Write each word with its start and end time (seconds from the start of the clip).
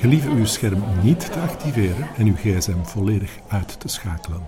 Gelieve 0.00 0.28
uw 0.28 0.44
scherm 0.44 0.82
niet 1.02 1.32
te 1.32 1.38
activeren 1.40 2.08
en 2.16 2.26
uw 2.26 2.34
gsm 2.36 2.82
volledig 2.82 3.30
uit 3.48 3.80
te 3.80 3.88
schakelen. 3.88 4.46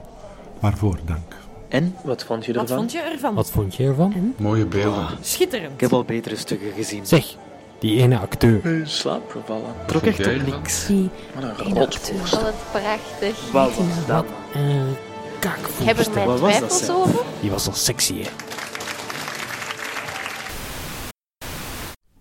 Waarvoor 0.61 0.99
dank. 1.05 1.37
En, 1.69 1.97
wat 2.05 2.25
vond 2.25 2.45
je 2.47 2.53
ervan? 2.53 2.67
Wat 2.69 2.77
vond 2.77 2.93
je 2.93 2.99
ervan? 2.99 3.35
Wat 3.35 3.51
vond 3.51 3.75
je 3.75 3.85
ervan? 3.85 4.35
Mooie 4.39 4.67
beelden. 4.67 5.07
Schitterend. 5.21 5.73
Ik 5.73 5.81
heb 5.81 5.93
al 5.93 6.05
betere 6.05 6.37
stukken 6.37 6.73
gezien. 6.73 7.07
Zeg, 7.07 7.37
die 7.79 8.01
ene 8.03 8.19
acteur. 8.19 8.65
In 8.67 8.87
slaap 8.87 9.31
gevallen. 9.31 9.75
Trok 9.87 10.03
echt 10.03 10.27
op 10.27 10.47
niks. 10.47 10.87
Die 10.87 11.11
Wat 11.35 11.43
een. 11.67 11.75
Wat 11.75 12.55
prachtig. 12.73 13.51
Wat 13.53 13.75
was 13.77 14.07
dat? 14.07 14.25
Een 14.55 14.89
Ik 14.91 14.97
heb 15.43 15.57
kakvoerster. 15.57 16.07
er 16.07 16.13
mijn 16.15 16.27
Wat 16.27 16.41
was 16.41 16.61
dat, 16.61 16.69
twijfels 16.69 16.91
over. 16.91 17.25
Die 17.41 17.51
was 17.51 17.67
al 17.67 17.73
sexy, 17.75 18.23
hè. 18.23 18.29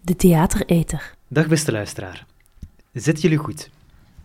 De 0.02 0.16
theatereter. 0.16 1.14
Dag 1.28 1.48
beste 1.48 1.72
luisteraar. 1.72 2.26
Zet 3.00 3.22
jullie 3.22 3.38
goed. 3.38 3.70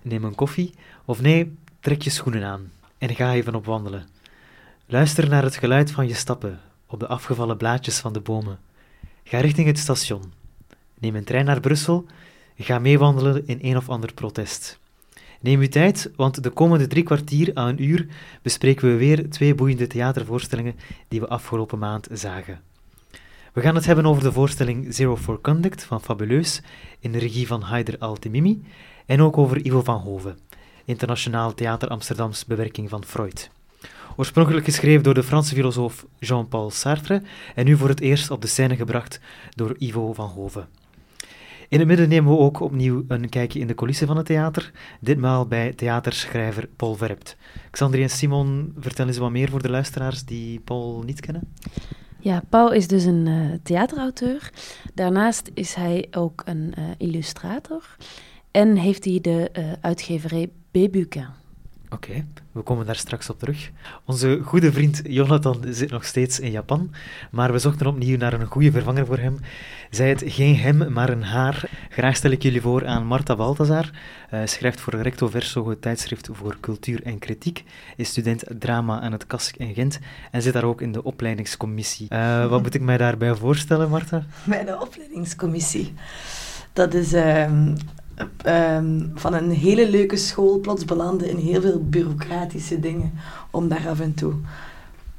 Neem 0.02 0.24
een 0.24 0.34
koffie, 0.34 0.74
of 1.04 1.20
nee, 1.20 1.56
trek 1.80 2.02
je 2.02 2.10
schoenen 2.10 2.44
aan 2.44 2.72
en 2.98 3.14
ga 3.14 3.32
even 3.32 3.54
op 3.54 3.64
wandelen. 3.64 4.06
Luister 4.86 5.28
naar 5.28 5.42
het 5.42 5.56
geluid 5.56 5.90
van 5.90 6.08
je 6.08 6.14
stappen 6.14 6.60
op 6.86 7.00
de 7.00 7.06
afgevallen 7.06 7.56
blaadjes 7.56 7.98
van 7.98 8.12
de 8.12 8.20
bomen. 8.20 8.58
Ga 9.24 9.38
richting 9.38 9.66
het 9.66 9.78
station. 9.78 10.32
Neem 10.98 11.14
een 11.14 11.24
trein 11.24 11.44
naar 11.44 11.60
Brussel. 11.60 12.06
Ga 12.58 12.78
meewandelen 12.78 13.46
in 13.46 13.58
een 13.62 13.76
of 13.76 13.88
ander 13.88 14.14
protest. 14.14 14.78
Neem 15.40 15.60
uw 15.60 15.68
tijd, 15.68 16.10
want 16.16 16.42
de 16.42 16.50
komende 16.50 16.86
drie 16.86 17.02
kwartier 17.02 17.50
aan 17.54 17.68
een 17.68 17.82
uur 17.82 18.06
bespreken 18.42 18.88
we 18.88 18.96
weer 18.96 19.30
twee 19.30 19.54
boeiende 19.54 19.86
theatervoorstellingen 19.86 20.76
die 21.08 21.20
we 21.20 21.28
afgelopen 21.28 21.78
maand 21.78 22.08
zagen. 22.12 22.60
We 23.54 23.60
gaan 23.60 23.74
het 23.74 23.86
hebben 23.86 24.06
over 24.06 24.22
de 24.22 24.32
voorstelling 24.32 24.94
Zero 24.94 25.16
for 25.16 25.40
Conduct 25.40 25.84
van 25.84 26.00
Fabuleus 26.00 26.60
in 27.04 27.12
de 27.12 27.18
regie 27.18 27.46
van 27.46 27.62
Haider 27.62 27.98
Altemimi 27.98 28.62
en 29.06 29.20
ook 29.20 29.38
over 29.38 29.66
Ivo 29.66 29.82
van 29.82 30.00
Hove, 30.00 30.34
Internationaal 30.84 31.54
Theater 31.54 31.88
Amsterdams 31.88 32.44
bewerking 32.44 32.88
van 32.88 33.04
Freud. 33.04 33.50
Oorspronkelijk 34.16 34.64
geschreven 34.64 35.02
door 35.02 35.14
de 35.14 35.22
Franse 35.22 35.54
filosoof 35.54 36.06
Jean-Paul 36.18 36.70
Sartre 36.70 37.22
en 37.54 37.64
nu 37.64 37.76
voor 37.76 37.88
het 37.88 38.00
eerst 38.00 38.30
op 38.30 38.40
de 38.40 38.46
scène 38.46 38.76
gebracht 38.76 39.20
door 39.54 39.74
Ivo 39.78 40.12
van 40.12 40.28
Hove. 40.28 40.64
In 41.68 41.78
het 41.78 41.88
midden 41.88 42.08
nemen 42.08 42.32
we 42.32 42.38
ook 42.38 42.60
opnieuw 42.60 43.04
een 43.08 43.28
kijkje 43.28 43.60
in 43.60 43.66
de 43.66 43.74
coulissen 43.74 44.06
van 44.06 44.16
het 44.16 44.26
theater, 44.26 44.70
ditmaal 45.00 45.46
bij 45.46 45.72
theaterschrijver 45.72 46.68
Paul 46.76 46.94
Verpt. 46.94 47.36
Xandri 47.70 48.02
en 48.02 48.10
Simon, 48.10 48.74
vertel 48.78 49.06
eens 49.06 49.18
wat 49.18 49.30
meer 49.30 49.50
voor 49.50 49.62
de 49.62 49.70
luisteraars 49.70 50.24
die 50.24 50.60
Paul 50.60 51.02
niet 51.06 51.20
kennen. 51.20 51.52
Ja, 52.24 52.42
Paul 52.48 52.72
is 52.72 52.88
dus 52.88 53.04
een 53.04 53.26
eh, 53.26 53.58
theaterauteur. 53.62 54.50
Daarnaast 54.94 55.50
is 55.54 55.74
hij 55.74 56.06
ook 56.10 56.42
een 56.44 56.72
eh, 56.76 56.84
illustrator. 56.98 57.96
En 58.50 58.76
heeft 58.76 59.04
hij 59.04 59.18
de 59.20 59.50
eh, 59.52 59.72
uitgeverij 59.80 60.50
Bebuquin. 60.70 61.43
Oké, 61.94 62.24
we 62.52 62.60
komen 62.60 62.86
daar 62.86 62.96
straks 62.96 63.30
op 63.30 63.38
terug. 63.38 63.70
Onze 64.04 64.40
goede 64.44 64.72
vriend 64.72 65.02
Jonathan 65.04 65.64
zit 65.68 65.90
nog 65.90 66.04
steeds 66.04 66.40
in 66.40 66.50
Japan, 66.50 66.90
maar 67.30 67.52
we 67.52 67.58
zochten 67.58 67.86
opnieuw 67.86 68.16
naar 68.16 68.32
een 68.32 68.46
goede 68.46 68.70
vervanger 68.70 69.06
voor 69.06 69.18
hem. 69.18 69.38
Zij 69.90 70.08
het 70.08 70.22
geen 70.26 70.56
hem, 70.56 70.92
maar 70.92 71.08
een 71.08 71.22
haar. 71.22 71.70
Graag 71.90 72.16
stel 72.16 72.30
ik 72.30 72.42
jullie 72.42 72.60
voor 72.60 72.86
aan 72.86 73.06
Marta 73.06 73.36
Balthazar. 73.36 73.90
Eh, 74.30 74.40
schrijft 74.44 74.80
voor 74.80 74.94
Recto 74.94 75.28
Verso, 75.28 75.68
het 75.68 75.82
tijdschrift 75.82 76.28
voor 76.32 76.56
cultuur 76.60 77.02
en 77.02 77.18
kritiek. 77.18 77.64
Is 77.96 78.08
student 78.08 78.44
drama 78.58 79.00
aan 79.00 79.12
het 79.12 79.26
KASK 79.26 79.56
in 79.56 79.74
Gent 79.74 79.98
en 80.30 80.42
zit 80.42 80.52
daar 80.52 80.64
ook 80.64 80.80
in 80.80 80.92
de 80.92 81.04
opleidingscommissie. 81.04 82.08
Eh, 82.08 82.46
wat 82.46 82.62
moet 82.62 82.74
ik 82.74 82.80
mij 82.80 82.96
daarbij 82.96 83.34
voorstellen, 83.34 83.90
Marta? 83.90 84.24
bij 84.44 84.64
de 84.64 84.80
opleidingscommissie. 84.80 85.94
Dat 86.72 86.94
is 86.94 87.12
ehm, 87.12 87.74
ehm, 88.36 89.00
van 89.14 89.34
een 89.34 89.50
hele 89.50 89.90
leuke 89.90 90.16
school 90.16 90.58
plots 90.58 90.84
belanden 90.84 91.28
in 91.28 91.36
heel 91.36 91.60
veel 91.60 91.88
bureaucratische 91.88 92.80
dingen 92.80 93.12
om 93.50 93.68
daar 93.68 93.88
af 93.88 94.00
en 94.00 94.14
toe 94.14 94.34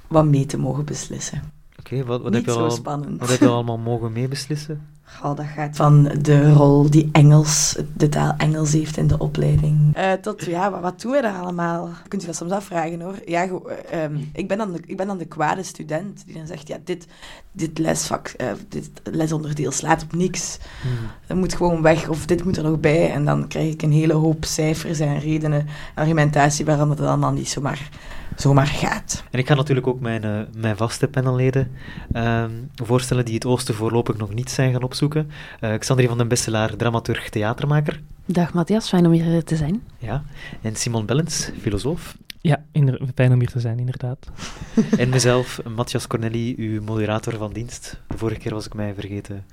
wat 0.07 0.25
mee 0.25 0.45
te 0.45 0.57
mogen 0.57 0.85
beslissen. 0.85 1.41
Oké, 1.85 2.05
wat, 2.05 2.21
wat, 2.21 2.33
heb 2.33 2.45
je 2.45 2.51
al, 2.51 2.71
spannend. 2.71 3.19
wat 3.19 3.29
heb 3.29 3.39
je 3.39 3.47
allemaal 3.47 3.77
mogen 3.77 4.11
meebeslissen? 4.11 4.81
Dat 5.21 5.45
gaat 5.55 5.75
van 5.75 6.03
de 6.21 6.53
rol 6.53 6.89
die 6.89 7.09
Engels, 7.11 7.77
de 7.93 8.09
taal 8.09 8.33
Engels 8.37 8.71
heeft 8.71 8.97
in 8.97 9.07
de 9.07 9.17
opleiding. 9.17 9.95
Eh, 9.95 10.11
tot, 10.13 10.45
ja, 10.45 10.71
wat, 10.71 10.81
wat 10.81 11.01
doen 11.01 11.11
we 11.11 11.21
daar 11.21 11.39
allemaal? 11.39 11.89
Kunt 12.07 12.21
je 12.21 12.27
dat 12.27 12.37
soms 12.37 12.51
afvragen 12.51 13.01
hoor. 13.01 13.15
Ja, 13.25 13.47
go- 13.47 13.67
eh, 13.67 14.03
ehm, 14.03 14.15
ik, 14.33 14.47
ben 14.47 14.57
dan 14.57 14.71
de, 14.71 14.79
ik 14.85 14.97
ben 14.97 15.07
dan 15.07 15.17
de 15.17 15.25
kwade 15.25 15.63
student 15.63 16.23
die 16.25 16.35
dan 16.35 16.47
zegt, 16.47 16.67
ja, 16.67 16.77
dit, 16.83 17.07
dit 17.51 17.77
lesvak, 17.77 18.27
eh, 18.27 18.47
dit 18.69 18.89
lesonderdeel 19.03 19.71
slaat 19.71 20.03
op 20.03 20.13
niks. 20.13 20.57
Hmm. 20.81 20.91
Dat 21.27 21.37
moet 21.37 21.55
gewoon 21.55 21.81
weg, 21.81 22.09
of 22.09 22.25
dit 22.25 22.43
moet 22.43 22.57
er 22.57 22.63
nog 22.63 22.79
bij. 22.79 23.11
En 23.11 23.25
dan 23.25 23.47
krijg 23.47 23.73
ik 23.73 23.81
een 23.81 23.91
hele 23.91 24.13
hoop 24.13 24.45
cijfers 24.45 24.99
en 24.99 25.19
redenen, 25.19 25.67
argumentatie 25.95 26.65
waarom 26.65 26.89
het 26.89 26.99
allemaal 27.01 27.31
niet 27.31 27.49
zomaar, 27.49 27.89
zomaar 28.35 28.67
gaat. 28.67 29.23
En 29.31 29.39
ik 29.39 29.47
ga 29.47 29.53
natuurlijk 29.55 29.87
ook 29.87 29.99
mijn, 29.99 30.23
eh, 30.23 30.39
mijn 30.57 30.77
vaste 30.77 31.07
panelleden 31.07 31.71
ehm, 32.11 32.51
voorstellen 32.75 33.25
die 33.25 33.33
het 33.33 33.45
oosten 33.45 33.75
voorlopig 33.75 34.17
nog 34.17 34.33
niet 34.33 34.49
zijn 34.49 34.71
gaan 34.73 34.83
opzoeken. 34.83 35.31
Eh 35.59 35.77
Xandri 35.77 36.07
van 36.07 36.17
den 36.17 36.27
Besselaar, 36.27 36.75
dramaturg, 36.75 37.29
theatermaker. 37.29 38.01
Dag 38.25 38.53
Matthias, 38.53 38.89
fijn 38.89 39.05
om 39.05 39.11
hier 39.11 39.43
te 39.43 39.55
zijn. 39.55 39.83
Ja. 39.97 40.23
En 40.61 40.75
Simon 40.75 41.05
Bellens, 41.05 41.49
filosoof. 41.61 42.15
Ja, 42.41 42.63
inder- 42.71 43.01
fijn 43.15 43.33
om 43.33 43.39
hier 43.39 43.49
te 43.49 43.59
zijn, 43.59 43.79
inderdaad. 43.79 44.27
en 44.97 45.09
mezelf, 45.09 45.61
Matthias 45.75 46.07
Corneli, 46.07 46.53
uw 46.57 46.81
moderator 46.83 47.37
van 47.37 47.53
dienst. 47.53 47.99
De 48.07 48.17
vorige 48.17 48.39
keer 48.39 48.53
was 48.53 48.65
ik 48.65 48.73
mij 48.73 48.93
vergeten 48.93 49.45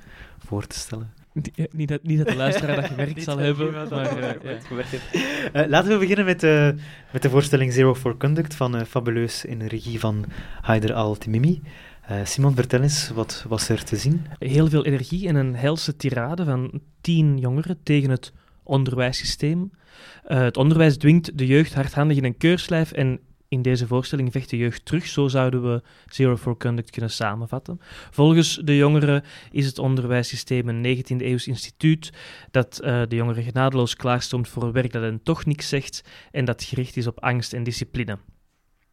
voor 0.46 0.66
te 0.66 0.78
stellen. 0.78 1.10
Niet, 1.34 1.50
eh, 1.54 1.64
niet, 1.70 1.88
dat, 1.88 2.02
niet 2.02 2.18
dat 2.18 2.28
de 2.28 2.36
luisteraar 2.36 2.76
dat 2.76 2.84
gewerkt 2.84 3.22
zal 3.28 3.38
hebben, 3.38 3.72
maar 3.72 4.16
eh, 4.16 4.60
gewerkt 4.62 4.90
ja. 4.90 5.52
Eh, 5.52 5.68
laten 5.68 5.90
we 5.92 5.98
beginnen 5.98 6.24
met, 6.24 6.42
eh, 6.42 6.68
met 7.12 7.22
de 7.22 7.30
voorstelling 7.30 7.72
Zero 7.72 7.94
for 7.94 8.16
Conduct 8.16 8.54
van 8.54 8.76
eh, 8.76 8.84
Fabuleus 8.84 9.44
in 9.44 9.58
de 9.58 9.68
regie 9.68 10.00
van 10.00 10.24
Haider 10.60 10.92
Al-Timimi. 10.92 11.62
Eh, 12.02 12.24
Simon, 12.24 12.54
vertel 12.54 12.80
eens, 12.80 13.10
wat 13.10 13.44
was 13.48 13.68
er 13.68 13.84
te 13.84 13.96
zien? 13.96 14.26
Heel 14.38 14.68
veel 14.68 14.84
energie 14.84 15.28
en 15.28 15.34
een 15.34 15.56
helse 15.56 15.96
tirade 15.96 16.44
van 16.44 16.80
tien 17.00 17.38
jongeren 17.38 17.78
tegen 17.82 18.10
het 18.10 18.32
onderwijssysteem. 18.62 19.70
Eh, 20.24 20.40
het 20.40 20.56
onderwijs 20.56 20.96
dwingt 20.96 21.38
de 21.38 21.46
jeugd 21.46 21.74
hardhandig 21.74 22.16
in 22.16 22.24
een 22.24 22.36
keurslijf 22.36 22.92
en 22.92 23.20
in 23.52 23.62
deze 23.62 23.86
voorstelling 23.86 24.32
vecht 24.32 24.50
de 24.50 24.56
jeugd 24.56 24.84
terug. 24.84 25.06
Zo 25.06 25.28
zouden 25.28 25.62
we 25.62 25.82
Zero 26.06 26.36
for 26.36 26.56
Conduct 26.56 26.90
kunnen 26.90 27.10
samenvatten. 27.10 27.80
Volgens 28.10 28.60
de 28.64 28.76
jongeren 28.76 29.24
is 29.50 29.66
het 29.66 29.78
onderwijssysteem 29.78 30.68
een 30.68 30.96
19e-eeuws 30.96 31.46
instituut 31.46 32.12
dat 32.50 32.78
eh, 32.78 33.02
de 33.08 33.16
jongeren 33.16 33.42
genadeloos 33.42 33.96
klaarstoomt 33.96 34.48
voor 34.48 34.72
werk 34.72 34.92
dat 34.92 35.02
hen 35.02 35.22
toch 35.22 35.44
niks 35.44 35.68
zegt 35.68 36.04
en 36.30 36.44
dat 36.44 36.64
gericht 36.64 36.96
is 36.96 37.06
op 37.06 37.20
angst 37.20 37.52
en 37.52 37.62
discipline. 37.62 38.18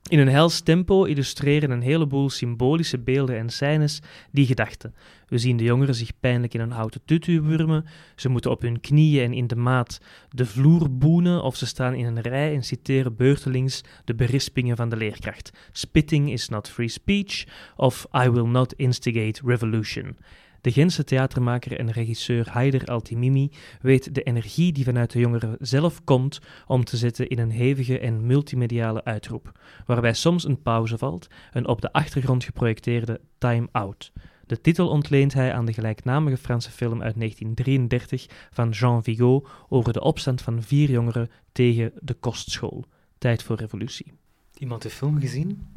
In 0.09 0.19
een 0.19 0.27
hels 0.27 0.59
tempo 0.59 1.03
illustreren 1.03 1.71
een 1.71 1.81
heleboel 1.81 2.29
symbolische 2.29 2.97
beelden 2.97 3.37
en 3.37 3.49
scènes 3.49 4.01
die 4.31 4.45
gedachten. 4.45 4.95
We 5.27 5.37
zien 5.37 5.57
de 5.57 5.63
jongeren 5.63 5.95
zich 5.95 6.19
pijnlijk 6.19 6.53
in 6.53 6.59
een 6.59 6.71
houten 6.71 7.01
tutu 7.05 7.41
wurmen, 7.41 7.85
ze 8.15 8.29
moeten 8.29 8.51
op 8.51 8.61
hun 8.61 8.79
knieën 8.79 9.23
en 9.23 9.33
in 9.33 9.47
de 9.47 9.55
maat 9.55 10.01
de 10.29 10.45
vloer 10.45 10.97
boenen 10.97 11.43
of 11.43 11.55
ze 11.55 11.65
staan 11.65 11.93
in 11.93 12.05
een 12.05 12.21
rij 12.21 12.53
en 12.53 12.63
citeren 12.63 13.15
beurtelings 13.15 13.81
de 14.05 14.15
berispingen 14.15 14.75
van 14.75 14.89
de 14.89 14.97
leerkracht. 14.97 15.51
Spitting 15.71 16.31
is 16.31 16.49
not 16.49 16.69
free 16.69 16.87
speech 16.87 17.45
of 17.75 18.07
I 18.25 18.29
will 18.29 18.47
not 18.47 18.73
instigate 18.73 19.41
revolution. 19.45 20.17
De 20.61 20.71
Gentse 20.71 21.03
theatermaker 21.03 21.79
en 21.79 21.91
regisseur 21.91 22.49
Haider 22.49 22.85
Altimimi 22.85 23.51
weet 23.81 24.15
de 24.15 24.23
energie 24.23 24.73
die 24.73 24.83
vanuit 24.83 25.11
de 25.11 25.19
jongeren 25.19 25.55
zelf 25.59 26.03
komt 26.03 26.39
om 26.67 26.83
te 26.83 26.97
zetten 26.97 27.27
in 27.27 27.39
een 27.39 27.51
hevige 27.51 27.99
en 27.99 28.25
multimediale 28.25 29.03
uitroep, 29.03 29.59
waarbij 29.85 30.13
soms 30.13 30.43
een 30.43 30.61
pauze 30.61 30.97
valt, 30.97 31.27
een 31.51 31.67
op 31.67 31.81
de 31.81 31.91
achtergrond 31.91 32.43
geprojecteerde 32.43 33.21
time-out. 33.37 34.11
De 34.45 34.61
titel 34.61 34.89
ontleent 34.89 35.33
hij 35.33 35.53
aan 35.53 35.65
de 35.65 35.73
gelijknamige 35.73 36.37
Franse 36.37 36.71
film 36.71 37.01
uit 37.01 37.15
1933 37.15 38.25
van 38.51 38.69
Jean 38.69 39.03
Vigo 39.03 39.45
over 39.67 39.93
de 39.93 40.01
opstand 40.01 40.41
van 40.41 40.63
vier 40.63 40.91
jongeren 40.91 41.29
tegen 41.51 41.91
de 41.99 42.13
kostschool. 42.13 42.85
Tijd 43.17 43.43
voor 43.43 43.55
revolutie. 43.55 44.11
Iemand 44.57 44.81
de 44.81 44.89
film 44.89 45.19
gezien? 45.19 45.67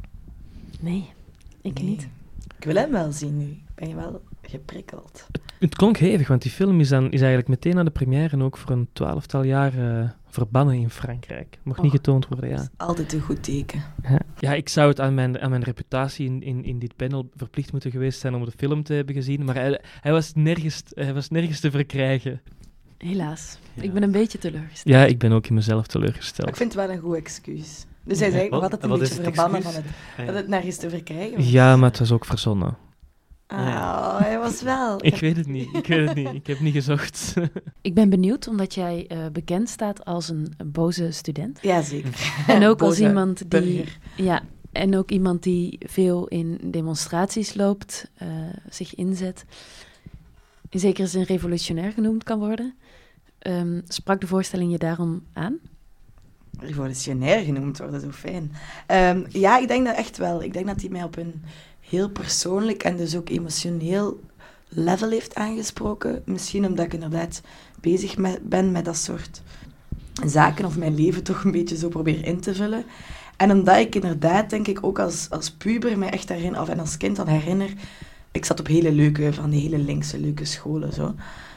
Nee, 0.79 1.09
ik 1.61 1.73
Nee. 1.73 1.89
niet. 1.89 2.07
Ik 2.57 2.63
wil 2.65 2.75
hem 2.75 2.91
wel 2.91 3.11
zien 3.11 3.37
nu. 3.37 3.62
Ik 3.75 3.79
ben 3.79 3.87
je 3.89 3.95
wel 3.95 4.21
geprikkeld. 4.41 5.27
Het 5.59 5.75
klonk 5.75 5.97
hevig, 5.97 6.27
want 6.27 6.41
die 6.41 6.51
film 6.51 6.79
is, 6.79 6.89
dan, 6.89 7.03
is 7.11 7.19
eigenlijk 7.19 7.47
meteen 7.49 7.75
na 7.75 7.83
de 7.83 7.89
première 7.91 8.29
en 8.29 8.41
ook 8.43 8.57
voor 8.57 8.71
een 8.71 8.87
twaalftal 8.93 9.43
jaar 9.43 9.99
eh, 9.99 10.09
verbannen 10.27 10.75
in 10.75 10.89
Frankrijk. 10.89 11.59
Mocht 11.63 11.77
niet 11.81 11.91
Oh, 11.91 11.95
getoond 11.97 12.27
worden, 12.27 12.49
Dat 12.49 12.57
ja. 12.59 12.63
is 12.65 12.69
altijd 12.77 13.13
een 13.13 13.21
goed 13.21 13.43
teken. 13.43 13.83
Ja, 14.39 14.53
ik 14.53 14.69
zou 14.69 14.89
het 14.89 14.99
aan 14.99 15.13
mijn, 15.13 15.39
aan 15.41 15.49
mijn 15.49 15.63
reputatie 15.63 16.25
in, 16.25 16.41
in, 16.43 16.63
in 16.63 16.79
dit 16.79 16.95
panel 16.95 17.29
verplicht 17.35 17.71
moeten 17.71 17.91
geweest 17.91 18.19
zijn 18.19 18.35
om 18.35 18.45
de 18.45 18.51
film 18.57 18.83
te 18.83 18.93
hebben 18.93 19.15
gezien, 19.15 19.45
maar 19.45 19.55
hij, 19.55 19.81
hij, 20.01 20.11
was, 20.11 20.31
nergens, 20.33 20.83
hij 20.89 21.13
was 21.13 21.29
nergens 21.29 21.59
te 21.59 21.71
verkrijgen. 21.71 22.41
Helaas. 22.97 23.57
Ja. 23.73 23.81
Ik 23.83 23.93
ben 23.93 24.03
een 24.03 24.11
beetje 24.11 24.37
teleurgesteld. 24.37 24.95
Ja, 24.95 25.05
ik 25.05 25.19
ben 25.19 25.31
ook 25.31 25.47
in 25.47 25.53
mezelf 25.53 25.77
Maar 25.79 25.87
teleurgesteld. 25.87 26.49
ik 26.49 26.55
vind 26.55 26.73
het 26.73 26.85
wel 26.85 26.95
een 26.95 27.01
goed 27.01 27.15
excuus. 27.15 27.85
Dus 28.03 28.19
hij 28.19 28.29
nog 28.29 28.49
Wat- 28.49 28.61
altijd 28.61 28.83
een 28.83 28.89
wat 28.89 28.99
beetje 28.99 29.13
het 29.15 29.23
verbannen 29.23 29.55
excuus? 29.61 29.75
van 29.75 29.83
het, 30.17 30.25
dat 30.27 30.35
het 30.35 30.47
nergens 30.47 30.77
te 30.77 30.89
verkrijgen 30.89 31.37
was. 31.37 31.51
Ja, 31.51 31.75
maar 31.77 31.89
het 31.89 31.99
was 31.99 32.11
ook 32.11 32.25
verzonnen. 32.25 32.77
Ah, 33.47 34.19
hij 34.19 34.39
was 34.39 34.61
wel... 34.61 34.97
Ik 35.05 35.15
weet 35.15 35.37
het 35.37 35.47
niet, 35.47 35.73
ik 35.73 35.87
weet 35.87 36.07
het 36.07 36.15
niet. 36.15 36.33
Ik 36.33 36.47
heb 36.47 36.59
niet 36.59 36.73
gezocht. 36.73 37.33
Ik 37.81 37.93
ben 37.93 38.09
benieuwd, 38.09 38.47
omdat 38.47 38.73
jij 38.73 39.05
eh, 39.07 39.17
bekend 39.31 39.69
staat 39.69 40.05
als 40.05 40.29
een, 40.29 40.53
boze 40.65 41.11
student. 41.11 41.59
Ja, 41.61 41.81
zeker. 41.81 42.33
En 42.47 42.65
ook 42.65 42.81
als 42.81 42.99
iemand 42.99 43.37
die... 43.37 43.47
burger. 43.47 43.97
Ja, 44.15 44.41
en 44.71 44.97
ook 44.97 45.11
iemand 45.11 45.43
die 45.43 45.77
veel 45.79 46.27
in 46.27 46.59
demonstraties 46.63 47.53
loopt, 47.53 48.11
eh, 48.15 48.27
zich 48.69 48.95
inzet. 48.95 49.45
In 50.69 50.79
zekere 50.79 51.07
zin 51.07 51.23
revolutionair 51.23 51.91
genoemd 51.91 52.23
kan 52.23 52.39
worden. 52.39 52.75
Ehm, 53.39 53.81
sprak 53.87 54.21
de 54.21 54.27
voorstelling 54.27 54.71
je 54.71 54.77
daarom 54.77 55.23
aan? 55.33 55.59
revolutionair 56.59 57.43
genoemd 57.43 57.77
worden, 57.77 58.01
zo 58.01 58.11
fijn. 58.11 58.51
Ehm, 58.87 59.23
ja, 59.29 59.57
ik 59.57 59.67
denk 59.67 59.85
dat 59.85 59.95
echt 59.95 60.17
wel. 60.17 60.43
Ik 60.43 60.53
denk 60.53 60.67
dat 60.67 60.81
hij 60.81 60.89
mij 60.89 61.03
op 61.03 61.17
een 61.17 61.43
heel 61.93 62.09
persoonlijk 62.09 62.83
en 62.83 62.95
dus 62.97 63.15
ook 63.15 63.29
emotioneel 63.29 64.19
level 64.67 65.09
heeft 65.09 65.35
aangesproken. 65.35 66.21
Misschien 66.25 66.65
omdat 66.65 66.85
ik 66.85 66.93
inderdaad 66.93 67.41
bezig 67.81 68.15
ben 68.41 68.71
met 68.71 68.85
dat 68.85 68.97
soort 68.97 69.41
zaken 70.25 70.65
of 70.65 70.77
mijn 70.77 70.95
leven 70.95 71.23
toch 71.23 71.43
een 71.43 71.51
beetje 71.51 71.77
zo 71.77 71.89
probeer 71.89 72.25
in 72.25 72.39
te 72.39 72.55
vullen. 72.55 72.85
En 73.37 73.51
omdat 73.51 73.77
ik 73.77 73.95
inderdaad, 73.95 74.49
denk 74.49 74.67
ik, 74.67 74.79
ook 74.81 74.99
als, 74.99 75.27
als 75.29 75.51
puber 75.51 75.97
mij 75.97 76.09
echt 76.09 76.29
herinner, 76.29 76.61
of 76.61 76.69
en 76.69 76.79
als 76.79 76.97
kind 76.97 77.15
dan 77.15 77.27
herinner, 77.27 77.73
ik 78.31 78.45
zat 78.45 78.59
op 78.59 78.67
hele 78.67 78.91
leuke, 78.91 79.33
van 79.33 79.49
die 79.49 79.61
hele 79.61 79.77
linkse 79.77 80.19
leuke 80.19 80.45
scholen, 80.45 80.93
zo. 80.93 81.15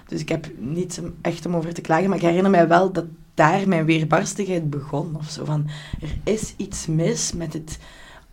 Dus 0.09 0.21
ik 0.21 0.29
heb 0.29 0.47
niet 0.59 1.01
echt 1.21 1.47
om 1.47 1.57
over 1.57 1.75
te 1.75 1.81
klagen, 1.81 2.09
maar 2.09 2.19
ik 2.19 2.25
herinner 2.25 2.51
mij 2.51 2.69
wel 2.69 2.93
dat 2.93 3.05
daar 3.35 3.69
mijn 3.69 3.85
weerbarstigheid 3.85 4.71
begon. 4.71 5.17
Of 5.17 5.31
zo 5.31 5.45
van, 5.45 5.67
er 6.01 6.33
is 6.33 6.55
iets 6.57 6.87
mis 6.87 7.33
met 7.33 7.53
het 7.53 7.79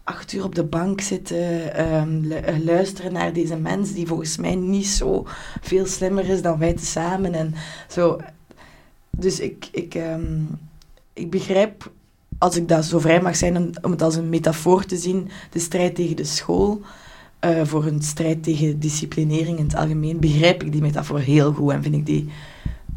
acht 0.04 0.34
uur 0.34 0.44
op 0.44 0.56
de 0.56 0.64
bank 0.64 1.02
zitten, 1.02 1.74
ehm, 1.76 2.32
eh, 2.32 2.58
luisteren 2.66 3.14
naar 3.14 3.34
deze 3.34 3.56
mens 3.56 3.94
die 3.94 4.08
volgens 4.08 4.38
mij 4.38 4.56
niet 4.56 4.88
zo 4.88 5.26
veel 5.62 5.86
slimmer 5.86 6.30
is 6.30 6.42
dan 6.42 6.60
wij 6.60 6.74
tezamen. 6.74 7.34
En 7.34 7.54
zo. 7.90 8.20
Dus 9.10 9.40
ik, 9.40 9.68
ik, 9.72 9.96
ehm, 9.96 10.42
ik 11.14 11.30
begrijp, 11.32 11.92
als 12.38 12.56
ik 12.56 12.68
dat 12.68 12.86
zo 12.86 13.00
vrij 13.00 13.22
mag 13.22 13.36
zijn, 13.36 13.58
om, 13.82 13.92
het 13.92 14.02
als 14.02 14.16
een 14.16 14.30
metafoor 14.30 14.86
te 14.86 14.98
zien, 14.98 15.30
de 15.50 15.60
strijd 15.60 15.96
tegen 15.96 16.16
de 16.16 16.24
school. 16.24 16.82
eh, 17.40 17.62
voor 17.66 17.86
een 17.86 18.02
strijd 18.02 18.44
tegen 18.44 18.80
disciplinering 18.80 19.58
in 19.58 19.64
het 19.64 19.76
algemeen, 19.76 20.20
begrijp 20.20 20.64
ik 20.64 20.72
die 20.72 20.82
metafoor 20.82 21.20
heel 21.20 21.54
goed 21.54 21.72
en 21.72 21.84
vind 21.84 21.96
ik 21.96 22.06
die 22.06 22.30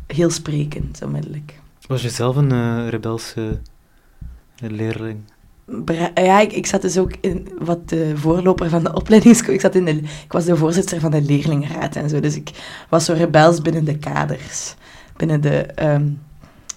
heel 0.06 0.30
sprekend, 0.30 1.02
onmiddellijk. 1.02 1.60
Was 1.86 2.02
je 2.02 2.10
zelf 2.10 2.36
een 2.36 2.52
eh, 2.52 2.88
rebelse 2.88 3.60
leerling? 4.56 5.18
Ja, 6.14 6.40
ik, 6.40 6.52
ik 6.52 6.66
zat 6.66 6.82
dus 6.82 6.98
ook 6.98 7.12
in 7.20 7.48
wat 7.58 7.88
de 7.88 8.16
voorloper 8.16 8.68
van 8.68 8.84
de 8.84 8.94
opleidingsschool. 8.94 9.54
Ik, 9.54 9.60
zat 9.60 9.74
in 9.74 9.84
de, 9.84 9.96
ik 9.96 10.32
was 10.32 10.44
de 10.44 10.56
voorzitter 10.56 11.00
van 11.00 11.10
de 11.10 11.22
leerlingenraad 11.22 11.96
en 11.96 12.08
zo. 12.08 12.20
Dus 12.20 12.36
ik 12.36 12.50
was 12.88 13.04
zo 13.04 13.12
rebels 13.12 13.62
binnen 13.62 13.84
de 13.84 13.98
kaders. 13.98 14.74
Binnen 15.16 15.40
de 15.40 15.58
ehm, 15.58 16.08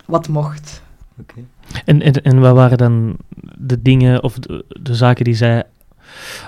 wat 0.06 0.28
mocht. 0.28 0.82
Oké. 1.20 1.46
En, 1.86 2.02
en, 2.02 2.14
en 2.14 2.40
wat 2.40 2.56
waren 2.56 2.78
dan 2.78 3.18
de 3.58 3.82
dingen 3.82 4.24
of 4.24 4.40
de, 4.40 4.66
de 4.82 4.96
zaken 4.96 5.26
die 5.26 5.36
zij 5.36 5.64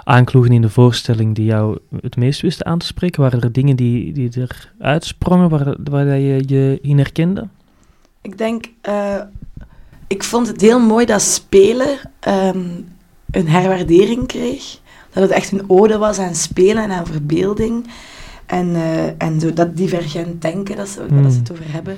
aankloegen 0.03 0.51
in 0.51 0.61
de 0.61 0.69
voorstelling 0.69 1.35
die 1.35 1.45
jou 1.45 1.77
het 2.01 2.15
meest 2.15 2.41
wisten 2.41 2.65
aan 2.65 2.77
te 2.77 2.85
spreken? 2.85 3.21
Waren 3.21 3.41
er 3.41 3.51
dingen 3.51 3.75
die, 3.75 4.13
die 4.13 4.41
er 4.41 4.71
uitsprongen, 4.79 5.49
waar, 5.49 5.75
waar 5.83 6.17
je 6.17 6.43
je 6.45 6.79
in 6.81 6.97
herkende? 6.97 7.47
Ik 8.21 8.37
denk, 8.37 8.65
eh, 8.81 9.21
ik 10.11 10.23
vond 10.23 10.47
het 10.47 10.61
heel 10.61 10.79
mooi 10.79 11.05
dat 11.05 11.21
spelen 11.21 11.97
ehm, 12.19 12.69
een 13.31 13.47
herwaardering 13.47 14.27
kreeg. 14.27 14.79
Dat 15.13 15.23
het 15.23 15.31
echt 15.31 15.51
een 15.51 15.69
ode 15.69 15.97
was 15.97 16.17
aan 16.19 16.35
spelen 16.35 16.83
en 16.83 16.91
aan 16.91 17.05
verbeelding. 17.05 17.87
En, 18.45 18.75
eh, 18.75 19.21
en 19.21 19.39
zo 19.39 19.53
dat 19.53 19.77
divergent 19.77 20.41
denken, 20.41 20.75
dat 20.75 20.87
ze, 20.89 21.05
Hmm. 21.07 21.23
dat 21.23 21.31
ze 21.31 21.37
het 21.39 21.51
over 21.51 21.71
hebben. 21.71 21.97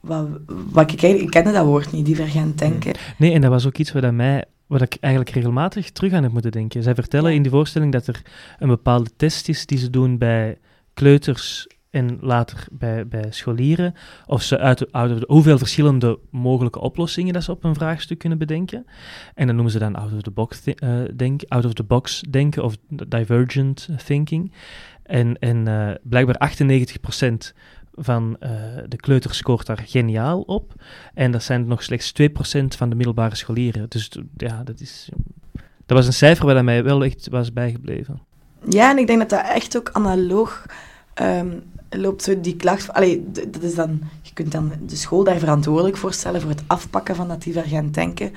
Wat, 0.00 0.26
wat 0.70 0.92
ik, 0.92 1.02
ik 1.02 1.30
kende 1.30 1.52
dat 1.52 1.64
woord 1.64 1.92
niet, 1.92 2.06
divergent 2.06 2.58
denken. 2.58 2.94
Nee, 3.18 3.32
en 3.32 3.40
dat 3.40 3.50
was 3.50 3.66
ook 3.66 3.78
iets 3.78 3.92
dat 3.92 4.12
mij, 4.12 4.44
waar 4.66 4.82
ik 4.82 4.96
eigenlijk 5.00 5.34
regelmatig 5.34 5.90
terug 5.90 6.12
aan 6.12 6.22
heb 6.22 6.32
moeten 6.32 6.52
denken. 6.52 6.82
Zij 6.82 6.94
vertellen 6.94 7.30
Ja. 7.30 7.36
in 7.36 7.42
die 7.42 7.50
voorstelling 7.50 7.92
dat 7.92 8.06
er 8.06 8.22
een 8.58 8.68
bepaalde 8.68 9.10
test 9.16 9.48
is 9.48 9.66
die 9.66 9.78
ze 9.78 9.90
doen 9.90 10.18
bij 10.18 10.58
kleuters 10.94 11.66
en 11.94 12.18
later 12.20 12.66
bij, 12.72 13.06
bij 13.06 13.26
scholieren. 13.30 13.94
Of 14.26 14.42
ze 14.42 14.58
uit, 14.58 14.76
the- 14.78 15.24
hoeveel 15.26 15.58
verschillende 15.58 16.18
mogelijke 16.30 16.80
oplossingen 16.80 17.32
dat 17.32 17.42
ze 17.42 17.50
op 17.50 17.64
een 17.64 17.74
vraagstuk 17.74 18.18
kunnen 18.18 18.38
bedenken. 18.38 18.86
En 19.34 19.46
dan 19.46 19.54
noemen 19.54 19.72
ze 19.72 19.78
dan 19.78 19.96
out 19.96 20.12
of 20.12 20.22
the 20.22 20.30
box, 20.30 20.62
denk, 21.16 21.42
out 21.48 21.64
of 21.64 21.72
the 21.72 21.82
box 21.82 22.20
denken 22.30 22.64
of 22.64 22.76
divergent 23.08 23.88
thinking. 24.04 24.52
En, 25.02 25.38
en 25.38 25.68
eh, 25.68 25.94
blijkbaar 26.02 26.52
98% 26.56 27.34
van 27.94 28.36
eh, 28.40 28.50
de 28.88 28.96
kleuters 28.96 29.36
scoort 29.36 29.66
daar 29.66 29.82
geniaal 29.86 30.40
op. 30.40 30.72
En 31.14 31.30
dat 31.30 31.42
zijn 31.42 31.66
nog 31.66 31.82
slechts 31.82 32.12
2% 32.22 32.24
van 32.76 32.88
de 32.90 32.96
middelbare 32.96 33.34
scholieren. 33.34 33.88
Dus 33.88 34.10
ja, 34.36 34.62
dat 34.62 34.80
is... 34.80 35.08
Dat 35.86 35.96
was 35.96 36.06
een 36.06 36.12
cijfer 36.12 36.46
waar 36.46 36.54
dat 36.54 36.64
mij 36.64 36.84
wel 36.84 37.04
echt 37.04 37.28
was 37.28 37.52
bijgebleven. 37.52 38.20
Ja, 38.68 38.90
en 38.90 38.98
ik 38.98 39.06
denk 39.06 39.18
dat 39.18 39.28
dat 39.28 39.44
echt 39.48 39.76
ook 39.76 39.90
analoog 39.92 40.66
ehm, 41.14 41.58
loopt, 41.98 42.22
zo 42.22 42.40
die 42.40 42.56
klacht. 42.56 42.92
Allee, 42.92 43.24
dat 43.30 43.62
is 43.62 43.74
dan, 43.74 44.00
je 44.22 44.32
kunt 44.32 44.52
dan 44.52 44.72
de 44.86 44.96
school 44.96 45.24
daar 45.24 45.38
verantwoordelijk 45.38 45.96
voor 45.96 46.12
stellen 46.12 46.40
voor 46.40 46.50
het 46.50 46.62
afpakken 46.66 47.16
van 47.16 47.28
dat 47.28 47.42
divergent 47.42 47.94
denken, 47.94 48.32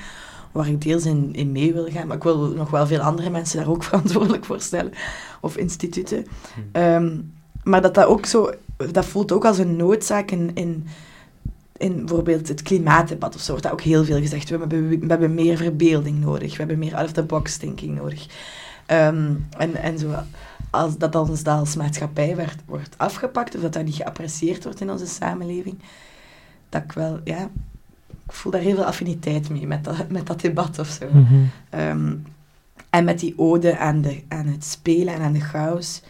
waar 0.51 0.67
ik 0.67 0.81
deels 0.81 1.05
in, 1.05 1.29
in 1.33 1.51
mee 1.51 1.73
wil 1.73 1.87
gaan. 1.89 2.07
Maar 2.07 2.17
ik 2.17 2.23
wil 2.23 2.37
nog 2.37 2.69
wel 2.69 2.87
veel 2.87 2.99
andere 2.99 3.29
mensen 3.29 3.59
daar 3.59 3.69
ook 3.69 3.83
verantwoordelijk 3.89 4.45
voor 4.45 4.61
stellen, 4.61 4.93
of 5.41 5.57
instituten. 5.57 6.25
Ehm, 6.71 7.17
maar 7.63 7.81
dat 7.81 7.93
dat 7.93 8.05
ook 8.05 8.25
zo, 8.25 8.51
dat 8.91 9.05
voelt 9.05 9.31
ook 9.31 9.45
als 9.45 9.57
een 9.57 9.75
noodzaak 9.75 10.31
in, 10.31 10.51
in, 10.53 10.87
in 11.77 11.95
bijvoorbeeld 12.05 12.47
het 12.47 12.61
klimaatdebat 12.61 13.35
of 13.35 13.41
zo, 13.41 13.49
wordt 13.51 13.63
dat 13.63 13.73
ook 13.73 13.81
heel 13.81 14.05
veel 14.05 14.19
gezegd. 14.19 14.49
We 14.49 14.57
hebben, 14.57 14.89
we 14.89 15.05
hebben 15.07 15.33
meer 15.33 15.57
verbeelding 15.57 16.19
nodig, 16.19 16.51
we 16.51 16.57
hebben 16.57 16.79
meer 16.79 16.95
out-of-the-box 16.95 17.57
thinking 17.57 17.95
nodig. 17.95 18.25
Ehm, 18.85 19.33
en, 19.57 19.75
en 19.75 19.99
zo, 19.99 20.07
als 20.69 20.97
dat 20.97 21.15
ons 21.15 21.43
dat 21.43 21.59
als 21.59 21.75
maatschappij 21.75 22.35
werd, 22.35 22.61
wordt 22.65 22.97
afgepakt, 22.97 23.55
of 23.55 23.61
dat 23.61 23.73
dat 23.73 23.85
niet 23.85 23.95
geapprecieerd 23.95 24.63
wordt 24.63 24.81
in 24.81 24.91
onze 24.91 25.05
samenleving, 25.05 25.79
dat 26.69 26.83
ik 26.83 26.91
wel, 26.91 27.19
ja, 27.23 27.49
ik 28.07 28.33
voel 28.33 28.51
daar 28.51 28.61
heel 28.61 28.75
veel 28.75 28.85
affiniteit 28.85 29.49
mee 29.49 29.67
met 29.67 29.83
dat, 29.83 30.09
met 30.09 30.27
dat 30.27 30.41
debat 30.41 30.79
of 30.79 30.87
zo. 30.87 31.05
Ehm, 31.69 32.13
en 32.89 33.03
met 33.03 33.19
die 33.19 33.33
ode 33.37 33.77
aan, 33.77 34.01
de, 34.01 34.23
aan 34.27 34.45
het 34.45 34.63
spelen 34.65 35.13
en 35.13 35.21
aan 35.21 35.33
de 35.33 35.39
chaos, 35.39 36.01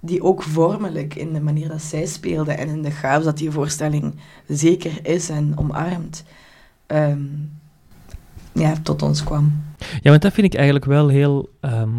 die 0.00 0.22
ook 0.22 0.42
vormelijk 0.42 1.14
in 1.14 1.32
de 1.32 1.40
manier 1.40 1.68
dat 1.68 1.82
zij 1.82 2.06
speelde 2.06 2.52
en 2.52 2.68
in 2.68 2.82
de 2.82 2.90
chaos 2.90 3.24
dat 3.24 3.38
die 3.38 3.50
voorstelling 3.50 4.14
zeker 4.48 5.06
is 5.06 5.28
en 5.28 5.52
omarmt, 5.58 6.24
ehm, 6.86 7.20
ja, 8.52 8.74
tot 8.82 9.02
ons 9.02 9.24
kwam. 9.24 9.62
Ja, 10.00 10.10
want 10.10 10.22
dat 10.22 10.32
vind 10.32 10.46
ik 10.46 10.54
eigenlijk 10.54 10.84
wel 10.84 11.08
heel 11.08 11.50
ehm, 11.60 11.90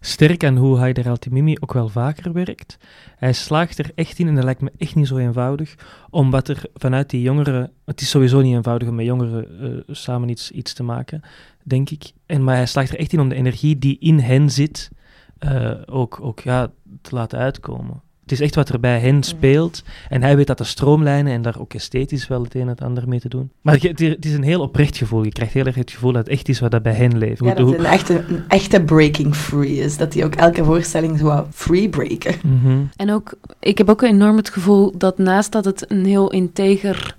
sterk 0.00 0.44
aan 0.44 0.56
hoe 0.56 0.78
Haider 0.78 1.08
Altimimi 1.08 1.56
ook 1.60 1.72
wel 1.72 1.88
vaker 1.88 2.32
werkt. 2.32 2.78
Hij 3.16 3.32
slaagt 3.32 3.78
er 3.78 3.90
echt 3.94 4.18
in, 4.18 4.28
en 4.28 4.34
dat 4.34 4.44
lijkt 4.44 4.60
me 4.60 4.72
echt 4.78 4.94
niet 4.94 5.06
zo 5.06 5.16
eenvoudig, 5.16 5.74
om 6.10 6.30
wat 6.30 6.48
er 6.48 6.62
vanuit 6.74 7.10
die 7.10 7.22
jongeren... 7.22 7.72
Het 7.84 8.00
is 8.00 8.10
sowieso 8.10 8.40
niet 8.40 8.54
eenvoudig 8.54 8.88
om 8.88 8.94
met 8.94 9.06
jongeren 9.06 9.60
eh, 9.60 9.94
samen 9.94 10.28
iets, 10.28 10.50
iets 10.50 10.72
te 10.72 10.82
maken, 10.82 11.20
denk 11.62 11.90
ik. 11.90 12.12
En, 12.26 12.44
maar 12.44 12.56
hij 12.56 12.66
slaagt 12.66 12.90
er 12.90 12.98
echt 12.98 13.12
in 13.12 13.20
om 13.20 13.28
de 13.28 13.34
energie 13.34 13.78
die 13.78 13.98
in 13.98 14.18
hen 14.18 14.50
zit, 14.50 14.90
eh, 15.38 15.72
ook, 15.86 16.18
ook 16.20 16.40
ja, 16.40 16.70
te 17.02 17.14
laten 17.14 17.38
uitkomen. 17.38 18.02
Het 18.28 18.38
is 18.38 18.44
echt 18.44 18.54
wat 18.54 18.68
er 18.68 18.80
bij 18.80 18.98
hen 18.98 19.22
speelt. 19.22 19.82
En 20.08 20.22
hij 20.22 20.36
weet 20.36 20.46
dat 20.46 20.58
de 20.58 20.64
stroomlijnen 20.64 21.32
en 21.32 21.42
daar 21.42 21.60
ook 21.60 21.74
esthetisch 21.74 22.28
wel 22.28 22.42
het 22.42 22.54
een 22.54 22.60
en 22.60 22.68
het 22.68 22.82
ander 22.82 23.08
mee 23.08 23.20
te 23.20 23.28
doen. 23.28 23.50
Maar 23.60 23.76
je- 23.80 23.88
het 24.08 24.24
is 24.24 24.32
een 24.34 24.42
heel 24.42 24.60
oprecht 24.60 24.96
gevoel. 24.96 25.24
Je 25.24 25.32
krijgt 25.32 25.52
heel 25.52 25.64
erg 25.64 25.74
het 25.74 25.90
gevoel 25.90 26.12
dat 26.12 26.24
het 26.24 26.32
echt 26.32 26.48
is 26.48 26.60
wat 26.60 26.70
dat 26.70 26.82
bij 26.82 26.92
hen 26.92 27.18
leeft. 27.18 27.44
Ja, 27.44 27.54
dat 27.54 27.68
het 27.68 27.78
een 27.78 27.84
echte, 27.84 28.24
een 28.28 28.44
echte 28.48 28.80
breaking 28.82 29.34
free 29.34 29.76
is. 29.78 29.96
Dat 29.96 30.14
hij 30.14 30.24
ook 30.24 30.34
elke 30.34 30.64
voorstelling 30.64 31.18
zo 31.18 31.24
wou 31.24 31.46
free 31.52 31.88
breken. 31.88 32.34
Mhm. 32.42 32.78
En 32.96 33.10
ook, 33.12 33.32
ik 33.60 33.78
heb 33.78 33.88
ook 33.90 34.02
enorm 34.02 34.36
het 34.36 34.48
gevoel 34.50 34.92
dat 34.98 35.18
naast 35.18 35.52
dat 35.52 35.64
het 35.64 35.84
een 35.90 36.04
heel 36.04 36.30
integer, 36.30 37.16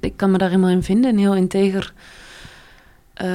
ik 0.00 0.12
kan 0.16 0.30
me 0.30 0.38
daar 0.38 0.48
helemaal 0.48 0.70
in 0.70 0.82
vinden, 0.82 1.10
een 1.12 1.18
heel 1.18 1.34
integer 1.36 1.92
eh, 3.14 3.28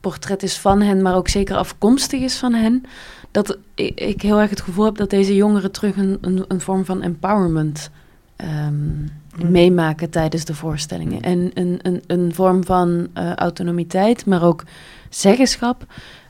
portret 0.00 0.42
is 0.42 0.58
van 0.58 0.80
hen, 0.80 1.02
maar 1.02 1.16
ook 1.16 1.28
zeker 1.28 1.56
afkomstig 1.56 2.20
is 2.20 2.36
van 2.36 2.52
hen, 2.54 2.84
dat 3.30 3.58
ik, 3.74 4.22
heel 4.22 4.40
erg 4.40 4.50
het 4.50 4.60
gevoel 4.60 4.84
heb 4.84 4.96
dat 4.96 5.10
deze 5.10 5.34
jongeren 5.34 5.72
terug 5.72 5.96
een, 5.96 6.18
een, 6.20 6.44
een 6.48 6.60
vorm 6.60 6.84
van 6.84 7.02
empowerment 7.02 7.90
ehm, 8.36 9.04
meemaken 9.50 10.10
tijdens 10.10 10.44
de 10.44 10.54
voorstellingen. 10.54 11.20
En 11.20 11.50
een, 11.54 11.78
een, 11.82 12.02
een 12.06 12.34
vorm 12.34 12.64
van 12.64 13.08
eh, 13.12 13.34
autonomiteit, 13.34 14.26
maar 14.26 14.42
ook 14.42 14.64
zeggenschap, 15.08 15.86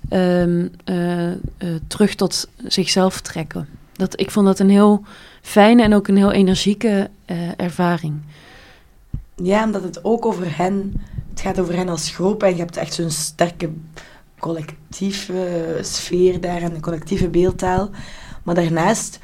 ehm, 0.09 0.67
eh, 0.85 1.31
eh, 1.31 1.39
terug 1.87 2.15
tot 2.15 2.49
zichzelf 2.67 3.21
trekken. 3.21 3.69
Dat, 3.93 4.21
ik 4.21 4.31
vond 4.31 4.47
dat 4.47 4.59
een 4.59 4.71
heel 4.71 5.05
fijne 5.43 5.83
en 5.83 5.95
ook 5.95 6.09
een 6.09 6.17
heel 6.17 6.33
energieke 6.33 7.11
ervaring. 7.57 8.21
Ja, 9.43 9.65
omdat 9.65 9.83
het 9.83 10.05
ook 10.05 10.27
over 10.27 10.57
hen... 10.57 10.93
Het 11.31 11.41
gaat 11.41 11.61
over 11.61 11.77
hen 11.77 11.89
als 11.89 12.11
groep 12.11 12.43
en 12.43 12.51
je 12.51 12.59
hebt 12.59 12.77
echt 12.77 12.95
zo'n 12.95 13.11
sterke 13.11 13.71
collectieve 14.41 15.79
sfeer 15.83 16.41
daar 16.41 16.63
en 16.63 16.75
een 16.75 16.81
collectieve 16.81 17.29
beeldtaal. 17.29 17.91
Maar 18.43 18.55
daarnaast 18.55 19.19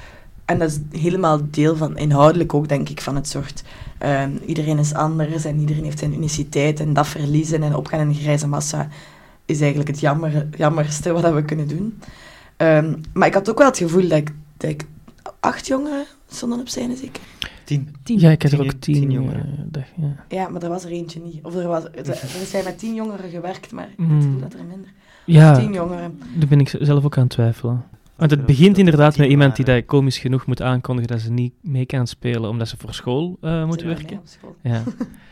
en 0.45 0.59
dat 0.59 0.71
is 0.71 1.01
helemaal 1.01 1.41
deel 1.51 1.77
van, 1.77 1.97
inhoudelijk 1.97 2.55
ook, 2.55 2.69
denk 2.69 2.89
ik, 2.89 3.01
van 3.01 3.15
het 3.15 3.29
soort... 3.29 3.63
ehm, 3.99 4.31
iedereen 4.47 4.79
is 4.79 4.95
anders 4.95 5.45
en 5.45 5.59
iedereen 5.61 5.85
heeft 5.85 5.99
zijn 5.99 6.15
uniciteit 6.15 6.81
en 6.81 6.93
dat 6.93 7.07
verliezen 7.07 7.63
en 7.63 7.75
opgaan 7.75 8.01
in 8.01 8.09
een 8.09 8.15
grijze 8.15 8.47
massa 8.49 8.89
is 9.45 9.59
eigenlijk 9.61 9.89
het 9.91 10.01
jammer, 10.01 10.47
jammerste 10.57 11.13
wat 11.13 11.35
we 11.35 11.45
kunnen 11.45 11.69
doen. 11.69 11.99
Ehm, 12.57 12.95
maar 13.13 13.29
ik 13.29 13.35
had 13.35 13.51
ook 13.51 13.59
wel 13.59 13.67
het 13.67 13.79
gevoel 13.79 14.09
dat 14.09 14.19
ik, 14.19 14.31
dat 14.57 14.71
ik 14.71 14.85
acht 15.41 15.67
jongeren 15.67 16.05
stonden 16.29 16.61
op 16.61 16.69
scène, 16.69 16.97
zeker. 16.97 17.23
Tien. 17.65 17.95
Tien. 18.03 18.21
Ja, 18.21 18.31
ik 18.31 18.43
had 18.43 18.53
er 18.53 18.61
ook 18.61 18.73
tien, 18.73 18.95
tien 18.95 19.11
jongeren. 19.11 19.41
eh, 19.47 19.65
dag, 19.67 19.85
ja. 19.97 20.25
Ja, 20.29 20.49
maar 20.49 20.63
er 20.63 20.69
was 20.69 20.85
er 20.85 20.91
eentje 20.91 21.21
niet. 21.21 21.39
Of 21.43 21.55
er, 21.55 21.67
was, 21.69 21.85
er, 21.85 22.09
er 22.09 22.47
zijn 22.47 22.65
met 22.65 22.79
tien 22.79 22.95
jongeren 22.95 23.31
gewerkt, 23.31 23.73
maar 23.73 23.89
ik 23.89 23.99
Mm. 23.99 24.21
gevoel 24.21 24.41
dat 24.41 24.53
er 24.53 24.65
minder... 24.65 24.93
Ja, 25.27 25.59
Tien 25.59 25.73
jongeren. 25.73 26.19
daar 26.35 26.49
ben 26.49 26.61
ik 26.61 26.75
zelf 26.81 27.05
ook 27.05 27.17
aan 27.17 27.23
het 27.23 27.33
twijfelen. 27.33 27.85
Want 28.17 28.31
het 28.31 28.47
begint 28.47 28.79
inderdaad 28.79 29.17
met 29.17 29.29
iemand 29.29 29.57
die 29.57 29.65
dat 29.65 29.85
komisch 29.85 30.19
genoeg 30.19 30.47
moet 30.47 30.63
aankondigen 30.63 31.11
dat 31.11 31.21
ze 31.21 31.31
niet 31.33 31.53
mee 31.61 31.87
kan 31.87 32.07
spelen 32.07 32.51
omdat 32.51 32.69
ze 32.69 32.77
voor 32.79 32.95
school 32.95 33.37
eh, 33.41 33.65
moet 33.67 33.83
werken. 33.83 34.07
mij 34.07 34.17
op 34.17 34.27
school. 34.27 34.57
Ja. 34.63 34.83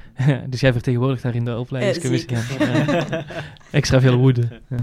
dus 0.51 0.61
jij 0.61 0.73
vertegenwoordigt 0.73 1.23
daar 1.23 1.35
in 1.35 1.45
de 1.45 1.59
opleidingscommissie. 1.59 2.29
Eh, 2.59 2.87
Ja. 2.89 3.05
Ja. 3.11 3.25
Extra 3.71 4.01
veel 4.01 4.17
woede. 4.17 4.49
Ja. 4.69 4.77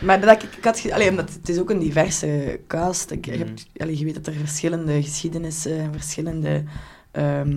Maar 0.00 0.20
dat 0.20 0.42
ik, 0.42 0.56
ik 0.56 0.64
had... 0.64 0.86
Allee, 0.92 1.10
omdat 1.10 1.32
het 1.32 1.48
is 1.48 1.58
ook 1.58 1.70
een 1.70 1.78
diverse 1.78 2.60
cast. 2.66 3.10
Ik, 3.10 3.24
je, 3.24 3.30
Mhm. 3.32 3.40
hebt, 3.40 3.66
allee, 3.76 3.98
je 3.98 4.04
weet 4.04 4.14
dat 4.14 4.26
er 4.26 4.32
verschillende 4.32 5.02
geschiedenissen 5.02 5.78
en 5.80 5.92
verschillende 5.92 6.62
ehm, 7.10 7.56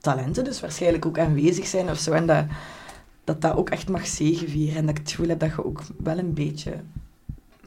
talenten 0.00 0.44
dus 0.44 0.60
waarschijnlijk 0.60 1.06
ook 1.06 1.18
aanwezig 1.18 1.66
zijn 1.66 1.90
of 1.90 1.98
zo. 1.98 2.12
En 2.12 2.26
dat, 2.26 2.44
dat 3.24 3.40
dat 3.40 3.56
ook 3.56 3.70
echt 3.70 3.88
mag 3.88 4.06
zegenvieren. 4.06 4.76
En 4.76 4.86
dat 4.86 4.90
ik 4.90 5.00
het 5.02 5.10
gevoel 5.10 5.28
heb 5.28 5.40
dat 5.40 5.50
je 5.50 5.64
ook 5.64 5.82
wel 6.02 6.18
een 6.18 6.34
beetje 6.34 6.72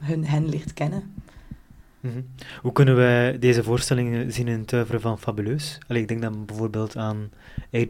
hun, 0.00 0.24
hen 0.26 0.48
leert 0.48 0.74
kennen. 0.74 1.02
Mhm. 2.00 2.20
Hoe 2.62 2.72
kunnen 2.72 2.96
wij 2.96 3.38
deze 3.38 3.62
voorstellingen 3.62 4.32
zien 4.32 4.48
in 4.48 4.58
het 4.60 4.72
oeuvre 4.72 5.00
van 5.00 5.18
Fabuleus? 5.18 5.78
Allee, 5.88 6.02
ik 6.02 6.08
denk 6.08 6.22
dan 6.22 6.44
bijvoorbeeld 6.44 6.96
aan 6.96 7.30
8.2 7.70 7.80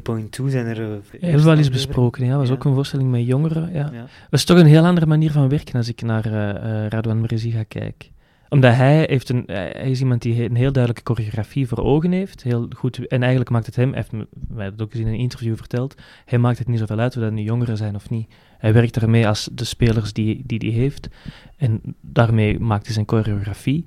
zijn 0.46 0.66
er... 0.66 1.00
Heel 1.20 1.42
wel 1.42 1.56
eens 1.56 1.70
besproken. 1.70 2.26
Ja, 2.26 2.36
was 2.36 2.48
Ja. 2.48 2.54
ook 2.54 2.64
een 2.64 2.74
voorstelling 2.74 3.10
met 3.10 3.26
jongeren. 3.26 3.72
Ja. 3.72 3.90
Ja. 3.92 4.00
Dat 4.00 4.38
is 4.40 4.44
toch 4.44 4.58
een 4.58 4.66
heel 4.66 4.84
andere 4.84 5.06
manier 5.06 5.30
van 5.30 5.48
werken 5.48 5.74
als 5.74 5.88
ik 5.88 6.02
naar 6.02 6.24
eh 6.24 6.84
eh 6.84 6.88
Radwan 6.90 7.28
ga 7.28 7.62
kijken. 7.62 8.08
Omdat 8.48 8.74
hij, 8.74 9.04
heeft 9.08 9.28
een, 9.28 9.42
hij 9.46 9.74
hij 9.76 9.90
is 9.90 10.00
iemand 10.00 10.22
die 10.22 10.44
een 10.44 10.56
heel 10.56 10.72
duidelijke 10.72 11.12
choreografie 11.14 11.68
voor 11.68 11.78
ogen 11.78 12.12
heeft. 12.12 12.42
Heel 12.42 12.68
goed, 12.76 13.06
en 13.06 13.20
eigenlijk 13.20 13.50
maakt 13.50 13.66
het 13.66 13.76
hem, 13.76 13.94
heeft 13.94 14.12
mij 14.48 14.70
dat 14.70 14.82
ook 14.82 14.92
eens 14.92 15.02
in 15.02 15.08
een 15.08 15.18
interview 15.18 15.56
verteld, 15.56 15.94
hij 16.24 16.38
maakt 16.38 16.58
het 16.58 16.68
niet 16.68 16.78
zoveel 16.78 16.98
uit 16.98 17.16
of 17.16 17.22
dat 17.22 17.32
nu 17.32 17.42
jongeren 17.42 17.76
zijn 17.76 17.94
of 17.94 18.10
niet. 18.10 18.28
Hij 18.58 18.72
werkt 18.72 18.96
ermee 18.96 19.28
als 19.28 19.48
de 19.52 19.64
spelers 19.64 20.12
die 20.12 20.42
die, 20.46 20.58
die 20.58 20.72
heeft. 20.72 21.08
En 21.56 21.80
daarmee 22.00 22.58
maakt 22.58 22.84
hij 22.84 22.94
zijn 22.94 23.08
choreografie. 23.08 23.84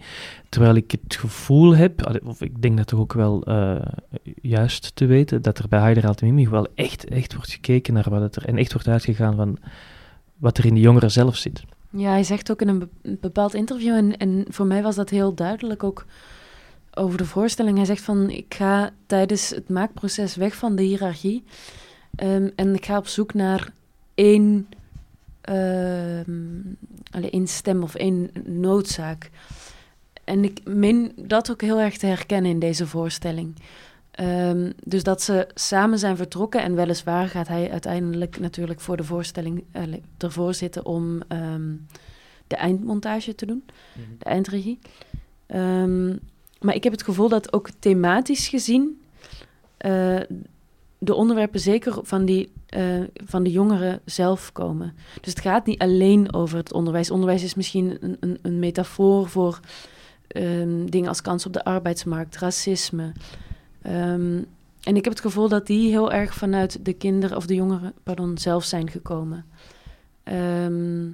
Terwijl 0.50 0.76
ik 0.76 0.92
het 0.92 1.16
gevoel 1.16 1.76
heb, 1.76 2.22
of 2.24 2.42
ik 2.42 2.62
denk 2.62 2.78
dat 2.78 2.88
toch 2.88 3.00
ook 3.00 3.14
wel 3.14 3.44
eh, 3.44 3.76
juist 4.42 4.96
te 4.96 5.06
weten, 5.06 5.42
dat 5.42 5.58
er 5.58 5.68
bij 5.68 5.80
Haider 5.80 6.08
Altemimi 6.08 6.50
wel 6.50 6.68
echt, 6.76 7.06
echt 7.06 7.36
wordt 7.36 7.52
gekeken 7.52 7.94
naar 7.94 8.10
wat 8.10 8.22
het 8.22 8.36
er... 8.36 8.46
En 8.46 8.58
echt 8.58 8.74
wordt 8.74 8.88
uitgegaan 8.88 9.36
van 9.36 9.58
wat 10.38 10.58
er 10.58 10.66
in 10.66 10.74
de 10.74 10.80
jongeren 10.80 11.12
zelf 11.12 11.36
zit. 11.36 11.64
Ja, 11.92 12.10
hij 12.10 12.24
zegt 12.24 12.52
ook 12.52 12.62
in 12.62 12.68
een 12.68 12.80
be- 12.80 12.88
een 13.02 13.18
bepaald 13.22 13.54
interview, 13.54 13.96
en, 13.96 14.18
en 14.18 14.46
voor 14.50 14.66
mij 14.66 14.82
was 14.84 14.96
dat 14.96 15.10
heel 15.10 15.34
duidelijk 15.34 15.84
ook 15.84 16.06
over 16.94 17.18
de 17.18 17.26
voorstelling. 17.26 17.78
Hij 17.78 17.86
zegt 17.86 18.04
van, 18.04 18.30
ik 18.30 18.54
ga 18.54 18.90
tijdens 19.06 19.50
het 19.50 19.70
maakproces 19.70 20.36
weg 20.36 20.56
van 20.56 20.76
de 20.76 20.84
hiërarchie 20.84 21.44
ehm, 22.16 22.50
en 22.56 22.76
ik 22.76 22.86
ga 22.86 22.98
op 22.98 23.08
zoek 23.08 23.34
naar 23.34 23.74
één, 24.14 24.68
allee, 27.12 27.30
één 27.30 27.48
stem 27.48 27.84
of 27.84 27.96
één 27.96 28.32
noodzaak. 28.46 29.30
En 30.24 30.44
ik 30.44 30.60
meen 30.64 31.12
dat 31.16 31.52
ook 31.52 31.62
heel 31.62 31.80
erg 31.80 31.98
te 31.98 32.06
herkennen 32.06 32.52
in 32.52 32.60
deze 32.60 32.88
voorstelling. 32.88 33.56
Ehm, 34.12 34.72
dus 34.84 35.04
dat 35.04 35.22
ze 35.22 35.48
samen 35.54 36.00
zijn 36.00 36.18
vertrokken 36.18 36.62
en 36.64 36.76
weliswaar 36.76 37.28
gaat 37.28 37.48
hij 37.48 37.72
uiteindelijk 37.72 38.40
natuurlijk 38.40 38.80
voor 38.80 38.98
de 38.98 39.04
voorstelling 39.04 39.64
eh, 39.72 39.84
ervoor 40.18 40.54
zitten 40.54 40.86
om 40.86 41.22
ehm, 41.28 41.74
de 42.48 42.56
eindmontage 42.56 43.36
te 43.36 43.46
doen, 43.46 43.64
Mhm. 43.94 44.06
de 44.18 44.26
eindregie. 44.26 44.80
Ehm, 45.46 46.08
maar 46.60 46.76
ik 46.76 46.84
heb 46.84 46.92
het 46.94 47.04
gevoel 47.04 47.30
dat 47.30 47.54
ook 47.54 47.70
thematisch 47.80 48.48
gezien 48.48 49.02
eh, 49.78 50.20
de 50.98 51.14
onderwerpen 51.14 51.60
zeker 51.60 52.00
van, 52.02 52.26
die, 52.26 52.52
eh, 52.66 53.00
van 53.14 53.44
de 53.44 53.52
jongeren 53.52 54.00
zelf 54.06 54.52
komen. 54.52 54.94
Dus 55.22 55.34
het 55.34 55.42
gaat 55.42 55.66
niet 55.66 55.80
alleen 55.80 56.34
over 56.34 56.58
het 56.58 56.74
onderwijs. 56.74 57.12
Onderwijs 57.12 57.44
is 57.44 57.56
misschien 57.56 57.98
een, 58.02 58.18
een, 58.20 58.38
een 58.42 58.60
metafoor 58.60 59.30
voor 59.30 59.60
dingen 60.86 61.08
als 61.08 61.22
kans 61.22 61.46
op 61.46 61.54
de 61.54 61.64
arbeidsmarkt, 61.64 62.38
racisme. 62.38 63.12
Ehm, 63.82 64.38
en 64.84 64.96
ik 64.96 65.04
heb 65.04 65.14
het 65.14 65.22
gevoel 65.22 65.48
dat 65.50 65.68
die 65.68 65.90
heel 65.90 66.12
erg 66.12 66.34
vanuit 66.34 66.86
de 66.86 66.94
kinderen 66.94 67.38
of 67.38 67.46
de 67.46 67.56
jongeren 67.56 67.94
pardon, 68.04 68.38
zelf 68.38 68.64
zijn 68.64 68.90
gekomen. 68.90 69.46
Ehm, 70.24 71.08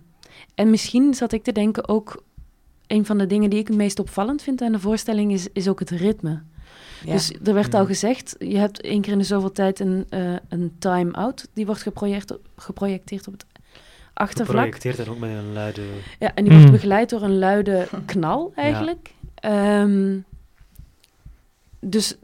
en 0.56 0.70
misschien 0.70 1.14
zat 1.14 1.32
ik 1.32 1.44
te 1.44 1.52
denken 1.52 1.88
ook. 1.88 2.24
Een 2.88 3.06
van 3.06 3.18
de 3.18 3.26
dingen 3.28 3.50
die 3.50 3.60
ik 3.60 3.68
het 3.68 3.78
meest 3.78 4.00
opvallend 4.00 4.42
vind 4.42 4.62
aan 4.62 4.72
de 4.72 4.80
voorstelling 4.80 5.32
is, 5.32 5.48
is 5.54 5.68
ook 5.68 5.80
het 5.80 5.90
ritme. 5.90 6.42
Ja. 7.06 7.12
Dus 7.14 7.32
er 7.44 7.54
werd 7.54 7.74
al 7.74 7.80
Mhm. 7.80 7.90
gezegd, 7.90 8.36
je 8.40 8.58
hebt 8.58 8.82
één 8.82 9.02
keer 9.02 9.12
in 9.12 9.18
de 9.18 9.24
zoveel 9.24 9.52
tijd 9.52 9.80
een, 9.80 10.06
eh, 10.10 10.34
een 10.50 10.72
time-out. 10.80 11.48
Die 11.54 11.66
wordt 11.66 11.82
geproject, 11.82 12.34
geprojecteerd 12.56 13.28
op 13.28 13.34
het 13.34 13.46
achtervlak. 14.14 14.56
Geprojecteerd 14.56 15.00
en 15.00 15.10
ook 15.10 15.20
met 15.20 15.30
een 15.30 15.54
luide... 15.54 15.82
Ja, 16.20 16.32
en 16.36 16.44
die 16.44 16.52
wordt 16.54 16.66
Mm. 16.68 16.72
begeleid 16.76 17.10
door 17.10 17.22
een 17.22 17.38
luide 17.40 17.88
knal 18.06 18.52
eigenlijk. 18.56 19.14
Ehm, 19.36 20.18
dus 21.80 22.16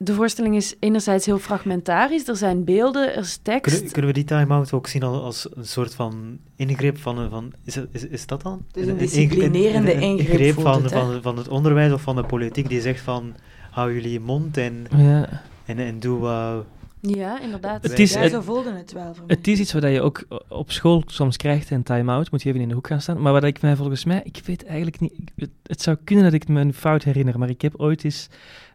de 0.00 0.14
voorstelling 0.14 0.56
is 0.56 0.74
enerzijds 0.80 1.26
heel 1.26 1.38
fragmentarisch. 1.38 2.28
Er 2.28 2.36
zijn 2.36 2.64
beelden, 2.64 3.14
er 3.14 3.20
is 3.22 3.38
tekst. 3.42 3.72
Kunnen, 3.74 3.92
kunnen 3.92 4.10
we 4.10 4.16
die 4.16 4.26
time-out 4.26 4.72
ook 4.72 4.86
zien 4.86 5.02
al 5.02 5.22
als 5.22 5.48
een 5.54 5.66
soort 5.66 5.94
van 5.94 6.38
ingreep 6.56 6.98
van... 6.98 7.18
een- 7.18 7.30
van 7.30 7.52
is, 7.64 7.74
het- 7.74 7.88
is, 7.92 8.06
is 8.06 8.26
dat 8.26 8.42
dan? 8.42 8.64
Is 8.72 8.86
een 8.86 8.96
disciplinerende 8.96 9.94
een- 9.94 10.02
een 10.02 10.18
ingreep, 10.18 10.54
van, 10.60 10.82
het, 10.82 10.92
van, 10.92 11.22
van 11.22 11.36
het 11.36 11.48
onderwijs 11.48 11.92
of 11.92 12.02
van 12.02 12.16
de 12.16 12.24
politiek 12.24 12.68
die 12.68 12.80
zegt 12.80 13.00
van... 13.00 13.34
Hou 13.70 13.94
jullie 13.94 14.12
je 14.12 14.20
mond 14.20 14.56
en, 14.56 14.86
Ja. 14.96 15.42
en, 15.64 15.78
en 15.78 16.00
doe 16.00 16.18
wat... 16.18 16.64
Ja, 17.00 17.40
inderdaad. 17.40 17.82
Het 17.82 17.98
is- 17.98 18.12
ja, 18.12 18.20
het- 18.20 18.32
zo 18.32 18.40
voelde 18.40 18.72
het 18.72 18.92
wel 18.92 19.14
voor 19.14 19.26
mij. 19.26 19.36
Het 19.36 19.46
is 19.48 19.58
iets 19.58 19.72
wat 19.72 19.82
je 19.82 20.02
ook 20.02 20.24
op 20.48 20.70
school 20.72 21.02
soms 21.06 21.36
krijgt, 21.36 21.70
een 21.70 21.82
time-out, 21.82 22.30
moet 22.30 22.42
je 22.42 22.48
even 22.48 22.60
in 22.60 22.68
de 22.68 22.74
hoek 22.74 22.86
gaan 22.86 23.00
staan. 23.00 23.20
Maar 23.22 23.32
wat 23.32 23.44
ik 23.44 23.60
mij 23.60 23.76
volgens 23.76 24.04
mij, 24.04 24.20
ik 24.24 24.40
weet 24.44 24.64
eigenlijk 24.64 25.00
niet, 25.00 25.12
het, 25.36 25.50
het 25.62 25.82
zou 25.82 25.96
kunnen 26.04 26.24
dat 26.24 26.32
ik 26.32 26.48
me 26.48 26.60
een 26.60 26.74
fout 26.74 27.02
herinner, 27.02 27.38
maar 27.38 27.48
ik 27.50 27.62
heb 27.62 27.74
ooit 27.76 28.04
eens, 28.04 28.28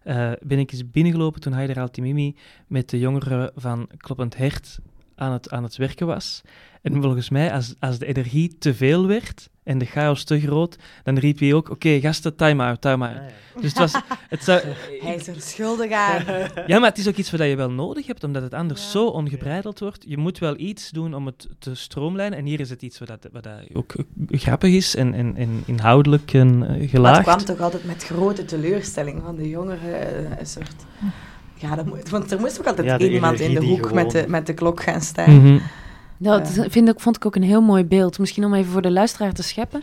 eh, 0.04 0.32
ben 0.42 0.60
ik 0.60 0.72
eens 0.72 0.92
binnengelopen 0.92 1.42
toen 1.42 1.54
Haider 1.54 1.80
Altimimi 1.80 2.36
met 2.68 2.90
de 2.90 3.00
jongeren 3.00 3.52
van 3.56 3.90
Kloppend 3.98 4.38
Hert 4.38 4.80
aan 5.16 5.32
het, 5.32 5.52
aan 5.52 5.64
het 5.64 5.76
werken 5.76 6.08
was. 6.08 6.42
En 6.82 7.02
volgens 7.02 7.30
mij, 7.30 7.54
als, 7.54 7.76
als 7.80 8.00
de 8.00 8.06
energie 8.06 8.58
te 8.58 8.74
veel 8.74 9.08
werd 9.08 9.50
en 9.64 9.78
de 9.78 9.86
chaos 9.86 10.24
te 10.24 10.40
groot, 10.40 10.76
dan 11.04 11.18
riep 11.18 11.40
hij 11.40 11.54
ook, 11.54 11.70
oké, 11.70 12.00
gasten, 12.00 12.36
time-out, 12.36 12.82
time-out. 12.82 13.16
Ah, 13.18 13.22
ja. 13.56 13.62
Dus 13.62 13.70
het 13.70 13.78
was, 13.80 14.02
het 14.30 14.44
zou, 14.44 14.62
Hij 15.04 15.16
is 15.16 15.28
er 15.28 15.36
schuldig 15.42 15.92
aan. 16.08 16.24
ja, 16.68 16.80
maar 16.80 16.90
het 16.90 16.98
is 16.98 17.08
ook 17.08 17.16
iets 17.16 17.32
wat 17.32 17.40
je 17.40 17.56
wel 17.56 17.72
nodig 17.72 18.08
hebt, 18.08 18.24
omdat 18.24 18.42
het 18.42 18.54
anders 18.54 18.84
Ja. 18.84 18.90
zo 18.90 19.06
ongebreideld 19.06 19.80
wordt. 19.80 20.04
Je 20.08 20.18
moet 20.18 20.40
wel 20.40 20.54
iets 20.60 20.90
doen 20.90 21.14
om 21.14 21.26
het 21.26 21.48
te 21.60 21.76
stroomlijnen. 21.76 22.38
En 22.40 22.46
hier 22.46 22.60
is 22.60 22.70
het 22.70 22.82
iets 22.82 23.00
wat, 23.00 23.08
dat, 23.08 23.28
wat 23.32 23.44
dat 23.44 23.54
ook 23.74 23.94
grappig 24.30 24.74
is 24.74 24.96
en, 24.96 25.14
en, 25.14 25.36
en 25.36 25.64
inhoudelijk 25.66 26.34
en 26.34 26.64
eh, 26.64 26.70
Maar 26.70 26.80
het 26.80 26.90
gelaagd. 26.90 27.22
kwam 27.22 27.38
toch 27.46 27.60
altijd 27.60 27.84
met 27.86 28.04
grote 28.04 28.46
teleurstelling 28.46 29.22
van 29.26 29.36
de 29.36 29.50
jongeren. 29.50 30.30
eh, 30.32 30.40
Een 30.40 30.46
soort... 30.46 30.76
Ja, 31.56 31.76
dat 31.76 31.86
moet, 31.86 32.10
want 32.10 32.32
er 32.32 32.40
moest 32.40 32.60
ook 32.60 32.66
altijd 32.68 32.88
Ja, 32.88 32.98
iemand 33.08 33.40
in 33.40 33.54
de 33.54 33.66
hoek 33.66 33.94
met 33.94 34.12
de, 34.12 34.26
met 34.28 34.46
de 34.48 34.54
klok 34.54 34.84
gaan 34.84 35.02
staan. 35.02 35.36
Mhm. 35.36 35.60
Dat 36.18 36.66
vind 36.68 36.90
ik, 36.90 37.00
vond 37.00 37.16
ik 37.16 37.26
ook 37.26 37.36
een 37.36 37.44
heel 37.44 37.62
mooi 37.62 37.86
beeld. 37.86 38.20
Misschien 38.20 38.46
om 38.46 38.54
even 38.54 38.72
voor 38.72 38.82
de 38.82 38.92
luisteraar 38.92 39.34
te 39.34 39.44
scheppen. 39.44 39.82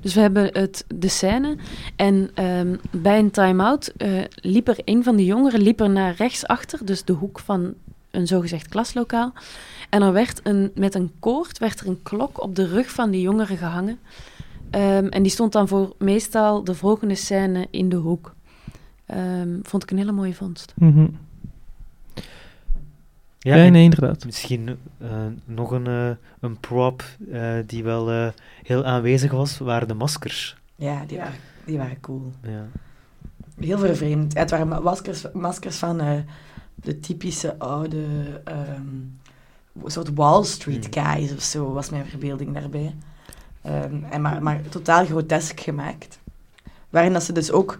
Dus 0.00 0.14
we 0.14 0.20
hebben 0.20 0.44
het, 0.52 0.84
de 0.94 1.08
scène. 1.08 1.56
En 1.96 2.30
ehm, 2.34 2.76
bij 2.90 3.18
een 3.18 3.30
time-out 3.30 3.92
eh, 3.96 4.10
liep 4.30 4.68
er 4.68 4.78
een 4.84 5.04
van 5.04 5.16
de 5.16 5.24
jongeren 5.24 5.60
liep 5.60 5.80
er 5.80 5.90
naar 5.90 6.14
rechts 6.14 6.46
achter. 6.46 6.78
Dus 6.84 7.04
de 7.04 7.12
hoek 7.12 7.38
van 7.38 7.74
een 8.10 8.26
zogezegd 8.26 8.68
klaslokaal. 8.68 9.32
En 9.90 10.02
er 10.02 10.12
werd 10.12 10.40
een, 10.42 10.70
met 10.74 10.94
een 10.94 11.10
koord 11.18 11.58
werd 11.58 11.80
er 11.80 11.86
een 11.86 12.02
klok 12.02 12.42
op 12.42 12.54
de 12.54 12.66
rug 12.66 12.90
van 12.90 13.10
die 13.10 13.20
jongeren 13.20 13.56
gehangen. 13.56 13.98
Ehm, 14.70 15.06
en 15.06 15.22
die 15.22 15.32
stond 15.32 15.52
dan 15.52 15.68
voor 15.68 15.94
meestal 15.98 16.64
de 16.64 16.74
volgende 16.74 17.14
scène 17.14 17.66
in 17.70 17.88
de 17.88 17.96
hoek. 17.96 18.34
Ehm, 19.06 19.58
vond 19.62 19.82
ik 19.82 19.90
een 19.90 19.98
hele 19.98 20.12
mooie 20.12 20.34
vondst. 20.34 20.74
Mhm. 20.76 21.06
Ja, 23.38 23.54
nee, 23.68 23.82
inderdaad. 23.82 24.24
Misschien 24.24 24.78
eh, 24.98 25.08
nog 25.44 25.70
een, 25.70 25.86
eh, 25.86 26.10
een 26.40 26.60
prop 26.60 27.04
eh, 27.32 27.52
die 27.66 27.84
wel 27.84 28.10
eh, 28.10 28.28
heel 28.62 28.84
aanwezig 28.84 29.30
was, 29.30 29.58
waren 29.58 29.88
de 29.88 29.94
maskers. 29.94 30.56
Ja, 30.76 31.04
die, 31.06 31.18
Waren, 31.18 31.34
die 31.64 31.78
waren 31.78 32.00
cool. 32.00 32.32
Ja. 32.42 32.66
Heel 33.60 33.78
vervreemd. 33.78 34.32
Ja, 34.32 34.40
het 34.40 34.50
waren 34.50 34.68
ma- 34.68 34.80
maskers, 34.80 35.24
maskers 35.32 35.76
van 35.76 36.00
eh, 36.00 36.12
de 36.74 37.00
typische 37.00 37.58
oude 37.58 38.04
ehm, 38.44 38.84
soort 39.84 40.14
Wall 40.14 40.44
Street 40.44 40.94
Hmm. 40.94 41.04
guys 41.04 41.32
of 41.32 41.42
zo, 41.42 41.72
was 41.72 41.90
mijn 41.90 42.06
verbeelding 42.06 42.54
daarbij. 42.54 42.94
Ehm, 43.62 44.04
en 44.10 44.20
maar, 44.20 44.42
maar 44.42 44.60
totaal 44.68 45.04
grotesk 45.04 45.60
gemaakt. 45.60 46.18
waarin 46.90 47.12
dat 47.12 47.22
ze 47.22 47.32
dus 47.32 47.50
ook 47.52 47.78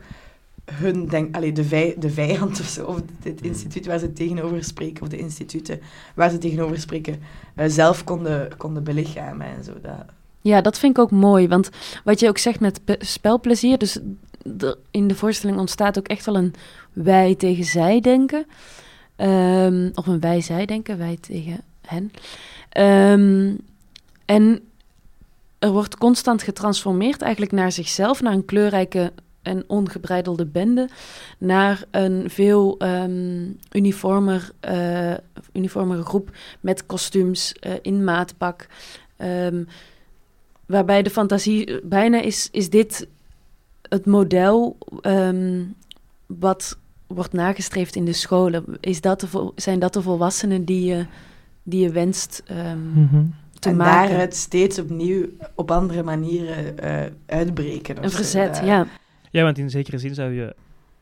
hun, 0.72 1.06
denk, 1.06 1.36
allee, 1.36 1.52
de, 1.52 1.64
vij, 1.64 1.94
de 1.98 2.10
vijand 2.10 2.60
of 2.60 2.66
zo, 2.66 2.84
of 2.84 3.00
het 3.22 3.40
instituut 3.42 3.86
waar 3.86 3.98
ze 3.98 4.12
tegenover 4.12 4.64
spreken, 4.64 5.02
of 5.02 5.08
de 5.08 5.18
instituten 5.18 5.80
waar 6.14 6.30
ze 6.30 6.38
tegenover 6.38 6.78
spreken, 6.80 7.20
eh, 7.54 7.66
zelf 7.68 8.04
konden, 8.04 8.56
konden 8.56 8.84
belichamen 8.84 9.46
en 9.46 9.64
zo. 9.64 9.72
Dat, 9.82 9.92
Ja, 10.40 10.60
dat 10.60 10.78
vind 10.78 10.96
ik 10.96 11.02
ook 11.02 11.10
mooi. 11.10 11.48
Want 11.48 11.70
wat 12.04 12.20
je 12.20 12.28
ook 12.28 12.38
zegt 12.38 12.60
met 12.60 12.80
pe- 12.84 12.96
spelplezier. 12.98 13.78
Dus 13.78 13.98
de- 14.42 14.78
in 14.90 15.08
de 15.08 15.14
voorstelling 15.14 15.58
ontstaat 15.58 15.98
ook 15.98 16.08
echt 16.08 16.24
wel 16.24 16.36
een 16.36 16.54
wij 16.92 17.34
tegen 17.34 17.64
zij 17.64 18.00
denken. 18.00 18.46
Ehm, 19.16 19.90
of 19.94 20.06
een 20.06 20.20
wij 20.20 20.40
zij 20.40 20.66
denken, 20.66 20.98
wij 20.98 21.18
tegen 21.20 21.60
hen. 21.86 22.10
Ehm, 22.68 23.54
en 24.24 24.60
er 25.58 25.70
wordt 25.70 25.96
constant 25.98 26.42
getransformeerd 26.42 27.22
eigenlijk 27.22 27.52
naar 27.52 27.72
zichzelf, 27.72 28.20
naar 28.22 28.32
een 28.32 28.44
kleurrijke 28.44 29.12
en 29.48 29.64
ongebreidelde 29.66 30.46
bende, 30.46 30.88
naar 31.38 31.84
een 31.90 32.30
veel 32.30 32.78
ehm, 32.78 33.46
uniformer, 33.72 34.50
eh, 34.60 35.14
uniformere 35.52 36.02
groep 36.02 36.30
met 36.60 36.86
kostuums 36.86 37.52
eh, 37.52 37.72
in 37.82 38.04
maatpak. 38.04 38.66
Ehm, 39.16 39.64
waarbij 40.66 41.02
de 41.02 41.10
fantasie 41.10 41.80
bijna 41.86 42.20
is, 42.20 42.48
is 42.52 42.70
dit 42.70 43.06
het 43.82 44.06
model 44.06 44.76
ehm, 45.00 45.62
wat 46.26 46.78
wordt 47.06 47.32
nagestreefd 47.32 47.96
in 47.96 48.04
de 48.04 48.12
scholen. 48.12 48.64
Is 48.80 49.00
dat 49.00 49.20
de, 49.20 49.52
zijn 49.54 49.78
dat 49.78 49.92
de 49.92 50.02
volwassenen 50.02 50.64
die 50.64 50.84
je, 50.84 51.06
die 51.62 51.82
je 51.82 51.90
wenst 51.90 52.42
ehm, 52.46 53.00
Mhm. 53.00 53.24
te 53.58 53.68
en 53.68 53.76
maken? 53.76 54.08
daaruit 54.08 54.34
steeds 54.34 54.78
opnieuw 54.78 55.26
op 55.54 55.70
andere 55.70 56.02
manieren 56.02 56.78
eh, 56.78 57.10
uitbreken. 57.26 58.04
Een 58.04 58.10
verzet, 58.10 58.60
ja. 58.64 58.86
Ja, 59.30 59.42
want 59.42 59.58
in 59.58 59.70
zekere 59.70 59.98
zin 59.98 60.14
zou 60.14 60.32
je 60.32 60.54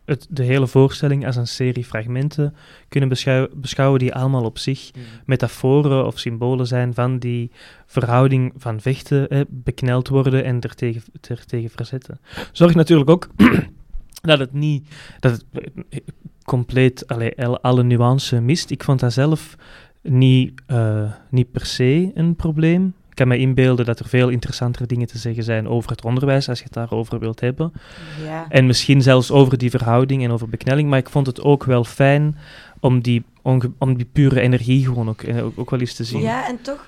het, 0.06 0.26
de 0.30 0.42
hele 0.42 0.66
voorstelling 0.66 1.26
als 1.26 1.36
een 1.36 1.46
serie 1.46 1.84
fragmenten 1.84 2.54
kunnen 2.88 3.08
beschouw- 3.08 3.48
beschouwen 3.54 3.98
die 3.98 4.14
allemaal 4.14 4.44
op 4.44 4.58
zich 4.58 4.90
metaforen 5.24 6.06
of 6.06 6.18
symbolen 6.18 6.66
zijn 6.66 6.94
van 6.94 7.18
die 7.18 7.50
verhouding 7.86 8.52
van 8.56 8.80
vechten, 8.80 9.46
bekneld 9.48 10.08
worden 10.08 10.44
en 10.44 10.60
er 10.60 10.74
tegen, 10.74 11.02
er 11.28 11.70
verzetten. 11.70 12.20
Zorg 12.52 12.74
natuurlijk 12.74 13.10
ook 13.10 13.28
dat 14.22 14.38
het 14.38 14.52
niet 14.52 14.88
dat 15.20 15.32
het 15.32 15.44
eh, 15.88 16.00
compleet 16.44 17.08
allee, 17.08 17.44
alle 17.44 17.82
nuance 17.82 18.40
mist. 18.40 18.70
Ik 18.70 18.84
vond 18.84 19.00
dat 19.00 19.12
zelf 19.12 19.56
niet, 20.02 20.62
eh, 20.66 21.12
niet 21.30 21.50
per 21.50 21.66
se 21.66 22.10
een 22.14 22.36
probleem. 22.36 22.94
Ik 23.16 23.24
kan 23.24 23.36
me 23.36 23.38
inbeelden 23.42 23.84
dat 23.86 23.98
er 23.98 24.08
veel 24.08 24.28
interessantere 24.28 24.86
dingen 24.86 25.06
te 25.06 25.18
zeggen 25.18 25.42
zijn 25.44 25.68
over 25.68 25.90
het 25.90 26.04
onderwijs, 26.04 26.48
als 26.48 26.58
je 26.58 26.64
het 26.64 26.72
daarover 26.72 27.18
wilt 27.18 27.40
hebben. 27.40 27.72
Ja. 28.24 28.46
En 28.48 28.66
misschien 28.66 29.02
zelfs 29.02 29.30
over 29.30 29.58
die 29.58 29.70
verhouding 29.70 30.24
en 30.24 30.30
over 30.30 30.48
beknelling. 30.48 30.88
Maar 30.88 30.98
ik 30.98 31.08
vond 31.08 31.26
het 31.26 31.42
ook 31.42 31.64
wel 31.64 31.84
fijn 31.84 32.36
om 32.80 33.00
die, 33.00 33.24
om 33.78 33.96
die 33.96 34.08
pure 34.12 34.40
energie 34.40 34.84
gewoon 34.84 35.08
ook, 35.08 35.22
eh, 35.22 35.44
ook, 35.44 35.52
ook 35.56 35.70
wel 35.70 35.80
eens 35.80 35.94
te 35.94 36.04
zien. 36.04 36.20
ja, 36.20 36.48
en 36.48 36.58
toch... 36.62 36.86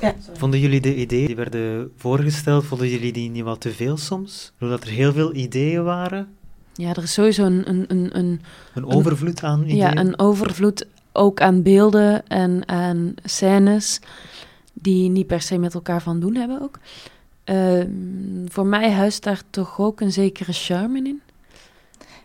Ja. 0.00 0.14
Vonden 0.32 0.60
jullie 0.60 0.80
de 0.80 0.94
ideeën 0.94 1.26
die 1.26 1.36
werden 1.36 1.90
voorgesteld, 1.96 2.64
vonden 2.64 2.88
jullie 2.88 3.12
die 3.12 3.30
niet 3.30 3.44
wat 3.44 3.60
te 3.60 3.70
veel 3.70 3.96
soms? 3.96 4.52
Doordat 4.58 4.82
er 4.84 4.90
heel 4.90 5.12
veel 5.12 5.34
ideeën 5.34 5.84
waren, 5.84 6.28
Ja, 6.74 6.88
er 6.90 7.02
is 7.02 7.12
sowieso 7.12 7.44
een, 7.44 7.68
een, 7.68 7.84
een, 7.88 8.18
een, 8.18 8.40
een 8.74 8.86
overvloed 8.86 9.42
aan 9.42 9.60
ideeën. 9.62 9.76
ja, 9.76 9.96
een 9.96 10.18
overvloed 10.18 10.86
ook 11.12 11.40
aan 11.40 11.62
beelden 11.62 12.28
en 12.28 12.68
aan 12.68 13.14
scènes 13.24 14.00
die 14.80 15.10
niet 15.10 15.26
per 15.26 15.40
se 15.40 15.58
met 15.58 15.74
elkaar 15.74 16.02
van 16.02 16.20
doen 16.20 16.34
hebben 16.34 16.62
ook. 16.62 16.78
Ehm, 17.44 17.86
voor 18.48 18.66
mij 18.66 18.90
huist 18.92 19.22
daar 19.22 19.42
toch 19.50 19.78
ook 19.80 20.00
een 20.00 20.12
zekere 20.12 20.52
charme 20.52 20.98
in. 20.98 21.20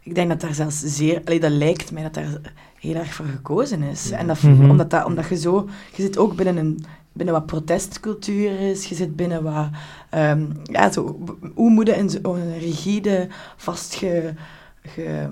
Ik 0.04 0.16
denk 0.16 0.30
dat 0.30 0.42
daar 0.42 0.54
zelfs 0.54 0.80
zeer... 0.80 1.22
Allee, 1.26 1.40
dat 1.40 1.52
lijkt 1.52 1.92
mij 1.92 2.04
dat 2.04 2.14
daar 2.14 2.40
heel 2.80 2.96
erg 2.96 3.14
voor 3.14 3.26
gekozen 3.26 3.82
is. 3.84 4.12
En 4.12 4.28
dat, 4.28 4.42
Mhm. 4.42 4.70
omdat, 4.70 4.90
dat, 4.90 5.06
omdat 5.06 5.28
je 5.30 5.38
zo... 5.38 5.70
Je 5.96 6.02
zit 6.02 6.18
ook 6.18 6.36
binnen, 6.36 6.58
een, 6.58 6.86
binnen 7.12 7.34
wat 7.36 7.46
protestcultuur 7.46 8.60
is. 8.60 8.86
Je 8.86 8.96
zit 8.96 9.16
binnen 9.16 9.44
wat... 9.44 9.68
ehm, 10.10 10.46
ja, 10.64 10.92
zo... 10.92 11.20
Hoe 11.56 11.70
moet 11.70 11.88
je 11.88 11.96
in 11.96 12.10
zo'n 12.10 12.58
rigide, 12.60 13.28
vastge... 13.58 14.34
Ge, 14.82 15.28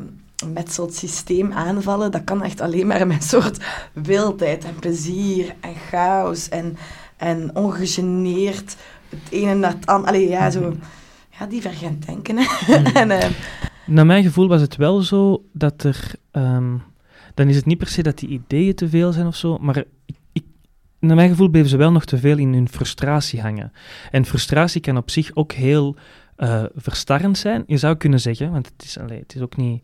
metseld 0.53 0.95
systeem 0.95 1.51
aanvallen, 1.51 2.11
dat 2.11 2.23
kan 2.23 2.43
echt 2.43 2.61
alleen 2.61 2.87
maar 2.87 3.07
met 3.07 3.15
een 3.21 3.27
soort 3.41 3.57
wildheid 3.93 4.63
en 4.65 4.75
plezier 4.75 5.55
en 5.59 5.75
chaos 5.89 6.49
en, 6.49 6.77
en 7.21 7.55
ongegeneerd 7.55 8.75
het 9.09 9.31
ene 9.31 9.53
naar 9.53 9.71
het 9.71 9.85
andere. 9.85 10.07
Allee, 10.07 10.29
ja, 10.29 10.49
zo... 10.49 10.75
Ja, 11.39 11.45
divergent 11.45 12.05
denken. 12.05 12.37
Hè. 12.37 12.45
en, 13.01 13.11
eh, 13.11 13.29
Naar 13.85 14.05
mijn 14.05 14.23
gevoel 14.23 14.47
was 14.47 14.61
het 14.61 14.75
wel 14.75 15.01
zo 15.01 15.43
dat 15.53 15.83
er. 15.83 16.11
ehm, 16.31 16.75
dan 17.33 17.47
is 17.47 17.55
het 17.55 17.65
niet 17.65 17.77
per 17.77 17.87
se 17.87 18.03
dat 18.03 18.17
die 18.17 18.29
ideeën 18.29 18.75
te 18.75 18.89
veel 18.89 19.11
zijn 19.11 19.27
of 19.27 19.35
zo, 19.35 19.57
maar 19.57 19.83
naar 20.99 21.15
mijn 21.15 21.29
gevoel 21.29 21.49
bleven 21.49 21.69
ze 21.69 21.77
wel 21.77 21.91
nog 21.91 22.05
te 22.05 22.17
veel 22.17 22.37
in 22.37 22.53
hun 22.53 22.69
frustratie 22.69 23.41
hangen. 23.41 23.71
En 24.11 24.25
frustratie 24.25 24.81
kan 24.81 24.97
op 24.97 25.09
zich 25.09 25.31
ook 25.33 25.51
heel 25.51 25.95
eh, 26.41 26.63
verstarrend 26.75 27.37
zijn. 27.37 27.63
Je 27.67 27.77
zou 27.77 27.95
kunnen 27.95 28.19
zeggen, 28.19 28.51
want 28.51 28.65
het 28.65 28.83
is, 28.83 28.95
het 28.95 29.35
is 29.35 29.41
ook 29.41 29.57
niet 29.57 29.83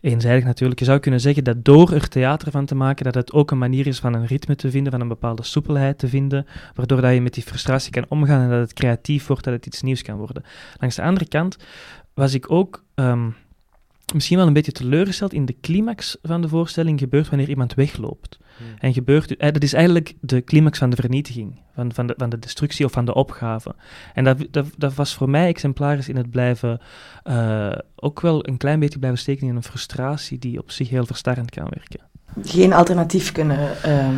eenzijdig 0.00 0.44
natuurlijk, 0.44 0.80
je 0.80 0.84
zou 0.84 0.98
kunnen 0.98 1.20
zeggen 1.20 1.44
dat 1.44 1.64
door 1.64 1.92
er 1.92 2.08
theater 2.08 2.50
van 2.50 2.66
te 2.66 2.74
maken, 2.74 3.04
dat 3.04 3.14
het 3.14 3.32
ook 3.32 3.50
een 3.50 3.58
manier 3.58 3.86
is 3.86 3.98
van 3.98 4.14
een 4.14 4.26
ritme 4.26 4.56
te 4.56 4.70
vinden, 4.70 4.92
van 4.92 5.00
een 5.00 5.08
bepaalde 5.08 5.42
soepelheid 5.42 5.98
te 5.98 6.08
vinden, 6.08 6.46
waardoor 6.74 7.00
dat 7.00 7.14
je 7.14 7.20
met 7.20 7.34
die 7.34 7.42
frustratie 7.42 7.90
kan 7.90 8.04
omgaan 8.08 8.42
en 8.42 8.50
dat 8.50 8.60
het 8.60 8.72
creatief 8.72 9.26
wordt, 9.26 9.44
dat 9.44 9.52
het 9.52 9.66
iets 9.66 9.82
nieuws 9.82 10.02
kan 10.02 10.16
worden. 10.16 10.44
Langs 10.78 10.96
de 10.96 11.02
andere 11.02 11.28
kant 11.28 11.56
was 12.14 12.34
ik 12.34 12.50
ook 12.50 12.84
ehm, 12.94 13.30
misschien 14.14 14.36
wel 14.36 14.46
een 14.46 14.52
beetje 14.52 14.72
teleurgesteld 14.72 15.32
in 15.32 15.46
de 15.46 15.56
climax 15.60 16.16
van 16.22 16.42
de 16.42 16.48
voorstelling 16.48 16.98
gebeurt 16.98 17.28
wanneer 17.28 17.48
iemand 17.48 17.74
wegloopt. 17.74 18.38
Hmm. 18.56 18.66
En 18.78 18.92
gebeurt, 18.92 19.36
eh, 19.36 19.52
dat 19.52 19.62
is 19.62 19.72
eigenlijk 19.72 20.14
de 20.20 20.44
climax 20.44 20.78
van 20.78 20.90
de 20.90 20.96
vernietiging, 20.96 21.60
van, 21.74 21.92
van, 21.92 22.06
de, 22.06 22.14
van 22.16 22.30
de 22.30 22.38
destructie 22.38 22.84
of 22.84 22.92
van 22.92 23.04
de 23.04 23.14
opgave. 23.14 23.74
En 24.14 24.24
dat, 24.24 24.46
dat, 24.50 24.66
dat 24.76 24.94
was 24.94 25.14
voor 25.14 25.30
mij 25.30 25.48
exemplarisch 25.48 26.08
in 26.08 26.16
het 26.16 26.30
blijven, 26.30 26.80
eh, 27.22 27.72
ook 27.96 28.20
wel 28.20 28.48
een 28.48 28.56
klein 28.56 28.80
beetje 28.80 28.98
blijven 28.98 29.20
steken 29.20 29.46
in 29.46 29.56
een 29.56 29.62
frustratie 29.62 30.38
die 30.38 30.58
op 30.58 30.70
zich 30.70 30.88
heel 30.88 31.06
verstarrend 31.06 31.50
kan 31.50 31.66
werken. 31.70 32.00
geen 32.42 32.72
alternatief 32.72 33.32
kunnen 33.32 33.82
ehm, 33.82 34.14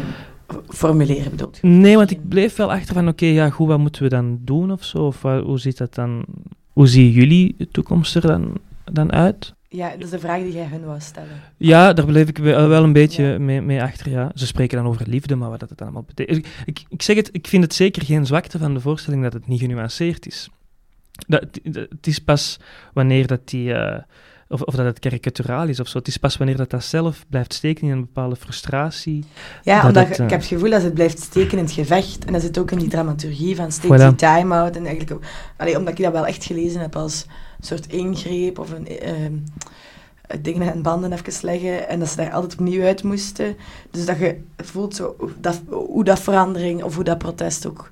formuleren, 0.69 1.31
bedoelt 1.31 1.59
je? 1.61 1.67
Nee, 1.67 1.97
want 1.97 2.11
ik 2.11 2.29
bleef 2.29 2.57
wel 2.57 2.73
achter 2.73 2.95
van, 2.95 3.09
oké, 3.09 3.27
ja, 3.27 3.51
goed, 3.51 3.69
wat 3.69 3.79
moeten 3.79 4.03
we 4.03 4.09
dan 4.09 4.39
doen 4.41 4.73
of 4.73 4.85
zo? 4.85 4.99
Of 4.99 5.23
hoe 5.23 5.59
zit 5.59 5.79
dat 5.79 5.95
dan? 5.95 6.25
Hoe 6.73 6.87
zien 6.87 7.11
jullie 7.11 7.55
de 7.59 7.69
toekomst 7.69 8.15
er 8.15 8.21
dan, 8.21 8.53
dan 8.85 9.13
uit? 9.13 9.55
Ja, 9.75 9.91
dat 9.91 10.01
is 10.05 10.11
de 10.11 10.19
vraag 10.19 10.43
die 10.43 10.53
jij 10.53 10.67
hun 10.71 10.85
wou 10.85 11.01
stellen. 11.01 11.41
Ja, 11.57 11.93
daar 11.93 12.05
bleef 12.07 12.29
ik 12.29 12.39
wel 12.39 12.85
een 12.85 12.93
beetje 12.93 13.39
mee, 13.39 13.61
mee 13.61 13.83
achter, 13.83 14.11
ja. 14.11 14.31
Ze 14.35 14.47
spreken 14.47 14.77
dan 14.79 14.87
over 14.87 15.09
liefde, 15.09 15.35
maar 15.37 15.51
wat 15.51 15.61
dat 15.61 15.71
het 15.71 15.83
allemaal 15.83 16.03
betekent... 16.03 16.47
Ik, 16.65 16.85
ik, 16.89 17.03
zeg 17.03 17.17
het, 17.17 17.29
ik 17.33 17.47
vind 17.47 17.63
het 17.63 17.75
zeker 17.75 18.05
geen 18.05 18.27
zwakte 18.27 18.59
van 18.59 18.75
de 18.75 18.81
voorstelling 18.81 19.23
dat 19.23 19.33
het 19.33 19.47
niet 19.49 19.61
genuanceerd 19.61 20.27
is. 20.27 20.49
Dat, 21.27 21.41
het- 21.63 21.75
het 21.91 22.07
is 22.07 22.19
pas 22.19 22.61
wanneer 22.93 23.27
dat 23.27 23.49
die... 23.49 23.73
eh, 23.75 24.03
of, 24.49 24.63
of 24.63 24.75
dat 24.75 24.85
het 24.87 24.99
karikaturaal 24.99 25.69
is 25.69 25.81
of 25.81 25.89
zo. 25.89 25.99
Het 25.99 26.07
is 26.09 26.17
pas 26.17 26.37
wanneer 26.37 26.57
dat, 26.57 26.71
dat 26.71 26.85
zelf 26.85 27.25
blijft 27.29 27.53
steken 27.55 27.87
in 27.87 27.93
een 27.93 28.01
bepaalde 28.01 28.37
frustratie. 28.37 29.25
Ja, 29.63 29.77
Dat 29.77 29.85
omdat 29.87 30.03
het, 30.09 30.13
ik 30.19 30.25
eh, 30.25 30.31
heb 30.31 30.41
het 30.41 30.49
gevoel 30.49 30.71
dat 30.71 30.83
het 30.83 30.95
blijft 30.95 31.21
steken 31.21 31.59
in 31.59 31.65
het 31.65 31.73
gevecht. 31.73 32.25
En 32.25 32.33
dat 32.33 32.43
zit 32.43 32.59
ook 32.59 32.71
in 32.71 32.79
die 32.79 32.89
dramaturgie 32.89 33.57
van 33.57 33.73
steeds 33.73 33.95
Voilà. 34.03 34.07
die 34.07 34.15
time-out. 34.15 34.77
En 34.77 34.87
eigenlijk 34.87 35.25
allee, 35.57 35.79
omdat 35.79 35.99
ik 35.99 36.05
dat 36.05 36.13
wel 36.13 36.27
echt 36.27 36.45
gelezen 36.45 36.81
heb 36.81 36.97
als 36.97 37.27
soort 37.67 37.87
ingreep 37.87 38.59
of 38.59 38.71
een... 38.71 38.89
ehm, 38.89 39.33
dingen 40.41 40.73
en 40.73 40.83
banden 40.83 41.13
even 41.13 41.47
leggen 41.47 41.89
en 41.89 41.99
dat 41.99 42.09
ze 42.09 42.17
daar 42.17 42.33
altijd 42.33 42.53
opnieuw 42.53 42.83
uit 42.83 43.03
moesten. 43.03 43.57
Dus 43.91 44.07
dat 44.07 44.19
je 44.19 44.41
voelt 44.57 44.95
zo, 44.95 45.17
dat, 45.41 45.61
hoe 45.69 46.05
dat 46.05 46.21
verandering 46.21 46.83
of 46.83 46.95
hoe 46.95 47.05
dat 47.05 47.19
protest 47.19 47.67
ook 47.67 47.91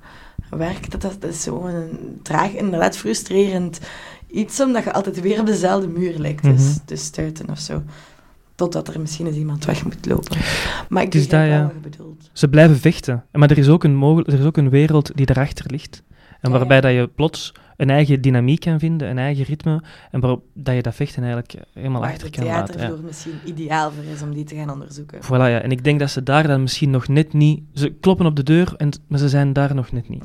werkt. 0.49 0.91
Dat, 0.91 1.01
dat, 1.01 1.23
is 1.31 1.41
zo 1.41 1.65
een 1.65 2.19
traag, 2.21 2.51
inderdaad 2.51 2.97
frustrerend 2.97 3.79
iets, 4.27 4.59
omdat 4.61 4.83
je 4.83 4.93
altijd 4.93 5.21
weer 5.21 5.39
op 5.39 5.45
dezelfde 5.45 5.87
muur 5.87 6.17
lijkt 6.17 6.43
Mhm. 6.43 6.55
dus, 6.55 6.77
te 6.85 6.95
stuiten 6.95 7.49
of 7.49 7.59
zo. 7.59 7.81
Totdat 8.55 8.87
er 8.87 8.99
misschien 8.99 9.27
eens 9.27 9.35
iemand 9.35 9.65
weg 9.65 9.83
moet 9.83 10.05
lopen. 10.05 10.37
Maar 10.89 11.03
ik 11.03 11.09
begrijp 11.09 11.49
dat, 11.51 11.59
ja. 11.59 11.71
bedoelt. 11.81 12.29
Ze 12.33 12.47
blijven 12.49 12.77
vechten. 12.77 13.23
Maar 13.31 13.51
er 13.51 13.57
is 13.57 13.67
ook 13.69 13.83
een, 13.83 14.23
er 14.27 14.39
is 14.39 14.45
ook 14.45 14.57
een 14.57 14.69
wereld 14.69 15.11
die 15.15 15.25
daarachter 15.25 15.65
ligt. 15.71 16.03
En 16.41 16.51
Ja, 16.51 16.57
waarbij 16.57 16.75
ja. 16.75 16.81
dat 16.81 16.91
je 16.91 17.07
plots 17.15 17.51
een 17.83 17.89
eigen 17.89 18.21
dynamiek 18.21 18.59
kan 18.59 18.79
vinden, 18.79 19.09
een 19.09 19.17
eigen 19.17 19.43
ritme, 19.45 19.81
en 20.11 20.19
waarop 20.19 20.43
dat 20.53 20.75
je 20.75 20.81
dat 20.81 20.95
vechten 20.95 21.23
eigenlijk 21.23 21.53
helemaal 21.73 22.01
Waar 22.01 22.11
achter 22.11 22.29
kan 22.29 22.45
laten. 22.45 22.57
ja. 22.59 22.63
theatervloer 22.79 23.05
misschien 23.05 23.33
ideaal 23.45 23.91
voor 23.91 24.03
is 24.13 24.21
om 24.21 24.33
die 24.33 24.43
te 24.43 24.55
gaan 24.55 24.69
onderzoeken. 24.69 25.19
Voilà, 25.25 25.27
ja. 25.29 25.59
En 25.61 25.71
ik 25.71 25.83
denk 25.83 25.99
dat 25.99 26.09
ze 26.09 26.23
daar 26.23 26.47
dan 26.47 26.61
misschien 26.61 26.89
nog 26.89 27.07
net 27.07 27.33
niet... 27.33 27.61
Ze 27.73 27.89
kloppen 27.99 28.25
op 28.25 28.35
de 28.35 28.43
deur, 28.43 28.73
en, 28.77 28.89
maar 29.07 29.19
ze 29.19 29.29
zijn 29.29 29.53
daar 29.53 29.75
nog 29.75 29.91
net 29.91 30.09
niet. 30.09 30.23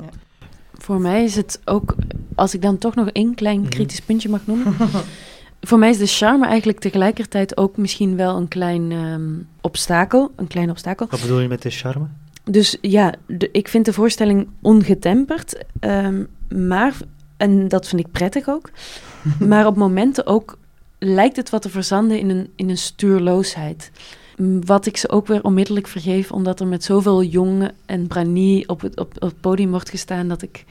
Voor 0.73 1.01
mij 1.01 1.23
is 1.23 1.35
het 1.35 1.61
ook, 1.65 1.95
als 2.35 2.53
ik 2.53 2.61
dan 2.61 2.77
toch 2.77 2.95
nog 2.95 3.07
één 3.09 3.35
klein 3.35 3.59
Mhm. 3.59 3.69
kritisch 3.69 4.01
puntje 4.01 4.29
mag 4.29 4.41
noemen. 4.45 4.73
voor 5.61 5.79
mij 5.79 5.89
is 5.89 5.97
de 5.97 6.05
charme 6.07 6.45
eigenlijk 6.47 6.79
tegelijkertijd 6.79 7.57
ook 7.57 7.77
misschien 7.77 8.15
wel 8.15 8.37
een 8.37 8.47
klein 8.47 8.91
ehm, 8.91 9.29
obstakel. 9.61 10.31
Een 10.35 10.47
klein 10.47 10.69
obstakel. 10.69 11.07
Wat 11.09 11.21
bedoel 11.21 11.39
je 11.39 11.47
met 11.47 11.61
de 11.61 11.69
charme? 11.69 12.05
Dus 12.43 12.77
ja, 12.81 13.13
de- 13.27 13.49
ik 13.51 13.67
vind 13.67 13.85
de 13.85 13.93
voorstelling 13.93 14.47
ongetemperd. 14.61 15.63
ehm, 15.79 16.23
maar 16.55 16.93
En 17.39 17.67
dat 17.67 17.87
vind 17.87 18.01
ik 18.01 18.11
prettig 18.11 18.47
ook. 18.47 18.69
maar 19.49 19.65
op 19.65 19.75
momenten 19.75 20.25
ook 20.25 20.57
lijkt 20.99 21.35
het 21.35 21.49
wat 21.49 21.61
te 21.61 21.69
verzanden 21.69 22.19
in 22.19 22.29
een, 22.29 22.49
in 22.55 22.69
een 22.69 22.77
stuurloosheid. 22.77 23.91
Wat 24.65 24.85
ik 24.85 24.97
ze 24.97 25.09
ook 25.09 25.27
weer 25.27 25.43
onmiddellijk 25.43 25.87
vergeef, 25.87 26.31
omdat 26.31 26.59
er 26.59 26.67
met 26.67 26.83
zoveel 26.83 27.23
jongen 27.23 27.71
en 27.85 28.07
branie 28.07 28.69
op 28.69 28.81
het, 28.81 28.99
op, 28.99 29.13
op 29.15 29.21
het 29.21 29.41
podium 29.41 29.69
wordt 29.69 29.89
gestaan, 29.89 30.27
dat 30.27 30.41
ik... 30.41 30.65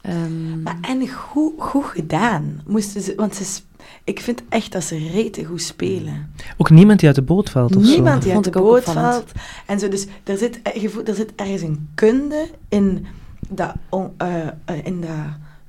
ehm, 0.00 0.62
Maar 0.62 0.78
en 0.80 1.08
goed, 1.08 1.52
goed 1.58 1.84
gedaan. 1.84 2.62
Moesten 2.66 3.00
ze, 3.02 3.12
want 3.16 3.34
ze, 3.34 3.60
ik 4.04 4.20
vind 4.20 4.42
echt 4.48 4.72
dat 4.72 4.84
ze 4.84 5.08
rete 5.12 5.44
goed 5.44 5.62
spelen. 5.62 6.32
Ook 6.56 6.70
niemand 6.70 6.98
die 6.98 7.08
uit 7.08 7.16
de 7.16 7.22
boot 7.22 7.50
valt 7.50 7.76
of 7.76 7.84
zo. 7.84 7.90
Niemand 7.90 8.22
die 8.22 8.32
uit 8.32 8.42
Vond 8.42 8.54
de 8.54 8.60
ik 8.60 8.66
ook 8.66 8.72
boot 8.72 8.84
valt. 8.94 9.32
En 9.66 9.78
zo, 9.78 9.88
dus 9.88 10.06
er 10.24 10.36
zit, 10.38 10.62
eh, 10.62 10.82
je 10.82 10.88
voelt- 10.88 11.08
er 11.08 11.14
zit 11.14 11.32
ergens 11.36 11.62
een 11.62 11.88
kunde 11.94 12.48
in 12.68 13.06
dat, 13.48 13.74
eh, 14.16 14.46
eh, 14.46 14.84
in 14.84 15.00
dat 15.00 15.10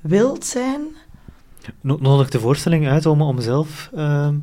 wild 0.04 0.46
zijn. 0.46 0.82
No- 1.82 1.98
Nodigt 2.02 2.32
de 2.32 2.40
voorstelling 2.40 2.88
uit 2.88 3.06
om, 3.06 3.22
om 3.22 3.42
zelf 3.42 3.90
ehm, 3.96 4.36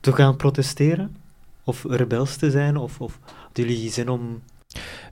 te 0.00 0.12
gaan 0.12 0.36
protesteren? 0.36 1.16
Of 1.64 1.84
rebels 1.88 2.36
te 2.36 2.50
zijn? 2.50 2.76
Of, 2.76 3.00
of 3.00 3.18
hadden 3.24 3.66
jullie 3.66 3.90
zin 3.90 4.08
om... 4.08 4.42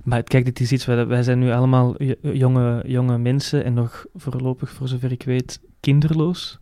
Maar 0.03 0.23
kijk, 0.23 0.45
dit 0.45 0.61
is 0.61 0.73
iets, 0.73 0.85
wij, 0.85 1.07
wij 1.07 1.23
zijn 1.23 1.39
nu 1.39 1.53
allemaal 1.53 1.95
jonge, 2.21 2.83
jonge 2.87 3.19
mensen 3.19 3.65
en 3.65 3.75
nog 3.75 4.07
voorlopig, 4.15 4.71
voor 4.71 4.89
zover 4.89 5.13
ik 5.13 5.23
weet, 5.23 5.61
kinderloos. 5.81 6.59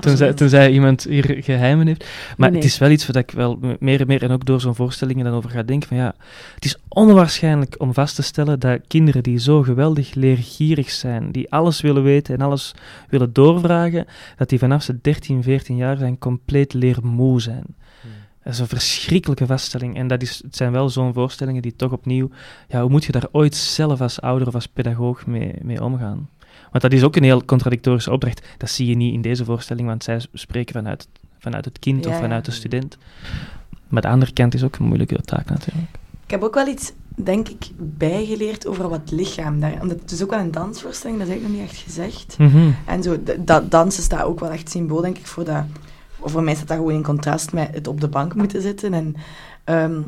Tenzij, 0.00 0.32
tenzij 0.32 0.72
iemand 0.72 1.02
hier 1.04 1.36
geheimen 1.40 1.86
heeft. 1.86 2.06
Maar 2.36 2.50
Nee. 2.50 2.60
het 2.60 2.68
is 2.68 2.78
wel 2.78 2.90
iets 2.90 3.06
wat 3.06 3.16
ik 3.16 3.30
wel 3.30 3.58
meer 3.78 4.00
en 4.00 4.06
meer, 4.06 4.22
en 4.22 4.30
ook 4.30 4.44
door 4.44 4.60
zo'n 4.60 4.74
voorstellingen 4.74 5.24
dan 5.24 5.34
over 5.34 5.50
ga 5.50 5.62
denken, 5.62 5.88
van 5.88 5.96
ja, 5.96 6.14
het 6.54 6.64
is 6.64 6.76
onwaarschijnlijk 6.88 7.74
om 7.78 7.94
vast 7.94 8.14
te 8.14 8.22
stellen 8.22 8.60
dat 8.60 8.80
kinderen 8.88 9.22
die 9.22 9.38
zo 9.38 9.62
geweldig 9.62 10.14
leergierig 10.14 10.90
zijn, 10.90 11.32
die 11.32 11.52
alles 11.52 11.80
willen 11.80 12.02
weten 12.02 12.34
en 12.34 12.40
alles 12.40 12.74
willen 13.08 13.32
doorvragen, 13.32 14.06
dat 14.36 14.48
die 14.48 14.58
vanaf 14.58 14.82
ze 14.82 14.98
13, 15.02 15.42
14 15.42 15.76
jaar 15.76 15.96
zijn 15.96 16.18
compleet 16.18 16.72
leermoe 16.72 17.40
zijn. 17.40 17.64
Dat 18.44 18.52
is 18.52 18.58
een 18.58 18.66
verschrikkelijke 18.66 19.46
vaststelling. 19.46 19.96
En 19.96 20.06
dat 20.06 20.22
is, 20.22 20.42
het 20.44 20.56
zijn 20.56 20.72
wel 20.72 20.88
zo'n 20.88 21.12
voorstellingen 21.12 21.62
die 21.62 21.76
toch 21.76 21.92
opnieuw... 21.92 22.30
Ja, 22.68 22.80
hoe 22.80 22.90
moet 22.90 23.04
je 23.04 23.12
daar 23.12 23.26
ooit 23.32 23.54
zelf 23.54 24.00
als 24.00 24.20
ouder 24.20 24.48
of 24.48 24.54
als 24.54 24.66
pedagoog 24.66 25.26
mee, 25.26 25.54
mee 25.62 25.82
omgaan? 25.84 26.28
Want 26.70 26.82
dat 26.82 26.92
is 26.92 27.02
ook 27.02 27.16
een 27.16 27.22
heel 27.22 27.44
contradictorische 27.44 28.10
opdracht. 28.10 28.46
Dat 28.58 28.70
zie 28.70 28.86
je 28.86 28.94
niet 28.94 29.14
in 29.14 29.22
deze 29.22 29.44
voorstelling, 29.44 29.88
want 29.88 30.04
zij 30.04 30.20
spreken 30.32 30.74
vanuit, 30.74 31.08
vanuit 31.38 31.64
het 31.64 31.78
kind 31.78 32.04
Ja, 32.04 32.10
of 32.10 32.18
vanuit 32.18 32.44
de 32.44 32.50
student. 32.50 32.98
Maar 33.88 34.02
de 34.02 34.08
andere 34.08 34.32
kant 34.32 34.54
is 34.54 34.64
ook 34.64 34.76
een 34.76 34.84
moeilijke 34.84 35.22
taak 35.22 35.48
natuurlijk. 35.48 35.90
Ik 36.24 36.30
heb 36.30 36.42
ook 36.42 36.54
wel 36.54 36.66
iets, 36.66 36.92
denk 37.14 37.48
ik, 37.48 37.70
bijgeleerd 37.78 38.66
over 38.66 38.88
wat 38.88 39.10
lichaam 39.10 39.60
daar. 39.60 39.80
Omdat 39.80 40.00
het 40.00 40.10
is 40.10 40.22
ook 40.22 40.30
wel 40.30 40.38
een 40.38 40.50
dansvoorstelling, 40.50 41.18
dat 41.18 41.28
is 41.28 41.32
eigenlijk 41.32 41.60
nog 41.60 41.70
niet 41.70 41.76
echt 41.76 41.84
gezegd. 41.84 42.38
Mhm. 42.38 42.70
En 42.86 43.02
zo, 43.02 43.16
dat 43.38 43.70
dansen 43.70 44.02
staat 44.02 44.24
ook 44.24 44.40
wel 44.40 44.50
echt 44.50 44.70
symbool, 44.70 45.00
denk 45.00 45.18
ik, 45.18 45.26
voor 45.26 45.44
dat... 45.44 45.64
Of 46.18 46.32
voor 46.32 46.42
mij 46.42 46.54
staat 46.54 46.68
dat 46.68 46.76
gewoon 46.76 46.92
in 46.92 47.02
contrast 47.02 47.52
met 47.52 47.74
het 47.74 47.86
op 47.86 48.00
de 48.00 48.08
bank 48.08 48.34
moeten 48.34 48.62
zitten. 48.62 48.94
En 48.94 49.14
ehm, 49.64 50.00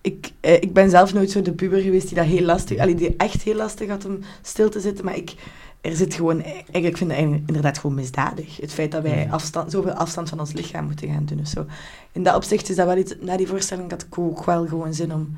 ik, 0.00 0.32
eh, 0.40 0.54
ik 0.54 0.72
ben 0.72 0.90
zelf 0.90 1.12
nooit 1.12 1.30
zo 1.30 1.42
de 1.42 1.52
puber 1.52 1.80
geweest 1.80 2.08
die 2.08 2.16
dat 2.16 2.26
heel 2.26 2.44
lastig... 2.44 2.78
Allee, 2.78 2.94
die 2.94 3.16
echt 3.16 3.42
heel 3.42 3.54
lastig 3.54 3.88
had 3.88 4.04
om 4.04 4.18
stil 4.42 4.70
te 4.70 4.80
zitten, 4.80 5.04
maar 5.04 5.16
ik... 5.16 5.34
Er 5.80 5.96
zit 5.96 6.14
gewoon... 6.14 6.42
Eigenlijk 6.42 6.84
ik 6.84 6.96
vind 6.96 7.10
het 7.10 7.18
eigenlijk 7.18 7.46
inderdaad 7.46 7.78
gewoon 7.78 7.96
misdadig. 7.96 8.56
Het 8.56 8.72
feit 8.72 8.92
dat 8.92 9.02
wij 9.02 9.28
afstand, 9.30 9.70
zoveel 9.70 9.92
afstand 9.92 10.28
van 10.28 10.40
ons 10.40 10.52
lichaam 10.52 10.84
moeten 10.84 11.08
gaan 11.08 11.24
doen 11.24 11.40
of 11.40 11.46
zo. 11.46 11.66
In 12.12 12.22
dat 12.22 12.34
opzicht 12.34 12.68
is 12.68 12.76
dat 12.76 12.86
wel 12.86 12.96
iets... 12.96 13.14
Na 13.20 13.36
die 13.36 13.46
voorstelling 13.46 13.90
had 13.90 14.02
ik 14.02 14.18
ook 14.18 14.44
wel 14.44 14.66
gewoon 14.66 14.94
zin 14.94 15.14
om 15.14 15.36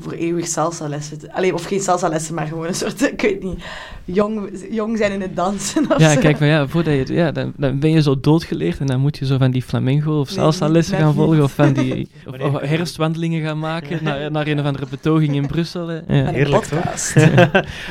voor 0.00 0.12
eeuwig 0.12 0.46
salsa-lessen. 0.46 1.18
te- 1.18 1.32
Allee, 1.32 1.54
of 1.54 1.64
geen 1.64 1.80
salsa-lessen, 1.80 2.34
maar 2.34 2.46
gewoon 2.46 2.66
een 2.66 2.74
soort, 2.74 3.02
ik 3.12 3.20
weet 3.20 3.42
niet, 3.42 3.58
jong, 4.04 4.50
jong 4.70 4.98
zijn 4.98 5.12
in 5.12 5.20
het 5.20 5.36
dansen 5.36 5.90
of 5.90 5.98
Ja, 5.98 6.12
zo. 6.12 6.20
kijk, 6.20 6.36
van 6.36 6.46
ja, 6.46 6.66
voordat 6.68 7.08
je, 7.08 7.14
ja, 7.14 7.32
dan, 7.32 7.52
dan 7.56 7.78
ben 7.78 7.90
je 7.90 8.02
zo 8.02 8.20
doodgeleerd 8.20 8.78
en 8.78 8.86
dan 8.86 9.00
moet 9.00 9.18
je 9.18 9.26
zo 9.26 9.38
van 9.38 9.50
die 9.50 9.62
flamenco 9.62 10.20
of 10.20 10.28
salsa 10.28 10.68
lessen 10.68 10.98
gaan 10.98 11.14
volgen 11.14 11.34
niet. 11.34 11.44
of 11.44 11.52
van 11.52 11.72
die 11.72 12.08
of, 12.26 12.30
Wanneer- 12.36 12.54
of 12.54 12.60
herfstwandelingen 12.60 13.42
gaan 13.42 13.58
maken 13.58 14.04
naar, 14.04 14.30
naar 14.30 14.46
een 14.46 14.60
of 14.60 14.66
andere 14.66 14.86
betoging 14.90 15.34
in 15.34 15.46
Brussel. 15.46 15.86
hè. 15.88 15.94
Ja. 15.94 16.30
Heerlijk, 16.30 16.64
toch? 16.64 16.80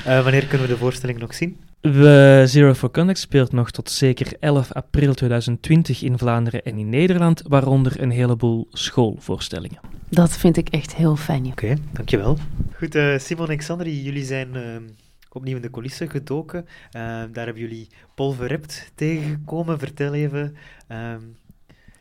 Eh, 0.05 0.23
wanneer 0.23 0.45
kunnen 0.45 0.67
we 0.67 0.73
de 0.73 0.79
voorstelling 0.79 1.19
nog 1.19 1.33
zien? 1.33 1.57
We 1.81 2.43
Zero 2.45 2.73
for 2.73 2.91
Contact 2.91 3.19
speelt 3.19 3.51
nog 3.51 3.71
tot 3.71 3.89
zeker 3.89 4.33
11 4.39 4.71
april 4.71 5.13
2020 5.13 6.03
in 6.03 6.17
Vlaanderen 6.17 6.63
en 6.63 6.77
in 6.77 6.89
Nederland, 6.89 7.41
waaronder 7.47 8.01
een 8.01 8.11
heleboel 8.11 8.67
schoolvoorstellingen. 8.71 9.79
Dat 10.09 10.37
vind 10.37 10.57
ik 10.57 10.69
echt 10.69 10.95
heel 10.95 11.15
fijn. 11.15 11.45
Oké, 11.45 11.75
dankjewel. 11.91 12.37
Goed, 12.73 12.95
eh, 12.95 13.17
Simon 13.17 13.49
en 13.49 13.57
Xander, 13.57 13.89
jullie 13.89 14.25
zijn 14.25 14.55
ehm, 14.55 14.83
opnieuw 15.31 15.55
in 15.55 15.61
de 15.61 15.69
coulissen 15.69 16.09
gedoken. 16.09 16.65
Ehm, 16.91 17.31
daar 17.31 17.45
hebben 17.45 17.63
jullie 17.63 17.87
Paul 18.15 18.31
Verript 18.31 18.91
tegengekomen. 18.95 19.79
Vertel 19.79 20.13
even, 20.13 20.55
ehm, 20.87 21.21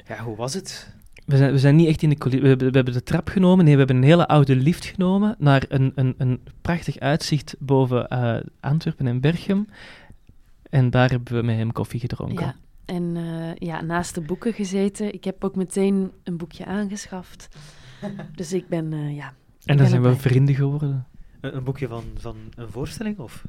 ja, 0.06 0.18
hoe 0.18 0.36
was 0.36 0.54
het? 0.54 0.95
We 1.26 1.36
zijn, 1.36 1.52
we 1.52 1.58
zijn 1.58 1.76
niet 1.76 1.88
echt 1.88 2.02
in 2.02 2.08
de 2.08 2.14
coulissen. 2.16 2.42
We, 2.42 2.48
hebben- 2.48 2.68
we 2.70 2.76
hebben 2.76 2.94
de 2.94 3.02
trap 3.02 3.28
genomen. 3.28 3.64
Nee, 3.64 3.72
we 3.72 3.78
hebben 3.78 3.96
een 3.96 4.02
hele 4.02 4.26
oude 4.28 4.56
lift 4.56 4.84
genomen 4.84 5.34
naar 5.38 5.64
een, 5.68 5.92
een, 5.94 6.14
een 6.18 6.40
prachtig 6.62 6.98
uitzicht 6.98 7.54
boven 7.58 8.08
eh, 8.08 8.36
Antwerpen 8.60 9.06
en 9.06 9.20
Berchem. 9.20 9.66
En 10.70 10.90
daar 10.90 11.10
hebben 11.10 11.34
we 11.34 11.42
met 11.42 11.56
hem 11.56 11.72
koffie 11.72 12.00
gedronken. 12.00 12.44
Ja. 12.46 12.54
En 12.84 13.16
eh, 13.16 13.54
ja, 13.68 13.80
naast 13.82 14.14
de 14.14 14.20
boeken 14.20 14.52
gezeten. 14.52 15.14
Ik 15.14 15.24
heb 15.24 15.44
ook 15.44 15.56
meteen 15.56 16.10
een 16.24 16.36
boekje 16.36 16.64
aangeschaft. 16.64 17.48
Dus 18.34 18.52
ik 18.52 18.68
ben, 18.68 18.92
eh, 18.92 19.16
ja... 19.16 19.32
en 19.64 19.76
dan 19.76 19.86
zijn 19.86 20.02
we 20.02 20.16
vrienden 20.16 20.54
geworden. 20.54 21.06
Een, 21.40 21.56
een 21.56 21.64
boekje 21.64 21.88
van, 21.88 22.04
van 22.16 22.36
een 22.54 22.70
voorstelling? 22.70 23.18
Of? 23.18 23.44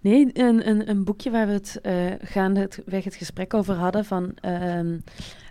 Nee, 0.00 0.30
een, 0.32 0.68
een, 0.68 0.90
een 0.90 1.04
boekje 1.04 1.30
waar 1.30 1.46
we 1.46 1.52
het 1.52 1.78
eh 1.82 2.12
gaandeweg 2.20 3.04
het 3.04 3.14
gesprek 3.14 3.54
over 3.54 3.74
hadden 3.74 4.04
van 4.04 4.32
ehm, 4.40 4.98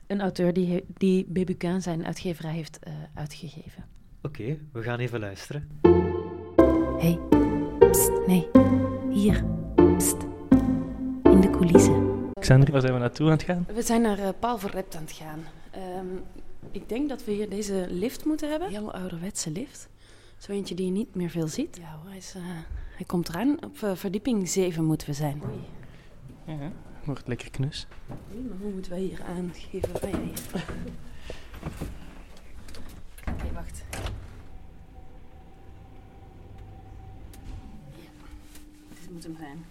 een 0.08 0.22
auteur 0.22 0.54
die, 0.54 0.86
die 0.98 1.56
zijn 1.78 2.06
uitgeverij 2.06 2.54
heeft 2.54 2.80
eh, 2.80 2.94
uitgegeven. 3.14 3.86
Oké, 4.22 4.58
we 4.72 4.82
gaan 4.82 5.00
even 5.00 5.20
luisteren. 5.20 5.70
hey, 6.98 7.20
pst, 7.92 8.12
nee, 8.28 8.48
hier, 9.10 9.44
pst, 9.98 10.18
in 11.24 11.42
de 11.42 11.50
coulissen. 11.50 12.30
Xander, 12.40 12.72
waar 12.72 12.82
zijn 12.82 12.94
we 12.94 13.00
naartoe 13.00 13.26
aan 13.26 13.32
het 13.32 13.44
gaan? 13.44 13.66
We 13.74 13.82
zijn 13.82 14.02
naar 14.02 14.20
uh, 14.20 14.30
Paul 14.40 14.58
Verrept 14.58 14.96
aan 14.96 15.02
het 15.02 15.12
gaan. 15.12 15.40
Ehm, 15.72 16.06
ik 16.72 16.90
denk 16.90 17.10
dat 17.10 17.26
we 17.26 17.32
hier 17.32 17.50
deze 17.50 17.86
lift 17.90 18.26
moeten 18.26 18.50
hebben. 18.50 18.70
Heel 18.70 18.94
ouderwetse 18.94 19.52
lift. 19.52 19.90
Zo 20.38 20.52
eentje 20.52 20.76
die 20.76 20.86
je 20.86 20.92
niet 20.92 21.16
meer 21.16 21.30
veel 21.30 21.48
ziet. 21.48 21.78
Ja 21.82 21.98
hoor, 22.02 22.10
hij, 22.10 22.18
is, 22.18 22.34
eh, 22.36 22.42
hij 22.96 23.06
komt 23.06 23.30
eraan. 23.30 23.64
Op 23.64 23.78
eh, 23.82 23.96
verdieping 23.96 24.50
7 24.50 24.84
moeten 24.84 25.08
we 25.08 25.14
zijn. 25.14 25.42
Oei. 25.44 25.60
Ja, 26.58 26.72
wordt 27.06 27.28
lekker 27.28 27.52
knus. 27.52 27.88
Maar 28.08 28.58
hoe 28.60 28.72
moeten 28.72 28.92
wij 28.92 29.00
hier 29.00 29.24
aangeven? 29.24 30.10
Ja, 30.10 30.18
hier. 30.18 30.64
Oké, 33.34 33.54
wacht. 33.54 33.84
Ja, 37.96 38.10
dit 39.00 39.12
moet 39.12 39.24
hem 39.24 39.36
zijn. 39.40 39.66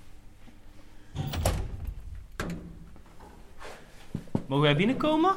Mogen 4.47 4.65
wij 4.65 4.77
binnenkomen? 4.77 5.37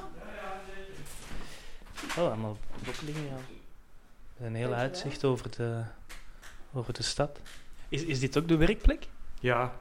Oh, 2.18 2.26
allemaal 2.26 2.58
bokkelingen, 2.86 3.24
ja. 3.24 3.38
Een 4.46 4.56
heel 4.56 4.74
uitzicht 4.74 5.24
over 5.24 5.52
de, 5.56 5.84
over 6.74 6.94
de 6.94 7.04
stad. 7.04 7.40
Is, 7.90 8.04
is 8.04 8.20
dit 8.20 8.38
ook 8.38 8.48
de 8.48 8.58
werkplek? 8.58 9.08
Ja, 9.40 9.74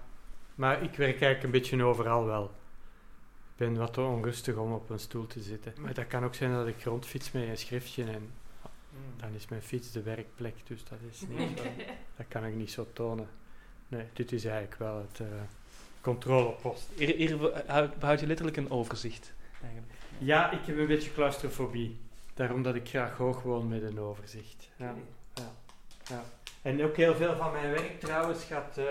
maar 0.56 0.82
ik 0.82 0.94
werk 0.94 1.20
eigenlijk 1.20 1.42
een 1.42 1.50
beetje 1.50 1.84
overal 1.84 2.24
wel. 2.24 2.44
Ik 2.44 3.56
ben 3.56 3.76
wat 3.76 3.92
te 3.92 4.00
onrustig 4.00 4.56
om 4.56 4.72
op 4.72 4.90
een 4.90 4.98
stoel 4.98 5.26
te 5.26 5.40
zitten. 5.40 5.72
Maar 5.78 5.94
dat 5.94 6.06
kan 6.06 6.24
ook 6.24 6.34
zijn 6.34 6.52
dat 6.52 6.66
ik 6.66 6.82
rondfiets 6.82 7.32
met 7.32 7.48
een 7.48 7.58
schriftje 7.58 8.04
en 8.04 8.30
dan 9.16 9.34
is 9.34 9.48
mijn 9.48 9.62
fiets 9.62 9.92
de 9.92 10.02
werkplek, 10.02 10.54
dus 10.66 10.84
dat 10.84 10.98
is 11.10 11.20
niet 11.28 11.58
zo, 11.58 11.64
dat 12.16 12.26
kan 12.28 12.44
ik 12.44 12.54
niet 12.54 12.70
zo 12.70 12.86
tonen. 12.92 13.28
Nee, 13.88 14.04
dit 14.12 14.32
is 14.32 14.44
eigenlijk 14.44 14.78
wel 14.78 14.96
het 14.96 15.20
eh, 15.20 15.26
controlepost. 16.00 16.88
Hier, 16.94 17.14
hier 17.16 17.38
behoud, 17.98 18.20
je 18.20 18.26
letterlijk 18.26 18.56
een 18.56 18.70
overzicht. 18.70 19.32
Eigenlijk. 19.62 19.92
Ja, 20.18 20.50
ik 20.50 20.66
heb 20.66 20.78
een 20.78 20.86
beetje 20.86 21.12
claustrofobie. 21.12 21.98
Daarom 22.34 22.62
dat 22.62 22.74
ik 22.74 22.88
graag 22.88 23.16
hoog 23.16 23.42
woon 23.42 23.68
met 23.68 23.82
een 23.82 24.00
overzicht. 24.00 24.70
Ja, 24.76 24.94
ja, 25.34 25.52
ja. 26.04 26.24
En 26.62 26.84
ook 26.84 26.96
heel 26.96 27.14
veel 27.14 27.36
van 27.36 27.52
mijn 27.52 27.70
werk 27.70 28.00
trouwens 28.00 28.44
gaat, 28.44 28.78
eh, 28.78 28.84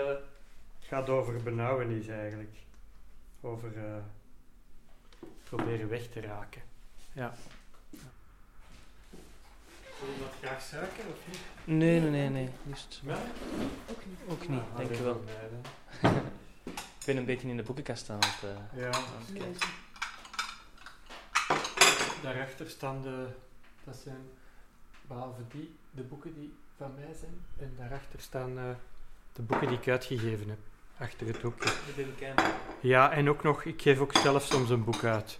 gaat 0.88 1.08
over 1.08 1.42
benauwenis 1.42 2.08
eigenlijk. 2.08 2.56
Over 3.40 3.76
eh, 3.86 3.94
proberen 5.44 5.88
weg 5.88 6.06
te 6.08 6.20
raken. 6.20 6.62
Ja. 7.12 7.34
Wil 10.00 10.08
je 10.14 10.20
wat 10.20 10.34
graag 10.42 10.62
suiker 10.62 11.04
of 11.10 11.26
niet? 11.26 11.38
Nee, 11.64 12.00
nee, 12.00 12.10
nee, 12.10 12.28
nee. 12.28 12.48
Just. 12.66 13.00
Melk? 13.04 13.18
Ook 14.28 14.48
niet, 14.48 14.60
Ah, 14.60 14.76
dankjewel. 14.76 15.24
dat 16.00 16.12
Ik 16.74 17.12
ben 17.12 17.16
een 17.16 17.24
beetje 17.24 17.48
in 17.48 17.56
de 17.56 17.62
boekenkast 17.62 18.10
aan 18.10 18.18
het... 18.18 18.42
eh, 18.42 18.78
Ja, 18.80 18.86
aan 18.92 19.02
het 19.18 19.32
kijken. 19.32 19.68
daarachter 22.22 22.70
staan 22.70 23.02
de, 23.02 23.26
dat 23.84 23.96
zijn 23.96 24.28
behalve 25.06 25.42
die, 25.48 25.76
de 25.90 26.02
boeken 26.02 26.34
die 26.34 26.54
van 26.76 26.94
mij 26.94 27.14
zijn. 27.20 27.40
En 27.58 27.74
daarachter 27.78 28.20
staan 28.20 28.58
eh, 28.58 28.64
de 29.32 29.42
boeken 29.42 29.68
die 29.68 29.78
ik 29.78 29.88
uitgegeven 29.88 30.48
heb. 30.48 30.58
Achter 30.98 31.26
het 31.26 31.42
hoekje. 31.42 31.70
Ja, 32.80 33.12
en 33.12 33.28
ook 33.28 33.42
nog, 33.42 33.64
ik 33.64 33.82
geef 33.82 33.98
ook 33.98 34.12
zelf 34.12 34.44
soms 34.44 34.70
een 34.70 34.84
boek 34.84 35.04
uit. 35.04 35.38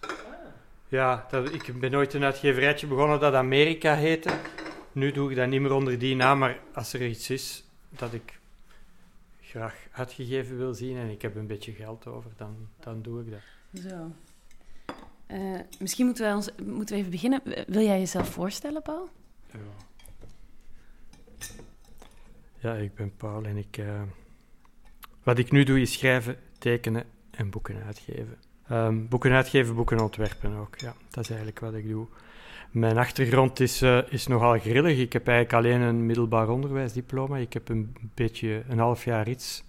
Ja, 0.89 1.27
dat, 1.31 1.53
ik 1.53 1.81
ben 1.81 1.95
ooit 1.95 2.15
een 2.15 2.25
uitgeverijtje 2.25 2.87
begonnen 2.87 3.21
dat 3.21 3.35
Amerika 3.35 3.95
heette. 3.95 4.39
Nu 4.93 5.13
doe 5.13 5.31
ik 5.31 5.37
dat 5.37 5.49
niet 5.49 5.61
meer 5.61 5.73
onder 5.73 5.99
die 5.99 6.17
naam, 6.17 6.39
maar 6.39 6.59
als 6.75 6.93
er 6.93 7.07
iets 7.07 7.31
is 7.31 7.65
dat 7.89 8.13
ik 8.13 8.39
graag 9.41 9.87
uitgegeven 9.93 10.57
wil 10.57 10.75
zien 10.75 10.97
en 10.97 11.09
ik 11.11 11.23
heb 11.23 11.37
een 11.37 11.47
beetje 11.47 11.73
geld 11.73 12.07
over, 12.07 12.31
dan, 12.37 12.69
dan 12.81 13.03
doe 13.03 13.21
ik 13.21 13.31
dat. 13.31 13.41
Zo. 13.83 14.11
Eh, 15.27 15.61
misschien 15.79 16.07
moeten 16.07 16.29
we, 16.29 16.35
ons, 16.35 16.51
moeten 16.63 16.95
we 16.95 17.01
even 17.01 17.11
beginnen. 17.11 17.43
Wil 17.67 17.83
jij 17.83 17.99
jezelf 17.99 18.29
voorstellen, 18.29 18.83
Paul? 18.83 19.09
Ja, 19.51 19.59
ja 22.59 22.75
ik 22.75 22.95
ben 22.95 23.17
Paul 23.17 23.45
en 23.45 23.57
ik... 23.57 23.77
eh, 23.79 24.03
wat 25.27 25.39
ik 25.39 25.51
nu 25.51 25.65
doe 25.65 25.81
is 25.81 25.93
schrijven, 25.93 26.37
tekenen 26.59 27.05
en 27.31 27.51
boeken 27.51 27.83
uitgeven. 27.83 28.39
Ehm, 28.69 29.07
boeken 29.07 29.33
uitgeven, 29.33 29.75
boeken 29.75 30.01
ontwerpen 30.01 30.57
ook. 30.57 30.79
Ja, 30.79 30.95
dat 31.11 31.25
is 31.25 31.29
eigenlijk 31.29 31.61
wat 31.61 31.75
ik 31.75 31.89
doe. 31.89 32.07
Mijn 32.71 32.99
achtergrond 32.99 33.61
is, 33.61 33.83
eh, 33.83 34.13
is 34.13 34.27
nogal 34.27 34.59
grillig. 34.59 34.99
Ik 34.99 35.13
heb 35.13 35.29
eigenlijk 35.29 35.65
alleen 35.65 35.81
een 35.81 36.07
middelbaar 36.07 36.49
onderwijsdiploma. 36.49 37.37
Ik 37.37 37.53
heb 37.53 37.69
een 37.69 37.97
beetje 38.15 38.65
een 38.69 38.79
half 38.79 39.05
jaar 39.05 39.29
iets, 39.29 39.65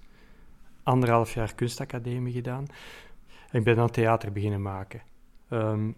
anderhalf 0.83 1.33
jaar 1.33 1.55
kunstacademie 1.55 2.33
gedaan. 2.33 2.65
Ik 3.51 3.63
ben 3.63 3.75
dan 3.75 3.89
theater 3.89 4.31
beginnen 4.31 4.61
maken. 4.61 5.01
Ehm, 5.49 5.89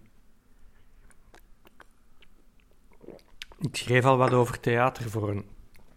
ik 3.60 3.76
schreef 3.76 4.06
al 4.06 4.17
wat 4.17 4.34
over 4.34 4.60
theater 4.60 5.10
voor 5.10 5.30
een, 5.30 5.45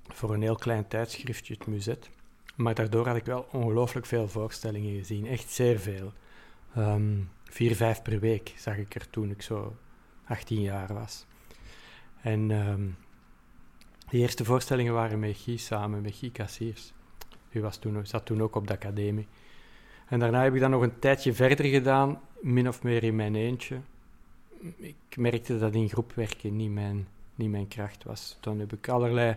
voor 0.08 0.34
een 0.34 0.42
heel 0.42 0.56
klein 0.56 0.88
tijdschriftje, 0.88 1.54
het 1.54 1.66
Muzet. 1.66 2.10
Maar 2.54 2.74
daardoor 2.74 3.06
had 3.06 3.16
ik 3.16 3.24
wel 3.24 3.46
ongelooflijk 3.52 4.06
veel 4.06 4.28
voorstellingen 4.28 4.96
gezien. 4.98 5.26
Echt 5.26 5.50
zeer 5.50 5.78
veel. 5.78 6.12
Ehm, 6.74 7.20
vier, 7.44 7.76
vijf 7.76 8.02
per 8.02 8.20
week 8.20 8.54
zag 8.56 8.76
ik 8.76 8.94
er 8.94 9.10
toen 9.10 9.30
ik 9.30 9.42
zo 9.42 9.76
18 10.24 10.60
jaar 10.60 10.94
was. 10.94 11.26
En 12.20 12.50
ehm, 12.50 12.88
de 14.08 14.18
eerste 14.18 14.44
voorstellingen 14.44 14.92
waren 14.92 15.18
met 15.18 15.36
Guy 15.36 15.56
samen, 15.56 16.02
met 16.02 16.14
Guy 16.14 16.30
Cassiers. 16.30 16.92
Die 17.50 17.62
was 17.62 17.76
toen, 17.76 18.06
zat 18.06 18.26
toen 18.26 18.42
ook 18.42 18.54
op 18.54 18.66
de 18.66 18.72
academie. 18.72 19.26
En 20.06 20.18
daarna 20.18 20.42
heb 20.42 20.54
ik 20.54 20.60
dat 20.60 20.70
nog 20.70 20.82
een 20.82 20.98
tijdje 20.98 21.32
verder 21.32 21.66
gedaan, 21.66 22.20
min 22.40 22.68
of 22.68 22.82
meer 22.82 23.02
in 23.02 23.16
mijn 23.16 23.34
eentje. 23.34 23.80
Ik 24.76 25.16
merkte 25.16 25.58
dat 25.58 25.74
in 25.74 25.88
groepwerken 25.88 26.56
niet 26.56 26.70
mijn, 26.70 27.08
niet 27.34 27.50
mijn 27.50 27.68
kracht 27.68 28.04
was. 28.04 28.36
Toen 28.40 28.58
heb 28.58 28.72
ik 28.72 28.88
allerlei, 28.88 29.36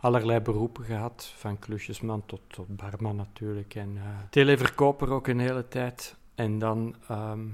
allerlei 0.00 0.40
beroepen 0.40 0.84
gehad, 0.84 1.32
van 1.36 1.58
klusjesman 1.58 2.26
tot, 2.26 2.40
tot 2.46 2.76
barman 2.76 3.16
natuurlijk. 3.16 3.74
En 3.74 3.96
eh, 3.96 4.02
televerkoper 4.30 5.10
ook 5.10 5.26
een 5.26 5.38
hele 5.38 5.68
tijd. 5.68 6.16
En 6.34 6.58
dan 6.58 6.96
ehm, 7.08 7.46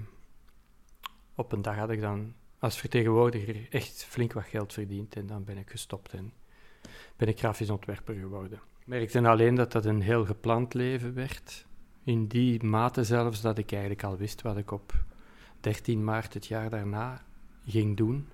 op 1.34 1.52
een 1.52 1.62
dag 1.62 1.76
had 1.76 1.90
ik 1.90 2.00
dan 2.00 2.34
als 2.58 2.78
vertegenwoordiger 2.78 3.66
echt 3.70 4.04
flink 4.04 4.32
wat 4.32 4.44
geld 4.44 4.72
verdiend. 4.72 5.16
En 5.16 5.26
dan 5.26 5.44
ben 5.44 5.58
ik 5.58 5.70
gestopt 5.70 6.12
en 6.12 6.32
ben 7.16 7.28
ik 7.28 7.38
grafisch 7.38 7.70
ontwerper 7.70 8.14
geworden. 8.14 8.60
Ik 8.80 8.86
merkte 8.86 9.28
alleen 9.28 9.54
dat 9.54 9.72
dat 9.72 9.84
een 9.84 10.00
heel 10.00 10.24
gepland 10.24 10.74
leven 10.74 11.14
werd. 11.14 11.66
In 12.04 12.26
die 12.26 12.64
mate 12.64 13.04
zelfs 13.04 13.40
dat 13.40 13.58
ik 13.58 13.72
eigenlijk 13.72 14.04
al 14.04 14.16
wist 14.16 14.42
wat 14.42 14.56
ik 14.56 14.70
op 14.70 14.92
13 15.60 16.04
maart 16.04 16.34
het 16.34 16.46
jaar 16.46 16.70
daarna 16.70 17.22
ging 17.66 17.96
doen. 17.96 18.28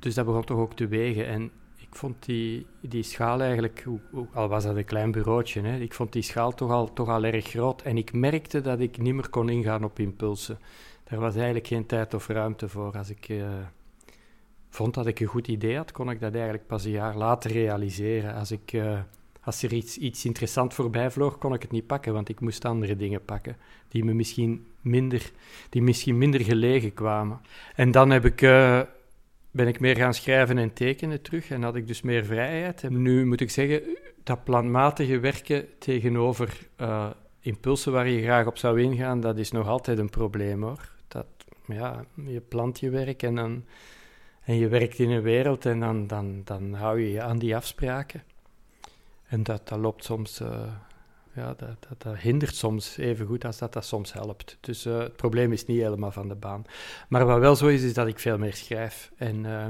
Dus 0.00 0.14
dat 0.14 0.26
begon 0.26 0.44
toch 0.44 0.58
ook 0.58 0.74
te 0.74 0.88
wegen. 0.88 1.26
En 1.26 1.50
ik 1.76 1.94
vond 1.96 2.24
die, 2.24 2.66
die 2.80 3.02
schaal 3.02 3.40
eigenlijk, 3.40 3.84
al 4.32 4.48
was 4.48 4.64
dat 4.64 4.76
een 4.76 4.84
klein 4.84 5.10
bureautje, 5.10 5.60
hè, 5.62 5.78
ik 5.78 5.94
vond 5.94 6.12
die 6.12 6.22
schaal 6.22 6.54
toch 6.54 6.70
al, 6.70 6.92
toch 6.92 7.08
al 7.08 7.24
erg 7.24 7.46
groot. 7.46 7.82
En 7.82 7.96
ik 7.96 8.12
merkte 8.12 8.60
dat 8.60 8.80
ik 8.80 8.98
niet 8.98 9.14
meer 9.14 9.28
kon 9.28 9.48
ingaan 9.48 9.84
op 9.84 9.98
impulsen. 9.98 10.58
Daar 11.04 11.20
was 11.20 11.34
eigenlijk 11.34 11.66
geen 11.66 11.86
tijd 11.86 12.14
of 12.14 12.26
ruimte 12.26 12.68
voor. 12.68 12.96
Als 12.96 13.10
ik 13.10 13.28
eh, 13.28 13.48
vond 14.68 14.94
dat 14.94 15.06
ik 15.06 15.20
een 15.20 15.26
goed 15.26 15.48
idee 15.48 15.76
had, 15.76 15.92
kon 15.92 16.10
ik 16.10 16.20
dat 16.20 16.32
eigenlijk 16.34 16.66
pas 16.66 16.84
een 16.84 16.90
jaar 16.90 17.16
later 17.16 17.50
realiseren. 17.50 18.34
Als, 18.34 18.50
ik, 18.50 18.72
eh, 18.72 18.98
als 19.40 19.62
er 19.62 19.72
iets, 19.72 19.98
iets 19.98 20.24
interessant 20.24 20.74
voorbij 20.74 21.10
vloog, 21.10 21.38
kon 21.38 21.54
ik 21.54 21.62
het 21.62 21.70
niet 21.70 21.86
pakken, 21.86 22.12
want 22.12 22.28
ik 22.28 22.40
moest 22.40 22.64
andere 22.64 22.96
dingen 22.96 23.24
pakken 23.24 23.56
die 23.88 24.04
me 24.04 24.12
misschien 24.12 24.66
minder, 24.80 25.30
die 25.68 25.82
misschien 25.82 26.18
minder 26.18 26.40
gelegen 26.40 26.94
kwamen. 26.94 27.40
En 27.74 27.90
dan 27.90 28.10
heb 28.10 28.24
ik, 28.24 28.42
eh, 28.42 28.80
ben 29.50 29.68
ik 29.68 29.80
meer 29.80 29.96
gaan 29.96 30.14
schrijven 30.14 30.58
en 30.58 30.72
tekenen 30.72 31.22
terug 31.22 31.50
en 31.50 31.62
had 31.62 31.76
ik 31.76 31.86
dus 31.86 32.02
meer 32.02 32.24
vrijheid. 32.24 32.90
Nu 32.90 33.26
moet 33.26 33.40
ik 33.40 33.50
zeggen, 33.50 33.82
dat 34.22 34.44
planmatige 34.44 35.18
werken 35.18 35.78
tegenover 35.78 36.68
eh, 36.76 37.10
impulsen 37.40 37.92
waar 37.92 38.08
je 38.08 38.22
graag 38.22 38.46
op 38.46 38.58
zou 38.58 38.82
ingaan, 38.82 39.20
dat 39.20 39.38
is 39.38 39.50
nog 39.50 39.66
altijd 39.66 39.98
een 39.98 40.10
probleem 40.10 40.62
hoor. 40.62 40.90
Dat, 41.08 41.26
ja, 41.66 42.04
je 42.14 42.40
plant 42.40 42.80
je 42.80 42.90
werk 42.90 43.22
en, 43.22 43.34
dan, 43.34 43.64
en 44.44 44.54
je 44.54 44.68
werkt 44.68 44.98
in 44.98 45.10
een 45.10 45.22
wereld 45.22 45.66
en 45.66 45.80
dan, 45.80 46.06
dan, 46.06 46.40
dan 46.44 46.74
hou 46.74 47.00
je 47.00 47.10
je 47.10 47.22
aan 47.22 47.38
die 47.38 47.56
afspraken. 47.56 48.22
En 49.26 49.42
dat, 49.42 49.68
dat 49.68 49.78
loopt 49.78 50.04
soms, 50.04 50.40
eh, 50.40 50.62
ja, 51.40 51.54
dat, 51.56 51.86
dat, 51.98 52.16
hindert 52.16 52.54
soms 52.54 52.96
even 52.96 53.26
goed 53.26 53.44
als 53.44 53.58
dat 53.58 53.72
dat 53.72 53.84
soms 53.84 54.12
helpt. 54.12 54.56
Dus 54.60 54.84
eh, 54.84 54.98
het 54.98 55.16
probleem 55.16 55.52
is 55.52 55.66
niet 55.66 55.80
helemaal 55.80 56.12
van 56.12 56.28
de 56.28 56.34
baan. 56.34 56.64
Maar 57.08 57.26
wat 57.26 57.38
wel 57.38 57.56
zo 57.56 57.66
is, 57.66 57.82
is 57.82 57.94
dat 57.94 58.06
ik 58.06 58.18
veel 58.18 58.38
meer 58.38 58.54
schrijf 58.54 59.12
en 59.16 59.46
eh, 59.46 59.66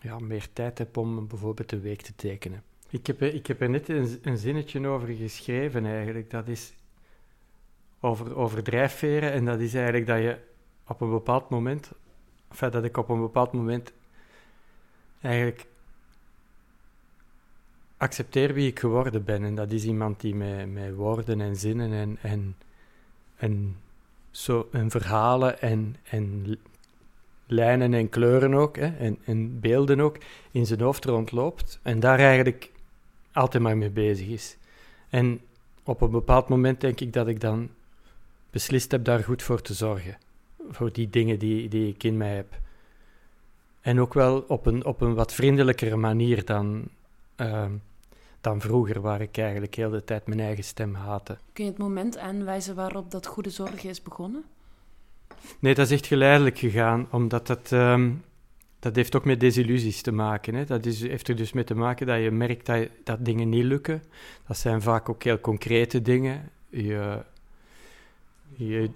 ja, 0.00 0.18
meer 0.18 0.46
tijd 0.52 0.78
heb 0.78 0.96
om 0.96 1.26
bijvoorbeeld 1.28 1.72
een 1.72 1.80
week 1.80 2.02
te 2.02 2.14
tekenen. 2.14 2.62
Ik 2.90 3.06
heb, 3.06 3.20
er- 3.20 3.34
ik 3.34 3.46
heb 3.46 3.60
er 3.60 3.70
net 3.70 3.88
een, 3.88 4.38
zinnetje 4.38 4.86
over 4.86 5.08
geschreven 5.08 5.86
eigenlijk. 5.86 6.30
Dat 6.30 6.48
is 6.48 6.72
over, 8.00 8.36
over 8.36 8.62
drijfveren 8.62 9.32
en 9.32 9.44
dat 9.44 9.60
is 9.60 9.74
eigenlijk 9.74 10.06
dat 10.06 10.18
je 10.18 10.38
op 10.86 11.00
een 11.00 11.10
bepaald 11.10 11.48
moment, 11.48 11.90
enfin, 12.50 12.70
dat 12.70 12.84
ik 12.84 12.96
op 12.96 13.08
een 13.08 13.20
bepaald 13.20 13.52
moment 13.52 13.92
eigenlijk 15.20 15.66
accepteer 17.96 18.54
wie 18.54 18.68
ik 18.68 18.78
geworden 18.78 19.24
ben. 19.24 19.44
En 19.44 19.54
dat 19.54 19.72
is 19.72 19.84
iemand 19.84 20.20
die 20.20 20.34
met, 20.34 20.72
met 20.72 20.94
woorden 20.94 21.40
en 21.40 21.56
zinnen 21.56 21.92
en, 21.92 22.18
en, 22.20 22.56
en, 23.36 23.76
zo, 24.30 24.68
en 24.72 24.90
verhalen 24.90 25.60
en, 25.60 25.96
en 26.10 26.56
lijnen 27.46 27.94
en 27.94 28.08
kleuren 28.08 28.54
ook, 28.54 28.76
hè, 28.76 28.96
en, 28.96 29.18
en 29.24 29.60
beelden 29.60 30.00
ook, 30.00 30.18
in 30.50 30.66
zijn 30.66 30.80
hoofd 30.80 31.04
rondloopt. 31.04 31.78
En 31.82 32.00
daar 32.00 32.18
eigenlijk 32.18 32.72
altijd 33.32 33.62
maar 33.62 33.76
mee 33.76 33.90
bezig 33.90 34.26
is. 34.26 34.56
En 35.08 35.40
op 35.82 36.00
een 36.00 36.10
bepaald 36.10 36.48
moment 36.48 36.80
denk 36.80 37.00
ik 37.00 37.12
dat 37.12 37.28
ik 37.28 37.40
dan 37.40 37.68
beslist 38.50 38.90
heb 38.90 39.04
daar 39.04 39.24
goed 39.24 39.42
voor 39.42 39.62
te 39.62 39.74
zorgen. 39.74 40.18
Voor 40.70 40.92
die 40.92 41.10
dingen 41.10 41.38
die, 41.38 41.68
die 41.68 41.88
ik 41.88 42.02
in 42.02 42.16
mij 42.16 42.34
heb. 42.34 42.60
En 43.80 44.00
ook 44.00 44.14
wel 44.14 44.44
op 44.48 44.66
een, 44.66 44.84
op 44.84 45.00
een 45.00 45.14
wat 45.14 45.32
vriendelijkere 45.32 45.96
manier 45.96 46.44
dan, 46.44 46.88
ehm, 47.36 47.72
dan 48.40 48.60
vroeger, 48.60 49.00
waar 49.00 49.20
ik 49.20 49.38
eigenlijk 49.38 49.74
heel 49.74 49.90
de 49.90 50.04
tijd 50.04 50.26
mijn 50.26 50.40
eigen 50.40 50.64
stem 50.64 50.94
haatte. 50.94 51.36
Kun 51.52 51.64
je 51.64 51.70
het 51.70 51.78
moment 51.80 52.18
aanwijzen 52.18 52.74
waarop 52.74 53.10
dat 53.10 53.26
goede 53.26 53.50
zorgen 53.50 53.88
is 53.88 54.02
begonnen? 54.02 54.44
Nee, 55.58 55.74
dat 55.74 55.86
is 55.86 55.92
echt 55.92 56.06
geleidelijk 56.06 56.58
gegaan, 56.58 57.06
omdat 57.10 57.46
dat, 57.46 57.72
ehm, 57.72 58.10
dat 58.78 58.96
heeft 58.96 59.16
ook 59.16 59.24
met 59.24 59.40
desillusies 59.40 60.02
te 60.02 60.12
maken. 60.12 60.54
Hè. 60.54 60.64
Dat 60.64 60.86
is, 60.86 61.00
heeft 61.00 61.28
er 61.28 61.36
dus 61.36 61.52
mee 61.52 61.64
te 61.64 61.74
maken 61.74 62.06
dat 62.06 62.22
je 62.22 62.30
merkt 62.30 62.66
dat, 62.66 62.76
je- 62.78 62.90
dat 63.04 63.24
dingen 63.24 63.48
niet 63.48 63.64
lukken. 63.64 64.02
Dat 64.46 64.56
zijn 64.58 64.82
vaak 64.82 65.08
ook 65.08 65.22
heel 65.22 65.40
concrete 65.40 66.02
dingen. 66.02 66.50
Je, 66.68 67.22
je, 68.54 68.90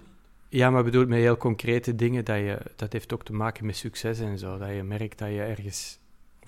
ja, 0.49 0.69
maar 0.69 0.83
bedoel 0.83 1.05
met 1.05 1.19
heel 1.19 1.37
concrete 1.37 1.95
dingen, 1.95 2.25
dat, 2.25 2.37
je, 2.37 2.57
dat 2.75 2.93
heeft 2.93 3.13
ook 3.13 3.23
te 3.23 3.33
maken 3.33 3.65
met 3.65 3.75
succes 3.75 4.19
en 4.19 4.37
zo. 4.37 4.57
Dat 4.57 4.69
je 4.69 4.83
merkt 4.83 5.17
dat 5.17 5.29
je 5.29 5.41
ergens 5.41 5.99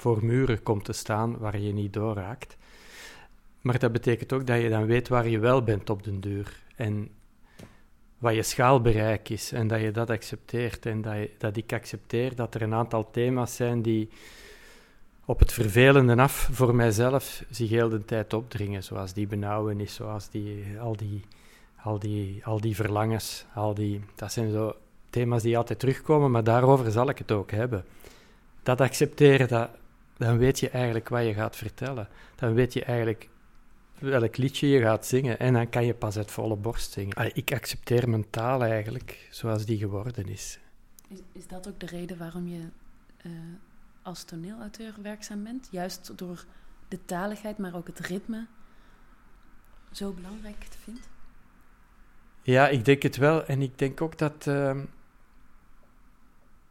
voor 0.03 0.25
muren 0.25 0.63
komt 0.63 0.85
te 0.85 0.93
staan 0.93 1.37
waar 1.37 1.59
je 1.59 1.73
niet 1.73 1.93
doorraakt. 1.93 2.57
Maar 3.61 3.79
dat 3.79 3.91
betekent 3.91 4.33
ook 4.33 4.47
dat 4.47 4.61
je 4.61 4.69
dan 4.69 4.85
weet 4.85 5.07
waar 5.07 5.27
je 5.27 5.39
wel 5.39 5.63
bent 5.63 5.89
op 5.89 6.03
den 6.03 6.19
duur. 6.19 6.63
En 6.75 7.09
wat 8.17 8.35
je 8.35 8.43
schaalbereik 8.43 9.29
is 9.29 9.51
en 9.51 9.67
dat 9.67 9.81
je 9.81 9.91
dat 9.91 10.09
accepteert. 10.09 10.85
En 10.85 11.01
dat, 11.01 11.15
dat 11.37 11.57
ik 11.57 11.73
accepteer 11.73 12.35
dat 12.35 12.55
er 12.55 12.61
een 12.61 12.73
aantal 12.73 13.11
thema's 13.11 13.55
zijn 13.55 13.81
die 13.81 14.09
op 15.25 15.39
het 15.39 15.53
vervelende 15.53 16.15
af 16.15 16.49
voor 16.51 16.75
mijzelf 16.75 17.43
zich 17.49 17.69
heel 17.69 17.89
de 17.89 18.05
tijd 18.05 18.33
opdringen. 18.33 18.83
Zoals 18.83 19.13
die 19.13 19.27
benauwenis, 19.27 19.93
zoals 19.93 20.29
die, 20.29 20.65
al, 20.79 20.95
die, 20.95 21.21
al, 21.83 21.99
die, 21.99 22.45
al 22.45 22.61
die 22.61 22.75
verlangens. 22.75 23.45
Al 23.53 23.73
die, 23.73 24.01
dat 24.15 24.31
zijn 24.31 24.51
zo 24.51 24.75
thema's 25.09 25.41
die 25.41 25.57
altijd 25.57 25.79
terugkomen, 25.79 26.31
maar 26.31 26.43
daarover 26.43 26.91
zal 26.91 27.09
ik 27.09 27.17
het 27.17 27.31
ook 27.31 27.51
hebben. 27.51 27.85
Dat 28.63 28.81
accepteren, 28.81 29.47
dat, 29.47 29.69
dan 30.17 30.38
weet 30.38 30.60
je 30.60 30.69
eigenlijk 30.69 31.10
wat 31.10 31.23
je 31.23 31.34
gaat 31.34 31.56
vertellen. 31.56 32.08
Dan 32.36 32.54
weet 32.54 32.73
je 32.73 32.84
eigenlijk 32.84 33.30
welk 33.99 34.38
liedje 34.38 34.67
je 34.67 34.82
gaat 34.82 35.06
zingen. 35.06 35.39
En 35.39 35.54
dan 35.54 35.69
kan 35.69 35.86
je 35.86 35.93
pas 35.93 36.17
uit 36.17 36.32
volle 36.32 36.56
borst 36.56 36.91
zingen. 36.91 37.15
Allee, 37.15 37.32
ik 37.34 37.54
accepteer 37.54 38.10
mijn 38.10 38.30
taal 38.30 38.63
eigenlijk 38.63 39.28
zoals 39.32 39.65
die 39.65 39.78
geworden 39.78 40.28
is. 40.28 40.60
Is, 41.08 41.19
is 41.32 41.47
dat 41.47 41.67
ook 41.67 41.80
de 41.80 41.86
reden 41.86 42.17
waarom 42.17 42.47
je 42.47 42.67
eh, 43.17 43.32
als 44.02 44.23
toneelauteur 44.23 44.93
werkzaam 45.02 45.43
bent? 45.43 45.67
Juist 45.71 46.17
door 46.17 46.45
de 46.88 47.06
taligheid, 47.06 47.58
maar 47.58 47.76
ook 47.76 47.88
het 47.88 47.99
ritme 47.99 48.45
zo 49.91 50.12
belangrijk 50.12 50.67
vindt? 50.84 51.10
Ja, 52.41 52.67
ik 52.67 52.86
denk 52.86 53.04
het 53.04 53.15
wel. 53.17 53.45
En 53.45 53.62
ik 53.62 53.78
denk 53.78 54.02
ook 54.02 54.17
dat. 54.17 54.47
ehm, 54.47 54.86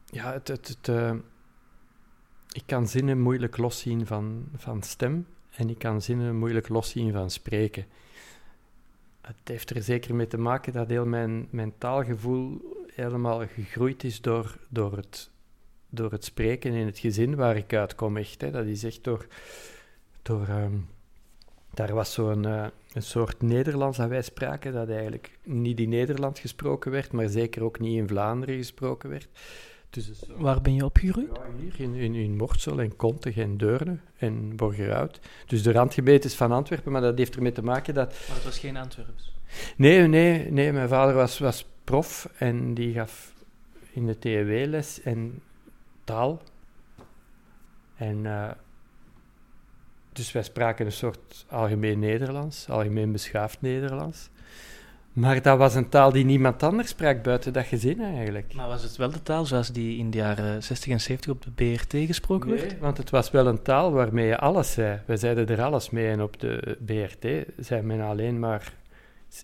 ja, 0.07 0.33
het. 0.33 0.49
het, 0.49 0.69
het 0.69 0.89
eh, 0.89 1.15
ik 2.53 2.63
kan 2.67 2.89
zinnen 2.89 3.21
moeilijk 3.21 3.57
loszien 3.57 4.07
van, 4.07 4.49
van 4.57 4.83
stem. 4.83 5.27
En 5.51 5.71
ik 5.71 5.79
kan 5.79 6.03
zinnen 6.03 6.37
moeilijk 6.37 6.69
loszien 6.69 7.13
van 7.13 7.31
spreken. 7.31 7.85
Het 9.21 9.37
heeft 9.45 9.71
er 9.71 9.83
zeker 9.83 10.15
mee 10.15 10.27
te 10.27 10.39
maken 10.39 10.73
dat 10.73 10.89
heel 10.89 11.07
mijn, 11.07 11.49
mijn 11.51 11.73
taalgevoel 11.79 12.61
helemaal 12.95 13.47
gegroeid 13.47 14.05
is 14.05 14.21
door, 14.21 14.57
door, 14.69 14.97
het, 14.97 15.31
door 15.89 16.11
het 16.11 16.25
spreken 16.25 16.73
in 16.73 16.87
het 16.87 16.99
gezin 16.99 17.35
waar 17.35 17.57
ik 17.57 17.75
uitkom. 17.75 18.17
Echt, 18.17 18.41
hè. 18.41 18.51
Dat 18.51 18.67
is 18.67 18.85
echt 18.85 19.05
door. 19.05 19.27
door 20.23 20.47
ehm, 20.47 20.77
daar 21.75 21.95
was 21.95 22.13
zo'n 22.13 22.45
eh, 22.45 22.67
een 22.93 23.03
soort 23.03 23.43
Nederlands 23.43 23.99
dat 23.99 24.09
wij 24.09 24.23
spraken, 24.23 24.73
dat 24.73 24.89
eigenlijk 24.89 25.39
niet 25.43 25.81
in 25.81 25.89
Nederland 25.89 26.39
gesproken 26.39 26.91
werd, 26.91 27.13
maar 27.13 27.29
zeker 27.29 27.63
ook 27.63 27.79
niet 27.79 27.97
in 27.97 28.09
Vlaanderen 28.09 28.57
gesproken 28.57 29.11
werd. 29.11 29.29
Dus 29.93 30.09
is 30.11 30.19
zo- 30.19 30.37
Waar 30.37 30.61
ben 30.61 30.75
je 30.75 30.85
opgegroeid? 30.85 31.29
ja, 31.35 31.43
hier 31.61 31.81
in, 31.81 31.95
in, 31.95 32.15
in 32.15 32.37
Mortsel 32.37 32.81
en 32.81 32.97
Kontig 32.97 33.37
en 33.37 33.57
Deurne 33.57 33.99
en 34.17 34.57
Borgerhout. 34.57 35.21
Dus 35.47 35.63
de 35.63 35.73
randgemeentes 35.73 36.35
van 36.35 36.53
Antwerpen, 36.53 36.93
maar 36.93 37.01
dat 37.01 37.19
heeft 37.19 37.37
ermee 37.37 37.53
te 37.53 37.63
maken 37.63 37.95
dat... 37.95 38.09
Maar 38.27 38.37
het 38.37 38.45
was 38.45 38.59
geen 38.59 38.77
Antwerps. 38.77 39.35
Nee, 39.77 40.07
nee, 40.09 40.51
nee 40.51 40.73
mijn 40.73 40.89
vader 40.89 41.15
was, 41.15 41.39
was 41.39 41.67
prof 41.85 42.29
en 42.39 42.75
die 42.75 42.95
gaf 42.95 43.33
in 43.93 44.07
de 44.07 44.19
TEW 44.19 44.67
les 44.69 45.03
en 45.03 45.43
taal. 46.05 46.43
En 47.97 48.27
eh, 48.27 48.51
dus 50.13 50.33
wij 50.33 50.43
spraken 50.43 50.87
een 50.87 50.93
soort 50.93 51.47
algemeen 51.49 51.99
Nederlands, 51.99 52.69
algemeen 52.69 53.13
beschaafd 53.13 53.61
Nederlands. 53.61 54.31
Maar 55.13 55.43
dat 55.43 55.59
was 55.59 55.75
een 55.75 55.89
taal 55.89 56.13
die 56.13 56.25
niemand 56.25 56.63
anders 56.63 56.89
sprak 56.89 57.23
buiten 57.23 57.53
dat 57.53 57.65
gezin 57.65 58.01
eigenlijk. 58.01 58.55
Maar 58.55 58.69
was 58.69 58.83
het 58.83 58.97
wel 58.97 59.11
de 59.11 59.23
taal 59.23 59.45
zoals 59.45 59.73
die 59.73 59.99
in 59.99 60.11
de 60.11 60.19
jaren 60.19 60.63
60 60.63 60.93
en 60.93 61.01
70 61.01 61.31
op 61.31 61.43
de 61.43 61.51
BRT 61.51 62.07
gesproken 62.07 62.51
werd? 62.51 62.79
Want 62.79 62.97
het 62.97 63.11
was 63.11 63.31
wel 63.31 63.47
een 63.47 63.63
taal 63.63 63.93
waarmee 63.93 64.27
je 64.27 64.39
alles 64.39 64.73
zei. 64.73 65.01
We 65.07 65.17
zeiden 65.17 65.49
er 65.49 65.63
alles 65.63 65.91
mee. 65.91 66.09
En 66.09 66.23
op 66.23 66.41
de 66.41 66.79
BRT 66.85 67.27
zei 67.59 67.83
men 67.83 68.01
alleen 68.01 68.39
maar 68.39 68.73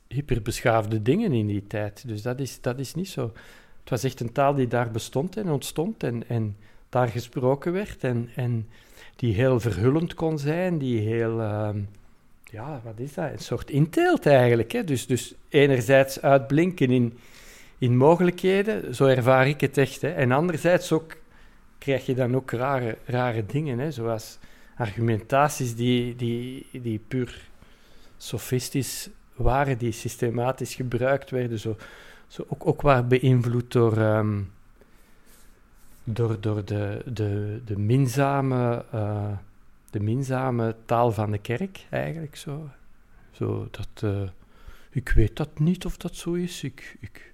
hyperbeschaafde 0.08 1.02
dingen 1.02 1.32
in 1.32 1.46
die 1.46 1.66
tijd. 1.66 2.08
Dus 2.08 2.22
dat 2.22 2.40
is, 2.40 2.60
dat 2.60 2.78
is 2.78 2.94
niet 2.94 3.08
zo. 3.08 3.32
Het 3.80 3.90
was 3.90 4.04
echt 4.04 4.20
een 4.20 4.32
taal 4.32 4.54
die 4.54 4.66
daar 4.66 4.90
bestond 4.90 5.36
en 5.36 5.50
ontstond 5.50 6.02
en, 6.02 6.28
en 6.28 6.56
daar 6.88 7.08
gesproken 7.08 7.72
werd. 7.72 8.04
En, 8.04 8.28
en 8.34 8.68
die 9.16 9.34
heel 9.34 9.60
verhullend 9.60 10.14
kon 10.14 10.38
zijn, 10.38 10.78
die 10.78 11.00
heel... 11.00 11.40
ehm, 11.40 11.78
ja, 12.50 12.80
wat 12.84 12.98
is 12.98 13.14
dat? 13.14 13.32
Een 13.32 13.38
soort 13.38 13.70
inteelt 13.70 14.26
eigenlijk. 14.26 14.72
Hè? 14.72 14.84
Dus, 14.84 15.06
dus 15.06 15.34
enerzijds 15.48 16.22
uitblinken 16.22 16.90
in, 16.90 17.18
in 17.78 17.96
mogelijkheden, 17.96 18.94
zo 18.94 19.06
ervaar 19.06 19.48
ik 19.48 19.60
het 19.60 19.78
echt. 19.78 20.00
Hè? 20.00 20.08
En 20.08 20.32
anderzijds 20.32 20.92
ook 20.92 21.16
krijg 21.78 22.06
je 22.06 22.14
dan 22.14 22.36
ook 22.36 22.50
rare, 22.50 22.98
rare 23.04 23.46
dingen, 23.46 23.78
hè? 23.78 23.90
zoals 23.90 24.38
argumentaties 24.76 25.74
die, 25.74 26.16
die, 26.16 26.66
die 26.72 27.00
puur 27.08 27.48
sofistisch 28.16 29.08
waren, 29.34 29.78
die 29.78 29.92
systematisch 29.92 30.74
gebruikt 30.74 31.30
werden, 31.30 31.58
zo, 31.58 31.76
zo 32.26 32.44
ook, 32.48 32.66
ook 32.66 32.82
waar 32.82 33.06
beïnvloed 33.06 33.72
door, 33.72 33.96
ehm, 33.96 34.40
door, 36.04 36.40
door 36.40 36.64
de, 36.64 37.02
de, 37.04 37.60
de, 37.64 37.78
minzame, 37.78 38.84
eh, 38.90 39.30
de 39.90 40.00
minzame 40.00 40.76
taal 40.84 41.12
van 41.12 41.30
de 41.30 41.38
kerk, 41.38 41.86
eigenlijk 41.90 42.36
zo. 42.36 42.70
zo 43.30 43.68
dat, 43.70 44.02
eh, 44.02 44.28
ik 44.90 45.08
weet 45.08 45.36
dat 45.36 45.58
niet 45.58 45.84
of 45.84 45.96
dat 45.96 46.16
zo 46.16 46.32
is, 46.32 46.62
ik... 46.62 46.96
ik 47.00 47.26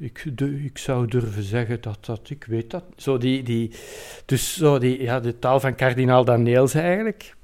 ik, 0.00 0.24
ik 0.40 0.78
zou 0.78 1.06
durven 1.06 1.42
zeggen 1.42 1.80
dat 1.80 2.04
dat, 2.04 2.30
ik 2.30 2.44
weet 2.44 2.70
dat. 2.70 2.84
Zo 2.96 3.18
die, 3.18 3.42
die, 3.42 3.70
dus 4.24 4.54
zo 4.54 4.78
die, 4.78 5.02
ja, 5.02 5.20
de 5.20 5.38
taal 5.38 5.60
van 5.60 5.74
kardinaal 5.74 6.24
Daniels 6.24 6.74
eigenlijk. 6.74 7.34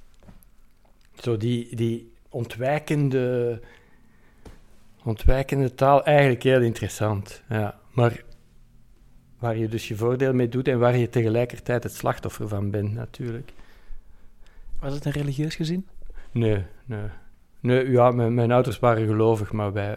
Zo 1.20 1.36
die, 1.36 1.76
die 1.76 2.12
ontwijkende, 2.28 3.60
ontwijkende 5.04 5.74
taal, 5.74 6.04
eigenlijk 6.04 6.42
heel 6.42 6.60
interessant. 6.60 7.42
Ja. 7.48 7.78
Maar 7.92 8.24
waar 9.38 9.56
je 9.56 9.68
dus 9.68 9.88
je 9.88 9.96
voordeel 9.96 10.32
mee 10.32 10.48
doet 10.48 10.68
en 10.68 10.78
waar 10.78 10.96
je 10.96 11.08
tegelijkertijd 11.08 11.82
het 11.82 11.94
slachtoffer 11.94 12.48
van 12.48 12.70
bent, 12.70 12.92
natuurlijk. 12.92 13.52
Was 14.80 14.94
het 14.94 15.04
een 15.04 15.12
religieus 15.12 15.54
gezin? 15.54 15.86
Nee, 16.32 16.64
nee. 16.84 17.08
Nee, 17.60 17.90
ja, 17.90 18.10
mijn, 18.10 18.34
mijn 18.34 18.52
ouders 18.52 18.78
waren 18.78 19.06
gelovig, 19.06 19.52
maar 19.52 19.72
wij 19.72 19.96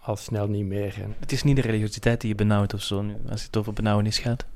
al 0.00 0.16
snel 0.16 0.48
niet 0.48 0.66
meer. 0.66 1.02
En 1.02 1.14
Het 1.18 1.32
is 1.32 1.42
niet 1.42 1.56
de 1.56 1.62
religiositeit 1.62 2.20
die 2.20 2.30
je 2.30 2.36
benauwt 2.36 2.74
of 2.74 2.82
zo, 2.82 3.02
nu, 3.02 3.16
als 3.28 3.44
het 3.44 3.56
over 3.56 3.72
benauwenis 3.72 4.18
gaat. 4.18 4.46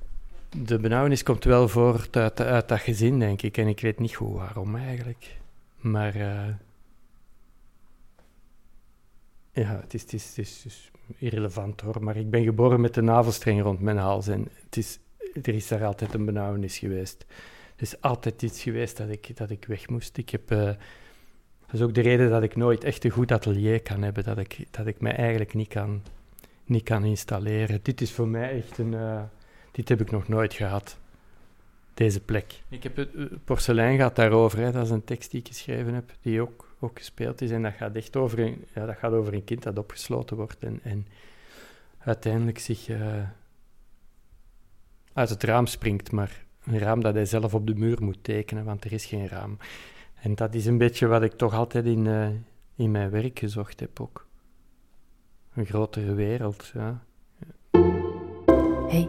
De 0.57 0.79
benauwenis 0.79 1.23
komt 1.23 1.45
wel 1.45 1.69
voort 1.69 2.17
uit, 2.17 2.41
uit 2.41 2.69
dat 2.69 2.81
gezin, 2.81 3.19
denk 3.19 3.43
ik. 3.43 3.57
En 3.57 3.69
ik 3.69 3.81
weet 3.81 3.99
niet 3.99 4.15
goed 4.15 4.35
waarom 4.35 4.77
eigenlijk. 4.77 5.37
Maar 5.81 6.15
eh, 6.15 6.55
ja, 9.53 9.81
het 9.81 9.95
is, 9.95 10.03
het, 10.03 10.13
is, 10.13 10.29
het, 10.29 10.39
is, 10.39 10.57
het 10.57 10.67
is 10.67 10.91
irrelevant 11.19 11.81
hoor. 11.81 12.03
Maar 12.05 12.17
ik 12.17 12.31
ben 12.31 12.45
geboren 12.45 12.81
met 12.81 12.95
de 12.95 13.03
navelstreng 13.03 13.63
rond 13.63 13.81
mijn 13.81 13.97
hals. 13.97 14.29
En 14.29 14.49
het 14.65 14.77
is, 14.77 14.99
er 15.43 15.55
is 15.55 15.69
daar 15.69 15.85
altijd 15.85 16.15
een 16.15 16.25
benauwenis 16.25 16.79
geweest. 16.79 17.27
Is 17.77 18.01
altijd 18.01 18.43
iets 18.43 18.63
geweest 18.63 18.97
dat 18.97 19.09
ik, 19.09 19.37
dat 19.37 19.51
ik 19.51 19.65
weg 19.65 19.89
moest. 19.89 20.17
Ik 20.17 20.31
heb, 20.31 20.51
eh, 20.51 20.59
dat 20.59 21.73
is 21.73 21.81
ook 21.81 21.95
de 21.95 22.01
reden 22.01 22.31
dat 22.31 22.43
ik 22.43 22.57
nooit 22.57 22.85
echt 22.85 23.05
een 23.05 23.11
goed 23.11 23.33
atelier 23.33 23.83
kan 23.83 24.03
hebben. 24.03 24.25
Dat 24.25 24.39
ik, 24.39 24.67
dat 24.71 24.87
ik 24.87 25.01
mij 25.01 25.17
eigenlijk 25.17 25.55
niet 25.55 25.69
kan, 25.69 26.03
niet 26.65 26.83
kan 26.83 27.05
installeren. 27.05 27.81
Dit 27.83 28.01
is 28.01 28.13
voor 28.13 28.29
mij 28.29 28.57
echt 28.57 28.79
een... 28.79 28.95
eh, 28.95 29.23
dit 29.73 29.89
heb 29.89 30.01
ik 30.01 30.11
nog 30.11 30.29
nooit 30.29 30.55
gehad. 30.55 30.99
Deze 31.95 32.21
plek. 32.21 32.61
Ik 32.69 32.83
heb 32.83 32.97
het 32.97 33.15
eh, 33.15 33.25
porselein 33.45 33.99
gaat 33.99 34.17
daarover. 34.17 34.59
Hè. 34.59 34.73
Dat 34.73 34.85
is 34.85 34.91
een 34.91 35.05
tekst 35.05 35.31
die 35.31 35.41
ik 35.41 35.47
geschreven 35.47 35.95
heb, 35.95 36.13
die 36.21 36.41
ook, 36.41 36.77
ook 36.81 36.99
gespeeld 36.99 37.41
is. 37.41 37.51
En 37.51 37.63
dat 37.63 37.75
gaat 37.75 37.97
echt 37.97 38.17
over 38.17 38.39
een, 38.39 38.65
ja, 38.75 38.87
dat 38.87 38.97
gaat 38.97 39.13
over 39.13 39.35
een 39.35 39.45
kind 39.45 39.63
dat 39.63 39.79
opgesloten 39.79 40.37
wordt 40.37 40.63
en, 40.63 40.81
en 40.83 41.07
uiteindelijk 41.99 42.59
zich 42.59 42.89
uit 45.13 45.29
het 45.29 45.43
raam 45.43 45.67
springt. 45.67 46.13
Maar 46.13 46.44
een 46.67 46.79
raam 46.79 47.03
dat 47.03 47.15
hij 47.15 47.25
zelf 47.25 47.55
op 47.55 47.67
de 47.67 47.75
muur 47.75 48.03
moet 48.03 48.19
tekenen, 48.23 48.65
want 48.65 48.85
er 48.85 48.93
is 48.93 49.05
geen 49.05 49.29
raam. 49.29 49.59
En 50.23 50.35
dat 50.35 50.55
is 50.55 50.67
een 50.67 50.79
beetje 50.79 51.07
wat 51.07 51.23
ik 51.23 51.33
toch 51.33 51.55
altijd 51.55 51.85
in, 51.85 52.07
eh, 52.07 52.29
in 52.77 52.91
mijn 52.91 53.11
werk 53.11 53.39
gezocht 53.39 53.81
heb 53.81 54.01
ook. 54.01 54.27
Een 55.55 55.67
grotere 55.67 56.15
wereld, 56.15 56.71
ja. 56.75 57.03
Hé, 58.89 59.09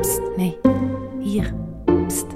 pst, 0.00 0.20
nee, 0.36 0.58
hier, 1.20 1.54
pst, 2.06 2.26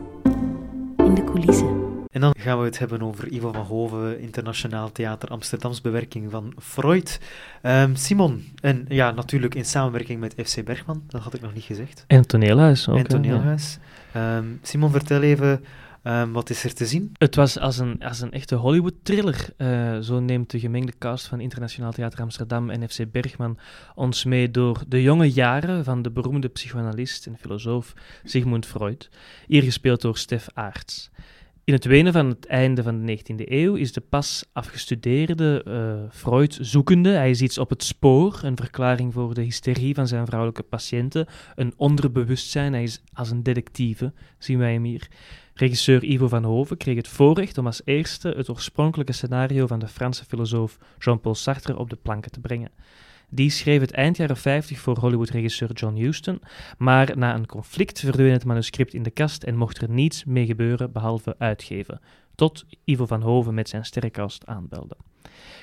in 0.96 1.14
de 1.14 1.24
coulissen. 1.24 1.88
En 2.10 2.20
dan 2.20 2.34
gaan 2.38 2.58
we 2.58 2.64
het 2.64 2.78
hebben 2.78 3.02
over 3.02 3.32
Ivo 3.32 3.52
van 3.52 3.64
Hoven, 3.64 4.20
Internationaal 4.20 4.92
Theater 4.92 5.28
Amsterdams 5.28 5.80
bewerking 5.80 6.30
van 6.30 6.52
Freud. 6.58 7.20
Ehm, 7.62 7.94
Simon, 7.94 8.44
en 8.60 8.84
ja, 8.88 9.10
natuurlijk 9.10 9.54
in 9.54 9.64
samenwerking 9.64 10.20
met 10.20 10.34
FC 10.44 10.64
Bergman, 10.64 11.02
dat 11.06 11.20
had 11.20 11.34
ik 11.34 11.40
nog 11.40 11.54
niet 11.54 11.64
gezegd. 11.64 12.04
En 12.06 12.26
toneelhuis 12.26 12.88
ook. 12.88 13.08
en 13.08 13.22
ja. 13.22 13.56
Ehm, 14.12 14.46
Simon, 14.62 14.90
vertel 14.90 15.22
even, 15.22 15.64
ehm, 16.02 16.30
wat 16.30 16.50
is 16.50 16.64
er 16.64 16.74
te 16.74 16.86
zien? 16.86 17.12
Het 17.18 17.34
was 17.34 17.58
als 17.58 17.78
een, 17.78 18.02
als 18.02 18.20
een 18.20 18.32
echte 18.32 18.54
Hollywood-thriller. 18.54 19.48
Eh, 19.56 19.98
zo 19.98 20.20
neemt 20.20 20.50
de 20.50 20.60
gemengde 20.60 20.92
cast 20.98 21.26
van 21.26 21.40
Internationaal 21.40 21.92
Theater 21.92 22.20
Amsterdam 22.20 22.70
en 22.70 22.88
FC 22.88 23.10
Bergman 23.10 23.58
ons 23.94 24.24
mee 24.24 24.50
door 24.50 24.82
de 24.88 25.02
jonge 25.02 25.30
jaren 25.32 25.84
van 25.84 26.02
de 26.02 26.10
beroemde 26.10 26.48
psychoanalist 26.48 27.26
en 27.26 27.38
filosoof 27.38 27.94
Sigmund 28.24 28.66
Freud, 28.66 29.08
hier 29.46 29.62
gespeeld 29.62 30.00
door 30.00 30.16
Stef 30.16 30.48
Aarts. 30.54 31.10
In 31.68 31.74
het 31.74 31.84
wenen 31.84 32.12
van 32.12 32.28
het 32.28 32.46
einde 32.46 32.82
van 32.82 33.06
de 33.06 33.18
19e 33.18 33.44
eeuw 33.44 33.74
is 33.74 33.92
de 33.92 34.00
pas 34.00 34.44
afgestudeerde 34.52 35.62
eh, 35.66 36.16
Freud 36.18 36.58
zoekende. 36.60 37.08
Hij 37.08 37.30
is 37.30 37.42
iets 37.42 37.58
op 37.58 37.70
het 37.70 37.82
spoor, 37.82 38.40
een 38.42 38.56
verklaring 38.56 39.12
voor 39.12 39.34
de 39.34 39.42
hysterie 39.42 39.94
van 39.94 40.08
zijn 40.08 40.26
vrouwelijke 40.26 40.62
patiënten, 40.62 41.26
een 41.54 41.72
onderbewustzijn. 41.76 42.72
Hij 42.72 42.82
is 42.82 43.02
als 43.12 43.30
een 43.30 43.42
detectieve, 43.42 44.12
zien 44.38 44.58
wij 44.58 44.72
hem 44.72 44.84
hier. 44.84 45.08
Regisseur 45.54 46.04
Ivo 46.04 46.28
van 46.28 46.44
Hoven 46.44 46.76
kreeg 46.76 46.96
het 46.96 47.08
voorrecht 47.08 47.58
om 47.58 47.66
als 47.66 47.82
eerste 47.84 48.34
het 48.36 48.48
oorspronkelijke 48.48 49.12
scenario 49.12 49.66
van 49.66 49.78
de 49.78 49.88
Franse 49.88 50.24
filosoof 50.24 50.78
Jean-Paul 50.98 51.34
Sartre 51.34 51.78
op 51.78 51.90
de 51.90 51.98
planken 52.02 52.30
te 52.30 52.40
brengen. 52.40 52.70
Die 53.30 53.50
schreef 53.50 53.80
het 53.80 53.92
eind 53.92 54.16
jaren 54.16 54.36
50 54.36 54.78
voor 54.78 54.98
Hollywood-regisseur 54.98 55.72
John 55.72 55.96
Huston, 55.96 56.40
maar 56.78 57.18
na 57.18 57.34
een 57.34 57.46
conflict 57.46 58.00
verdween 58.00 58.32
het 58.32 58.44
manuscript 58.44 58.94
in 58.94 59.02
de 59.02 59.10
kast 59.10 59.42
en 59.42 59.56
mocht 59.56 59.82
er 59.82 59.90
niets 59.90 60.24
mee 60.24 60.46
gebeuren 60.46 60.92
behalve 60.92 61.34
uitgeven. 61.38 62.00
Tot 62.38 62.64
Ivo 62.84 63.06
van 63.06 63.22
Hoven 63.22 63.54
met 63.54 63.68
zijn 63.68 63.84
sterrenkast 63.84 64.46
aanbelde. 64.46 64.96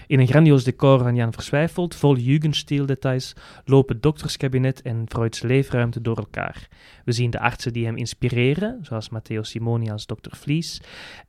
In 0.08 0.20
een 0.20 0.28
grandioos 0.28 0.64
decor 0.64 1.00
van 1.00 1.16
Jan 1.16 1.34
Verswijfeld, 1.34 1.96
vol 1.96 2.18
Jugendstil-details, 2.18 3.34
lopen 3.66 4.02
dokterskabinet 4.02 4.82
en 4.82 5.06
Freuds 5.08 5.42
leefruimte 5.42 6.02
door 6.02 6.18
elkaar. 6.18 6.68
We 7.06 7.12
zien 7.12 7.30
de 7.30 7.40
artsen 7.40 7.74
die 7.74 7.86
hem 7.86 7.98
inspireren, 7.98 8.80
zoals 8.82 9.10
Matteo 9.10 9.44
Simoni 9.44 9.92
als 9.92 10.06
dokter 10.06 10.36
Vlies, 10.36 10.82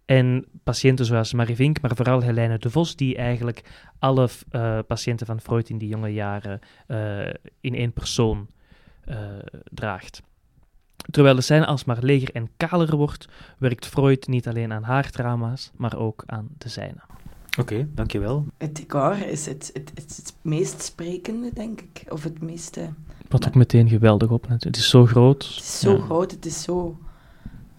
en 0.05 0.47
patiënten 0.65 1.05
zoals 1.05 1.33
Marie 1.33 1.57
Vink, 1.57 1.81
maar 1.81 1.97
vooral 1.97 2.21
Helene 2.21 2.59
de 2.59 2.71
Vos, 2.71 2.97
die 2.97 3.17
eigenlijk 3.17 3.63
alle 3.99 4.29
uh, 4.53 4.79
patiënten 4.87 5.27
van 5.27 5.41
Freud 5.41 5.69
in 5.69 5.79
die 5.79 5.89
jonge 5.89 6.13
jaren 6.13 6.61
uh, 6.89 7.27
in 7.61 7.75
één 7.75 7.93
persoon 7.93 8.47
uh, 9.09 9.17
draagt. 9.71 10.23
Terwijl 11.11 11.35
de 11.35 11.41
scène 11.41 11.67
alsmaar 11.67 11.99
leger 12.01 12.31
en 12.35 12.49
kaler 12.57 12.97
wordt, 12.97 13.29
werkt 13.59 13.87
Freud 13.87 14.27
niet 14.27 14.49
alleen 14.49 14.73
aan 14.73 14.83
haar 14.83 15.11
trauma's, 15.11 15.71
maar 15.77 15.97
ook 15.97 16.23
aan 16.27 16.49
de 16.59 16.69
zijne. 16.69 17.01
Oké, 17.59 17.73
okay, 17.73 17.89
dankjewel. 17.95 18.47
Het 18.57 18.77
decor 18.77 19.27
is 19.27 19.47
het, 19.47 19.71
het, 19.73 19.91
het, 19.95 20.17
het, 20.17 20.35
meest 20.43 20.83
sprekende, 20.83 21.51
denk 21.55 21.81
ik. 21.81 22.13
Of 22.13 22.23
het 22.23 22.43
meeste... 22.43 22.89
Wat 23.29 23.47
ook 23.47 23.55
meteen 23.55 23.89
geweldig 23.89 24.31
op. 24.31 24.49
Het 24.49 24.77
is 24.77 24.89
zo 24.89 25.07
groot. 25.07 25.45
Het 25.45 25.65
is 25.65 25.81
zo 25.81 25.93
ja. 25.93 26.03
groot, 26.03 26.31
het 26.31 26.47
is 26.47 26.63
zo... 26.63 26.99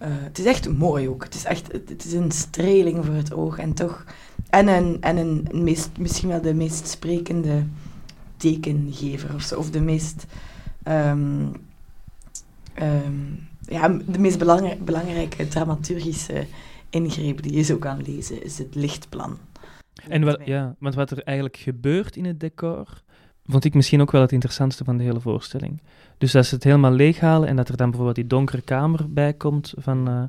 Uh, 0.02 0.08
het 0.10 0.38
is 0.38 0.44
echt 0.44 0.68
mooi 0.68 1.08
ook. 1.08 1.24
Het 1.24 1.34
is 1.34 1.44
echt 1.44 1.72
het 1.72 2.04
is 2.04 2.12
een 2.12 2.30
streling 2.30 3.04
voor 3.04 3.14
het 3.14 3.32
oog. 3.32 3.58
En 3.58 3.74
toch... 3.74 4.04
En, 4.50 4.68
een, 4.68 4.96
en 5.00 5.16
een, 5.16 5.48
meest, 5.52 5.90
misschien 5.98 6.28
wel 6.28 6.40
de 6.40 6.54
meest 6.54 6.88
sprekende 6.88 7.66
tekengever 8.36 9.34
of 9.34 9.42
zo. 9.42 9.58
Of 9.58 9.70
de 9.70 9.80
meest... 9.80 10.26
Um, 10.88 11.52
um, 12.82 13.48
ja, 13.60 13.88
de 13.88 14.18
meest 14.18 14.38
belangrij 14.38 14.78
belangrijke 14.78 15.48
dramaturgische 15.48 16.46
ingreep 16.90 17.42
die 17.42 17.52
je 17.52 17.62
zo 17.62 17.76
kan 17.76 18.02
lezen, 18.02 18.42
is 18.44 18.58
het 18.58 18.74
lichtplan. 18.74 19.38
En 20.08 20.24
wat, 20.24 20.40
ja, 20.44 20.74
want 20.78 20.94
wat 20.94 21.10
er 21.10 21.22
eigenlijk 21.22 21.56
gebeurt 21.56 22.16
in 22.16 22.24
het 22.24 22.40
decor, 22.40 23.02
vond 23.46 23.64
ik 23.64 23.74
misschien 23.74 24.00
ook 24.00 24.10
wel 24.10 24.20
het 24.20 24.32
interessantste 24.32 24.84
van 24.84 24.96
de 24.96 25.04
hele 25.04 25.20
voorstelling. 25.20 25.82
Dus 26.18 26.32
dat 26.32 26.46
ze 26.46 26.54
het 26.54 26.64
helemaal 26.64 26.92
leeghalen 26.92 27.48
en 27.48 27.56
dat 27.56 27.68
er 27.68 27.76
dan 27.76 27.86
bijvoorbeeld 27.86 28.16
die 28.16 28.26
donkere 28.26 28.62
kamer 28.62 29.12
bij 29.12 29.32
komt 29.32 29.74
van... 29.76 30.08
Uh, 30.08 30.22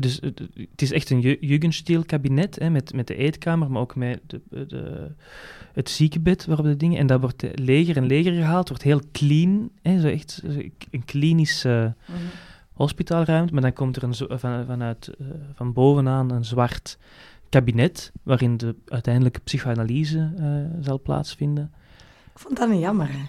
dus 0.00 0.20
het 0.20 0.82
is 0.82 0.92
echt 0.92 1.10
een 1.10 1.20
Jugendstil-kabinet 1.20 2.58
hè, 2.58 2.70
met, 2.70 2.92
met 2.92 3.06
de 3.06 3.16
eetkamer, 3.16 3.70
maar 3.70 3.80
ook 3.80 3.96
met 3.96 4.20
de, 4.26 4.66
de, 4.66 5.10
het 5.72 5.90
ziekenbed 5.90 6.44
waarop 6.44 6.66
de 6.66 6.76
dingen... 6.76 6.98
En 6.98 7.06
dat 7.06 7.20
wordt 7.20 7.44
leger 7.54 7.96
en 7.96 8.06
leger 8.06 8.32
gehaald, 8.32 8.68
wordt 8.68 8.82
heel 8.82 9.00
clean, 9.12 9.70
hè, 9.82 10.00
zo 10.00 10.08
echt 10.08 10.42
een 10.90 11.04
klinische 11.04 11.94
mm 12.06 12.14
-hmm. 12.14 12.24
hospitaalruimte. 12.72 13.52
Maar 13.52 13.62
dan 13.62 13.72
komt 13.72 13.96
er 13.96 14.02
een, 14.02 14.14
van, 14.14 14.64
vanuit, 14.66 15.10
van 15.54 15.72
bovenaan 15.72 16.30
een 16.30 16.44
zwart 16.44 16.98
kabinet, 17.48 18.12
waarin 18.22 18.56
de 18.56 18.74
uiteindelijke 18.86 19.40
psychoanalyse 19.40 20.32
uh, 20.38 20.84
zal 20.84 21.00
plaatsvinden. 21.00 21.72
Ik 22.34 22.40
vond 22.40 22.56
dat 22.56 22.68
een 22.68 22.78
jammer. 22.78 23.08
Hè? 23.12 23.22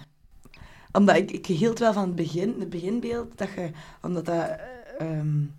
Omdat 0.92 1.16
ik, 1.16 1.30
ik 1.30 1.46
hield 1.46 1.78
wel 1.78 1.92
van 1.92 2.06
het 2.06 2.14
begin, 2.14 2.54
het 2.58 2.70
beginbeeld, 2.70 3.38
dat 3.38 3.48
je, 3.56 3.70
omdat 4.02 4.24
dat, 4.24 4.58
um, 5.02 5.52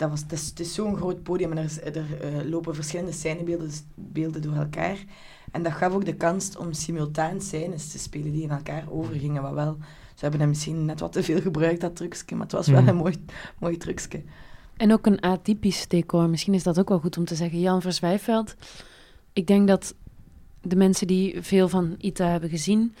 dat 0.00 0.10
was, 0.10 0.20
het 0.20 0.32
is, 0.32 0.52
is 0.56 0.74
zo'n 0.74 0.96
groot 0.96 1.22
podium 1.22 1.50
en 1.50 1.58
er, 1.58 1.64
is, 1.64 1.80
er 1.80 1.96
uh, 1.96 2.50
lopen 2.50 2.74
verschillende 2.74 3.12
scènebeelden 3.12 3.70
beelden 3.94 4.42
door 4.42 4.54
elkaar. 4.54 5.04
En 5.50 5.62
dat 5.62 5.72
gaf 5.72 5.92
ook 5.92 6.04
de 6.04 6.14
kans 6.14 6.56
om 6.56 6.72
simultaan 6.72 7.40
scènes 7.40 7.90
te 7.90 7.98
spelen 7.98 8.32
die 8.32 8.42
in 8.42 8.50
elkaar 8.50 8.84
overgingen, 8.90 9.42
wat 9.42 9.52
wel... 9.52 9.76
Ze 10.14 10.26
hebben 10.26 10.40
hem 10.40 10.48
misschien 10.48 10.84
net 10.84 11.00
wat 11.00 11.12
te 11.12 11.22
veel 11.22 11.40
gebruikt, 11.40 11.80
dat 11.80 11.96
trucje, 11.96 12.34
maar 12.34 12.42
het 12.42 12.52
was 12.52 12.68
wel 12.68 12.82
mm. 12.82 12.88
een 12.88 12.96
mooi, 12.96 13.24
mooi 13.58 13.76
trucje. 13.76 14.22
En 14.76 14.92
ook 14.92 15.06
een 15.06 15.20
atypisch 15.20 15.88
decor. 15.88 16.28
Misschien 16.28 16.54
is 16.54 16.62
dat 16.62 16.78
ook 16.78 16.88
wel 16.88 16.98
goed 16.98 17.16
om 17.16 17.24
te 17.24 17.34
zeggen. 17.34 17.60
Jan 17.60 17.82
Verswijveld. 17.82 18.54
Ik 19.32 19.46
denk 19.46 19.68
dat 19.68 19.94
de 20.62 20.76
mensen 20.76 21.06
die 21.06 21.42
veel 21.42 21.68
van 21.68 21.94
ITA 21.98 22.26
hebben 22.26 22.50
gezien, 22.50 22.94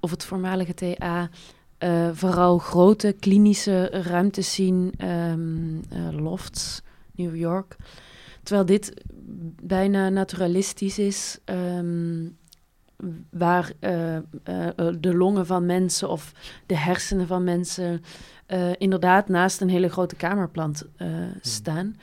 of 0.00 0.10
het 0.10 0.24
voormalige 0.24 0.74
TA, 0.74 1.30
uh, 1.84 2.08
vooral 2.12 2.58
grote 2.58 3.16
klinische 3.20 3.84
ruimtes 3.86 4.54
zien, 4.54 4.92
um, 5.04 5.82
uh, 5.92 6.08
lofts, 6.10 6.82
New 7.14 7.36
York. 7.36 7.76
Terwijl 8.42 8.66
dit 8.66 9.04
bijna 9.62 10.08
naturalistisch 10.08 10.98
is, 10.98 11.38
um, 11.44 12.36
waar 13.30 13.72
uh, 13.80 14.18
de 15.00 15.16
longen 15.16 15.46
van 15.46 15.66
mensen 15.66 16.08
of 16.08 16.32
de 16.66 16.76
hersenen 16.76 17.26
van 17.26 17.44
mensen 17.44 18.02
inderdaad 18.78 19.28
naast 19.28 19.60
een 19.60 19.68
hele 19.68 19.88
grote 19.88 20.16
kamerplant 20.16 20.84
uh, 20.98 21.08
staan. 21.40 21.96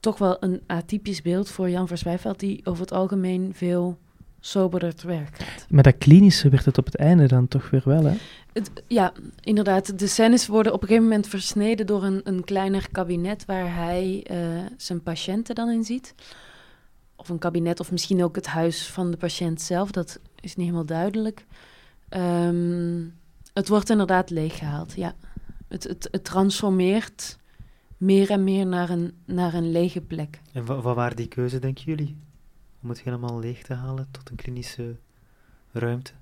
Toch 0.00 0.18
wel 0.18 0.36
een 0.40 0.62
atypisch 0.66 1.22
beeld 1.22 1.48
voor 1.48 1.70
Jan 1.70 1.88
Verswijveld, 1.88 2.40
die 2.40 2.60
over 2.64 2.80
het 2.80 2.92
algemeen 2.92 3.54
veel 3.54 3.98
soberder 4.40 4.94
te 4.94 5.06
werk 5.06 5.36
gaat. 5.36 5.66
Maar 5.70 5.82
dat 5.82 5.98
klinische 5.98 6.48
werd 6.48 6.64
het 6.64 6.78
op 6.78 6.84
het 6.84 6.96
einde 6.96 7.26
dan 7.26 7.48
toch 7.48 7.70
weer 7.70 7.82
wel, 7.84 8.04
hè? 8.04 8.16
Het, 8.52 8.70
ja, 8.86 9.12
inderdaad. 9.40 9.98
De 9.98 10.06
scènes 10.06 10.46
worden 10.46 10.72
op 10.72 10.82
een 10.82 10.88
gegeven 10.88 11.08
moment 11.08 11.28
versneden 11.28 11.86
door 11.86 12.04
een, 12.04 12.20
een 12.24 12.44
kleiner 12.44 12.88
kabinet 12.92 13.44
waar 13.44 13.74
hij 13.74 14.26
uh, 14.30 14.38
zijn 14.76 15.02
patiënten 15.02 15.54
dan 15.54 15.70
in 15.70 15.84
ziet. 15.84 16.14
Of 17.16 17.28
een 17.28 17.38
kabinet, 17.38 17.80
of 17.80 17.90
misschien 17.90 18.24
ook 18.24 18.36
het 18.36 18.46
huis 18.46 18.86
van 18.86 19.10
de 19.10 19.16
patiënt 19.16 19.60
zelf. 19.60 19.90
Dat 19.90 20.20
is 20.40 20.56
niet 20.56 20.66
helemaal 20.66 20.86
duidelijk. 20.86 21.44
Um, 22.10 23.14
het 23.52 23.68
wordt 23.68 23.90
inderdaad 23.90 24.30
leeggehaald, 24.30 24.92
ja 24.96 25.14
het, 25.68 25.84
het, 25.84 26.08
het 26.10 26.24
transformeert 26.24 27.38
meer 27.96 28.30
en 28.30 28.44
meer 28.44 28.66
naar 28.66 28.90
een, 28.90 29.12
naar 29.24 29.54
een 29.54 29.70
lege 29.70 30.00
plek. 30.00 30.40
En 30.52 30.64
wat, 30.64 30.82
wat 30.82 30.94
waren 30.94 31.16
die 31.16 31.28
keuze, 31.28 31.58
denken 31.58 31.84
jullie? 31.84 32.16
Om 32.86 32.92
het 32.92 33.02
helemaal 33.02 33.38
leeg 33.38 33.62
te 33.62 33.74
halen 33.74 34.08
tot 34.10 34.30
een 34.30 34.36
klinische 34.36 34.96
ruimte? 35.72 36.12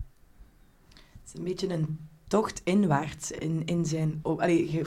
Het 0.93 1.27
is 1.27 1.35
een 1.35 1.45
beetje 1.45 1.73
een 1.73 1.99
tocht 2.29 2.61
inwaarts 2.65 3.31
in, 3.31 3.65
in 3.65 3.87
zijn... 3.87 4.21
Oh, 4.23 4.41
allee, 4.41 4.83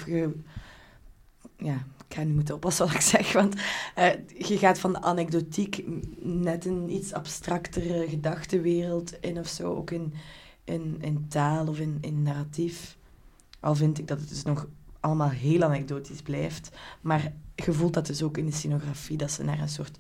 ja, 1.57 1.85
ik 2.07 2.15
ga 2.15 2.23
nu 2.23 2.33
moeten 2.33 2.55
oppassen 2.55 2.85
wat 2.85 2.95
ik 2.95 3.01
zeg, 3.01 3.33
want 3.33 3.55
uh, 3.55 4.09
je 4.37 4.57
gaat 4.57 4.79
van 4.79 4.93
de 4.93 5.01
anekdotiek 5.01 5.83
net 6.21 6.65
een 6.65 6.89
iets 6.89 7.13
abstractere 7.13 8.09
gedachtenwereld 8.09 9.19
in 9.19 9.39
of 9.39 9.47
zo, 9.47 9.75
ook 9.75 9.91
in, 9.91 10.13
in, 10.63 10.97
in 11.01 11.27
taal 11.27 11.67
of 11.67 11.79
in, 11.79 11.97
in 12.01 12.23
narratief. 12.23 12.97
Al 13.59 13.75
vind 13.75 13.99
ik 13.99 14.07
dat 14.07 14.19
het 14.19 14.29
dus 14.29 14.43
nog 14.43 14.67
allemaal 14.99 15.29
heel 15.29 15.63
anekdotisch 15.63 16.21
blijft. 16.21 16.69
Maar 17.01 17.33
je 17.55 17.73
voelt 17.73 17.93
dat 17.93 18.05
dus 18.05 18.23
ook 18.23 18.37
in 18.37 18.45
de 18.45 18.51
scenografie, 18.51 19.17
dat 19.17 19.31
ze 19.31 19.43
naar 19.43 19.59
een 19.59 19.69
soort... 19.69 19.97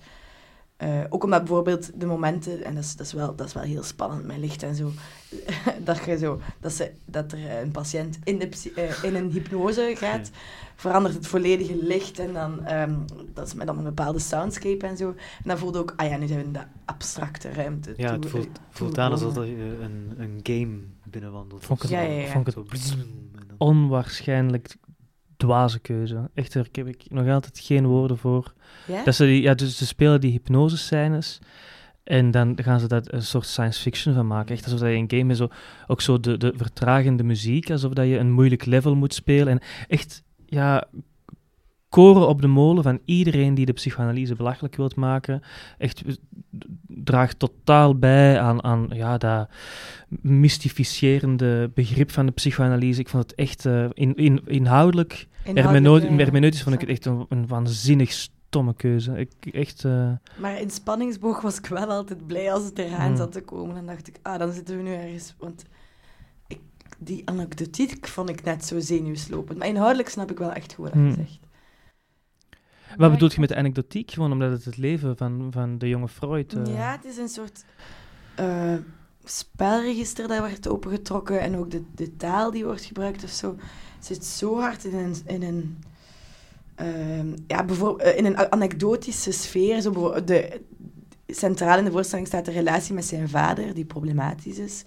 Uh, 0.83 1.03
ook 1.09 1.23
omdat 1.23 1.39
bijvoorbeeld 1.43 1.99
de 1.99 2.05
momenten, 2.05 2.63
en 2.63 2.75
dat 2.75 2.83
is, 2.83 2.95
dat 2.95 3.05
is, 3.05 3.13
wel, 3.13 3.35
dat 3.35 3.47
is 3.47 3.53
wel 3.53 3.63
heel 3.63 3.83
spannend 3.83 4.25
met 4.25 4.37
licht 4.37 4.63
en 4.63 4.75
zo, 4.75 4.91
dat, 5.85 6.05
je 6.05 6.17
zo, 6.17 6.41
dat, 6.59 6.73
ze, 6.73 6.91
dat 7.05 7.31
er 7.31 7.61
een 7.61 7.71
patiënt 7.71 8.19
in, 8.23 8.39
de, 8.39 8.49
uh, 8.75 9.03
in 9.03 9.15
een 9.15 9.31
hypnose 9.31 9.93
gaat, 9.95 10.31
verandert 10.75 11.15
het 11.15 11.27
volledige 11.27 11.77
licht 11.85 12.19
en 12.19 12.33
dan, 12.33 12.71
um, 12.71 13.05
dat 13.33 13.47
is 13.47 13.53
met 13.53 13.67
dan 13.67 13.77
een 13.77 13.83
bepaalde 13.83 14.19
soundscape 14.19 14.85
en 14.85 14.97
zo. 14.97 15.09
En 15.09 15.43
dan 15.43 15.57
voelt 15.57 15.77
ook, 15.77 15.93
ah 15.95 16.09
ja, 16.09 16.17
nu 16.17 16.27
zijn 16.27 16.39
we 16.39 16.45
in 16.45 16.53
de 16.53 16.63
abstracte 16.85 17.51
ruimte. 17.51 17.93
Ja, 17.97 18.13
het 18.13 18.25
voelt, 18.25 18.59
voelt 18.69 18.97
aan 18.97 19.11
alsof 19.11 19.35
je 19.35 19.77
een, 19.81 20.13
een 20.17 20.39
game 20.43 20.79
binnenwandelt. 21.03 21.65
Vond 21.65 21.83
ik 21.83 21.89
ja, 21.89 22.01
ja, 22.01 22.19
ja. 22.19 22.31
Vond 22.31 22.47
ik 22.47 22.55
het 22.55 22.97
onwaarschijnlijk 23.57 24.75
dwaze 25.37 25.79
keuze. 25.79 26.29
Echt, 26.33 26.53
daar 26.53 26.65
heb 26.71 26.87
ik 26.87 27.03
nog 27.09 27.27
altijd 27.27 27.59
geen 27.59 27.85
woorden 27.85 28.17
voor. 28.17 28.53
Ja? 28.87 29.03
Dat 29.03 29.15
ze, 29.15 29.25
die, 29.25 29.41
ja, 29.41 29.53
dus 29.53 29.77
ze 29.77 29.85
spelen 29.85 30.21
die 30.21 30.31
hypnosescènes 30.31 31.39
en 32.03 32.31
dan 32.31 32.57
gaan 32.61 32.79
ze 32.79 32.87
daar 32.87 33.01
een 33.05 33.23
soort 33.23 33.45
science 33.45 33.81
fiction 33.81 34.13
van 34.13 34.27
maken. 34.27 34.55
Echt 34.55 34.63
alsof 34.63 34.79
dat 34.79 34.89
je 34.89 34.95
een 34.95 35.11
game 35.19 35.31
is, 35.31 35.37
zo, 35.37 35.47
ook 35.87 36.01
zo 36.01 36.19
de, 36.19 36.37
de 36.37 36.53
vertragende 36.55 37.23
muziek, 37.23 37.71
alsof 37.71 37.93
dat 37.93 38.07
je 38.07 38.17
een 38.17 38.31
moeilijk 38.31 38.65
level 38.65 38.95
moet 38.95 39.13
spelen. 39.13 39.47
En 39.47 39.59
echt, 39.87 40.23
ja, 40.45 40.87
koren 41.89 42.27
op 42.27 42.41
de 42.41 42.47
molen 42.47 42.83
van 42.83 42.99
iedereen 43.05 43.53
die 43.53 43.65
de 43.65 43.73
psychoanalyse 43.73 44.35
belachelijk 44.35 44.75
wilt 44.75 44.95
maken. 44.95 45.41
Echt 45.77 46.03
draagt 46.87 47.39
totaal 47.39 47.97
bij 47.97 48.39
aan, 48.39 48.63
aan 48.63 48.87
ja, 48.93 49.17
dat 49.17 49.49
mystificerende 50.21 51.71
begrip 51.73 52.11
van 52.11 52.25
de 52.25 52.31
psychoanalyse. 52.31 52.99
Ik 52.99 53.09
vond 53.09 53.23
het 53.23 53.35
echt 53.35 53.65
uh, 53.65 53.85
in, 53.93 54.15
in, 54.15 54.41
inhoudelijk, 54.45 55.27
hermeneutisch 55.43 56.63
vond 56.63 56.75
ik 56.75 56.81
het 56.81 56.89
echt 56.89 57.05
een, 57.05 57.25
een 57.29 57.47
waanzinnig 57.47 58.11
stomme 58.11 58.73
keuze. 58.73 59.17
Ik, 59.17 59.31
echt, 59.51 59.83
uh... 59.83 60.11
Maar 60.37 60.61
in 60.61 60.69
spanningsboog 60.69 61.41
was 61.41 61.57
ik 61.57 61.65
wel 61.65 61.87
altijd 61.87 62.27
blij 62.27 62.53
als 62.53 62.63
het 62.63 62.79
eraan 62.79 63.07
hmm. 63.07 63.17
zat 63.17 63.31
te 63.31 63.41
komen. 63.41 63.75
Dan 63.75 63.85
dacht 63.85 64.07
ik, 64.07 64.19
ah, 64.21 64.39
dan 64.39 64.51
zitten 64.51 64.77
we 64.77 64.83
nu 64.83 64.93
ergens... 64.93 65.35
Want 65.37 65.65
ik, 66.47 66.59
die 66.97 67.21
anekdotiek 67.25 68.07
vond 68.07 68.29
ik 68.29 68.43
net 68.43 68.65
zo 68.65 68.79
zenuwslopend. 68.79 69.57
Maar 69.57 69.67
inhoudelijk 69.67 70.09
snap 70.09 70.31
ik 70.31 70.37
wel 70.37 70.53
echt 70.53 70.73
goed 70.73 70.85
wat 70.85 70.93
je 70.93 70.99
hmm. 70.99 71.13
zegt. 71.13 71.46
Wat 72.97 73.11
bedoel 73.11 73.29
je 73.31 73.39
met 73.39 73.49
de 73.49 73.55
anekdotiek? 73.55 74.11
Gewoon 74.11 74.31
omdat 74.31 74.51
het 74.51 74.65
het 74.65 74.77
leven 74.77 75.17
van, 75.17 75.47
van 75.51 75.77
de 75.77 75.87
jonge 75.87 76.07
Freud... 76.07 76.53
Uh... 76.53 76.65
Ja, 76.65 76.91
het 76.91 77.05
is 77.05 77.17
een 77.17 77.29
soort 77.29 77.65
uh, 78.39 78.73
spelregister 79.23 80.27
dat 80.27 80.39
wordt 80.39 80.67
opengetrokken 80.67 81.39
en 81.39 81.57
ook 81.57 81.71
de, 81.71 81.83
de 81.95 82.15
taal 82.15 82.51
die 82.51 82.65
wordt 82.65 82.83
gebruikt 82.83 83.23
of 83.23 83.29
zo 83.29 83.55
zit 83.99 84.25
zo 84.25 84.59
hard 84.59 84.83
in 84.85 84.97
een... 84.97 85.15
In 85.25 85.43
een 85.43 85.83
ehm, 86.75 87.35
ja, 87.47 87.65
bijvoorbeeld 87.65 88.15
in 88.15 88.25
een 88.25 88.51
anekdotische 88.51 89.31
sfeer. 89.31 89.81
Zo 89.81 90.23
de, 90.23 90.61
centraal 91.27 91.77
in 91.77 91.85
de 91.85 91.91
voorstelling 91.91 92.27
staat 92.27 92.45
de 92.45 92.51
relatie 92.51 92.93
met 92.93 93.05
zijn 93.05 93.29
vader, 93.29 93.73
die 93.73 93.85
problematisch 93.85 94.57
is. 94.57 94.83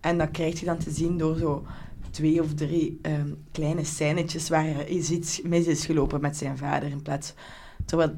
En 0.00 0.18
dat 0.18 0.30
krijg 0.30 0.60
je 0.60 0.66
dan 0.66 0.78
te 0.78 0.90
zien 0.90 1.18
door 1.18 1.36
zo 1.36 1.66
twee 2.14 2.42
of 2.42 2.54
drie 2.54 2.98
ehm, 3.02 3.28
kleine 3.52 3.84
scènetjes 3.84 4.48
waar 4.48 4.66
er 4.66 4.88
is 4.88 5.10
iets 5.10 5.42
mis 5.42 5.66
is 5.66 5.86
gelopen 5.86 6.20
met 6.20 6.36
zijn 6.36 6.58
vader. 6.58 6.90
In 6.90 7.02
plaats, 7.02 7.34
terwijl 7.84 8.14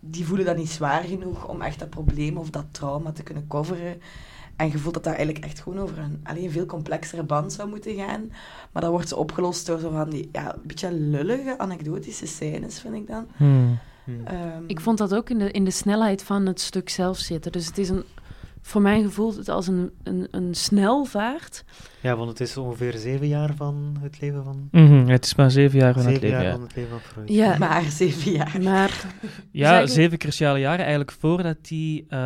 die 0.00 0.26
voelen 0.26 0.46
dat 0.46 0.56
niet 0.56 0.70
zwaar 0.70 1.02
genoeg 1.02 1.48
om 1.48 1.62
echt 1.62 1.78
dat 1.78 1.90
probleem 1.90 2.36
of 2.36 2.50
dat 2.50 2.64
trauma 2.70 3.12
te 3.12 3.22
kunnen 3.22 3.46
coveren. 3.46 4.00
En 4.56 4.70
je 4.70 4.78
voelt 4.78 4.94
dat 4.94 5.04
dat 5.04 5.14
eigenlijk 5.14 5.44
echt 5.44 5.60
gewoon 5.60 5.78
over 5.78 5.98
een 5.98 6.20
alleen 6.22 6.50
veel 6.50 6.66
complexere 6.66 7.22
band 7.22 7.52
zou 7.52 7.68
moeten 7.68 7.94
gaan. 7.94 8.32
Maar 8.72 8.82
dat 8.82 8.90
wordt 8.90 9.08
zo 9.08 9.16
opgelost 9.16 9.66
door 9.66 9.78
zo 9.78 9.90
van 9.90 10.10
die 10.10 10.28
ja, 10.32 10.54
een 10.54 10.60
beetje 10.64 10.92
lullige, 10.92 11.58
anekdotische 11.58 12.26
scènes, 12.26 12.80
vind 12.80 12.94
ik 12.94 13.06
dan. 13.06 13.26
Hmm. 13.36 13.78
Hmm. 14.04 14.26
Ehm, 14.26 14.62
Ik 14.66 14.80
vond 14.80 14.98
dat 14.98 15.14
ook 15.14 15.30
in 15.30 15.38
de, 15.38 15.50
in 15.50 15.64
de 15.64 15.70
snelheid 15.70 16.22
van 16.22 16.46
het 16.46 16.60
stuk 16.60 16.88
zelf 16.88 17.18
zitten. 17.18 17.52
Dus 17.52 17.66
het 17.66 17.78
is 17.78 17.88
een, 17.88 18.04
voor 18.60 18.82
mijn 18.82 19.02
gevoel 19.04 19.36
het 19.36 19.48
als 19.48 19.66
een, 19.66 19.90
een, 20.02 20.28
een 20.30 20.54
snelvaart. 20.54 21.64
Ja, 22.02 22.16
want 22.16 22.28
het 22.28 22.40
is 22.40 22.56
ongeveer 22.56 22.92
zeven 22.96 23.28
jaar 23.28 23.54
van 23.56 23.96
het 24.02 24.20
leven 24.20 24.44
van... 24.44 24.68
Mhm, 24.70 25.06
Het 25.08 25.24
is 25.24 25.34
maar 25.34 25.50
zeven 25.50 25.78
jaar 25.78 25.92
van 25.92 26.02
het 26.06 26.12
leven. 26.12 26.28
jaar 26.28 26.42
Ja, 26.44 26.50
van 26.52 26.60
het 26.62 26.76
leven 26.76 26.90
van 26.90 27.00
Freud. 27.00 27.28
Ja, 27.28 27.58
Maar 27.68 27.82
zeven 27.82 28.32
jaar. 28.32 28.56
maar 28.62 29.04
ja 29.50 29.64
eigenlijk- 29.68 29.92
zeven 29.92 30.18
cruciale 30.18 30.58
jaren 30.58 30.80
eigenlijk 30.80 31.12
voordat 31.12 31.56
hij 31.68 32.04
eh, 32.08 32.18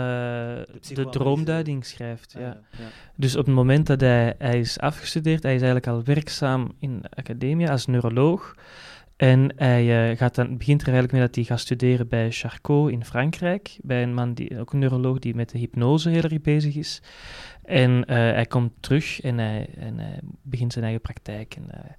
de, 0.94 1.06
droomduiding 1.10 1.86
schrijft. 1.86 2.32
Ah, 2.36 2.40
ja. 2.42 2.46
ja, 2.48 2.60
ja. 2.78 2.84
Dus 3.16 3.36
op 3.36 3.46
het 3.46 3.54
moment 3.54 3.86
dat 3.86 4.00
hij, 4.00 4.34
hij 4.38 4.58
is 4.58 4.78
afgestudeerd, 4.78 5.42
hij 5.42 5.54
is 5.54 5.62
eigenlijk 5.62 5.96
al 5.96 6.04
werkzaam 6.14 6.72
in 6.78 6.98
de 7.00 7.08
academie 7.14 7.70
als 7.70 7.86
neuroloog. 7.86 8.54
En 9.16 9.52
hij 9.56 10.10
eh, 10.10 10.18
gaat 10.18 10.34
dan, 10.34 10.56
begint 10.56 10.80
er 10.80 10.86
eigenlijk 10.88 11.12
mee 11.12 11.22
dat 11.26 11.34
hij 11.34 11.44
gaat 11.44 11.60
studeren 11.60 12.08
bij 12.08 12.30
Charcot 12.30 12.90
in 12.90 13.04
Frankrijk. 13.04 13.76
Bij 13.82 14.02
een 14.02 14.14
man, 14.14 14.34
die, 14.34 14.58
ook 14.58 14.72
een 14.72 14.78
neuroloog, 14.78 15.18
die 15.18 15.34
met 15.34 15.50
de 15.50 15.58
hypnose 15.58 16.08
heel 16.08 16.22
erg 16.22 16.40
bezig 16.40 16.74
is. 16.74 17.02
En 17.62 18.04
eh, 18.04 18.16
hij 18.16 18.46
komt 18.46 18.72
terug 18.80 19.20
en 19.20 19.38
hij, 19.38 19.68
en 19.78 19.98
hij 19.98 20.18
begint 20.42 20.72
zijn 20.72 20.84
eigen 20.84 21.02
praktijk. 21.02 21.54
En 21.54 21.64
hij 21.68 21.96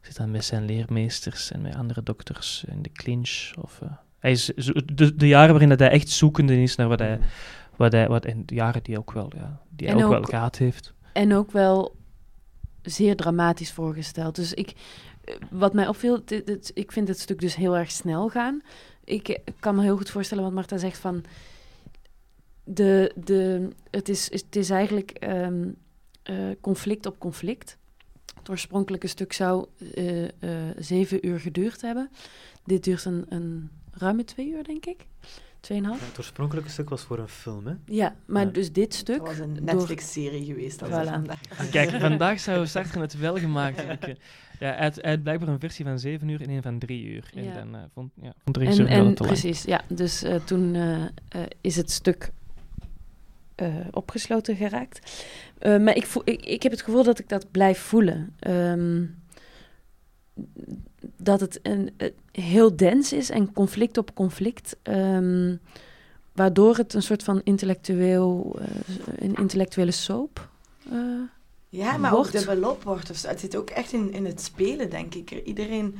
zit 0.00 0.16
dan 0.16 0.30
met 0.30 0.44
zijn 0.44 0.64
leermeesters 0.64 1.50
en 1.52 1.62
met 1.62 1.74
andere 1.74 2.02
dokters 2.02 2.64
in 2.68 2.82
de 2.82 2.92
clinch. 2.92 3.52
Of, 3.60 3.80
eh, 3.82 3.88
hij 4.18 4.30
is 4.30 4.52
de, 4.94 5.16
de 5.16 5.28
jaren 5.28 5.50
waarin 5.50 5.68
dat 5.68 5.78
hij 5.78 5.90
echt 5.90 6.08
zoekende 6.08 6.62
is 6.62 6.76
naar 6.76 6.88
wat 6.88 6.98
hij... 6.98 7.18
Wat 7.76 7.92
hij 7.92 8.08
wat, 8.08 8.24
en 8.24 8.46
de 8.46 8.54
jaren 8.54 8.82
die, 8.82 8.98
ook 8.98 9.12
wel, 9.12 9.32
ja, 9.36 9.60
die 9.68 9.86
hij 9.86 9.96
En 9.96 10.02
ook, 10.02 10.10
wel 10.10 10.18
ook- 10.18 10.28
gehad 10.28 10.58
heeft. 10.58 10.94
En 11.12 11.34
ook 11.34 11.50
wel 11.52 11.96
zeer 12.82 13.16
dramatisch 13.16 13.72
voorgesteld. 13.72 14.34
Dus 14.36 14.54
ik, 14.54 14.68
eh, 14.68 14.74
wat 15.50 15.72
mij 15.74 15.88
opviel, 15.88 16.22
dit- 16.24 16.46
dit- 16.46 16.70
ik 16.74 16.92
vind 16.92 17.08
het 17.08 17.20
stuk 17.20 17.40
dus 17.40 17.54
heel 17.56 17.76
erg 17.76 17.90
snel 17.90 18.28
gaan. 18.28 18.62
Ik 19.04 19.28
eh, 19.28 19.38
kan 19.60 19.74
me 19.74 19.82
heel 19.82 19.96
goed 19.96 20.10
voorstellen 20.10 20.44
wat 20.44 20.52
Marta 20.52 20.76
zegt 20.76 20.98
van... 20.98 21.24
De, 22.64 23.12
de, 23.24 23.68
het, 23.90 24.08
is, 24.08 24.30
het 24.32 24.56
is 24.56 24.70
eigenlijk 24.70 25.10
ehm, 25.10 25.68
eh, 26.22 26.36
conflict 26.60 27.06
op 27.06 27.18
conflict. 27.18 27.78
Het 28.38 28.50
oorspronkelijke 28.50 29.06
stuk 29.06 29.32
zou 29.32 29.66
eh, 29.94 30.24
eh, 30.24 30.30
zeven 30.78 31.26
uur 31.26 31.40
geduurd 31.40 31.80
hebben. 31.80 32.10
Dit 32.64 32.84
duurt 32.84 33.04
een, 33.04 33.24
een 33.28 33.70
ruime 33.92 34.24
twee 34.24 34.48
uur, 34.48 34.64
denk 34.64 34.86
ik. 34.86 35.06
Tweeënhalf. 35.60 36.00
Ja, 36.00 36.06
het 36.06 36.18
oorspronkelijke 36.18 36.70
stuk 36.70 36.88
was 36.88 37.02
voor 37.02 37.18
een 37.18 37.28
film, 37.28 37.66
hè? 37.66 37.74
Ja, 37.84 38.14
maar 38.26 38.44
Ja. 38.44 38.50
dus 38.50 38.72
dit 38.72 38.94
stuk... 38.94 39.18
Dat 39.18 39.26
was 39.26 39.38
een 39.38 39.54
door- 39.54 39.64
Netflix-serie 39.64 40.44
geweest. 40.44 40.78
Dat 40.78 40.88
was 40.88 41.06
Voilà. 41.06 41.10
vandaag. 41.10 41.40
Kijk, 41.70 41.90
vandaag 42.08 42.40
zouden 42.40 42.68
Sartre 42.68 43.00
het 43.00 43.18
wel 43.18 43.36
gemaakt 43.38 43.76
hebben. 43.76 44.16
Ja, 44.60 44.74
hij 44.74 44.92
had 45.02 45.22
blijkbaar 45.22 45.48
een 45.48 45.60
versie 45.60 45.84
van 45.84 45.98
7 45.98 46.28
uur 46.28 46.40
en 46.42 46.50
een 46.50 46.62
van 46.62 46.78
3 46.78 47.04
uur. 47.06 47.30
En 47.34 47.44
Ja. 47.44 47.54
dan 47.54 47.74
eh, 47.74 47.80
vond, 47.94 48.10
ja, 48.22 48.32
vond 48.44 48.54
de 48.54 48.60
En, 48.60 48.66
regisseur 48.66 48.86
wel 48.88 49.06
en 49.06 49.14
te 49.14 49.22
lang. 49.24 49.32
precies, 49.40 49.62
ja. 49.62 49.80
Dus 49.88 50.22
eh, 50.22 50.34
toen 50.34 50.74
eh, 50.74 51.02
is 51.60 51.76
het 51.76 51.90
stuk 51.90 52.30
opgesloten 53.90 54.56
geraakt. 54.56 55.22
Maar 55.60 55.96
ik, 55.96 56.06
voel, 56.06 56.22
ik, 56.24 56.44
ik 56.46 56.62
heb 56.62 56.72
het 56.72 56.82
gevoel 56.82 57.02
dat 57.04 57.18
ik 57.18 57.28
dat 57.28 57.50
blijf 57.50 57.78
voelen. 57.78 58.34
Ehm, 58.38 59.04
dat 61.16 61.40
het 61.40 61.58
een, 61.62 61.90
heel 62.32 62.76
dens 62.76 63.12
is 63.12 63.30
en 63.30 63.52
conflict 63.52 63.98
op 63.98 64.14
conflict. 64.14 64.76
ehm, 64.82 65.56
waardoor 66.32 66.76
het 66.76 66.94
een 66.94 67.02
soort 67.02 67.22
van 67.22 67.40
intellectueel, 67.44 68.58
een 69.16 69.34
intellectuele 69.34 69.90
soap 69.90 70.48
Ja, 71.76 71.96
maar 71.96 72.10
Wordt. 72.10 72.26
ook 72.26 72.32
dubbelop 72.44 72.82
wordt. 72.82 73.10
Of 73.10 73.16
zo. 73.16 73.28
Het 73.28 73.40
zit 73.40 73.56
ook 73.56 73.70
echt 73.70 73.92
in, 73.92 74.12
in 74.12 74.24
het 74.24 74.40
spelen, 74.40 74.90
denk 74.90 75.14
ik. 75.14 75.30
Iedereen... 75.30 75.96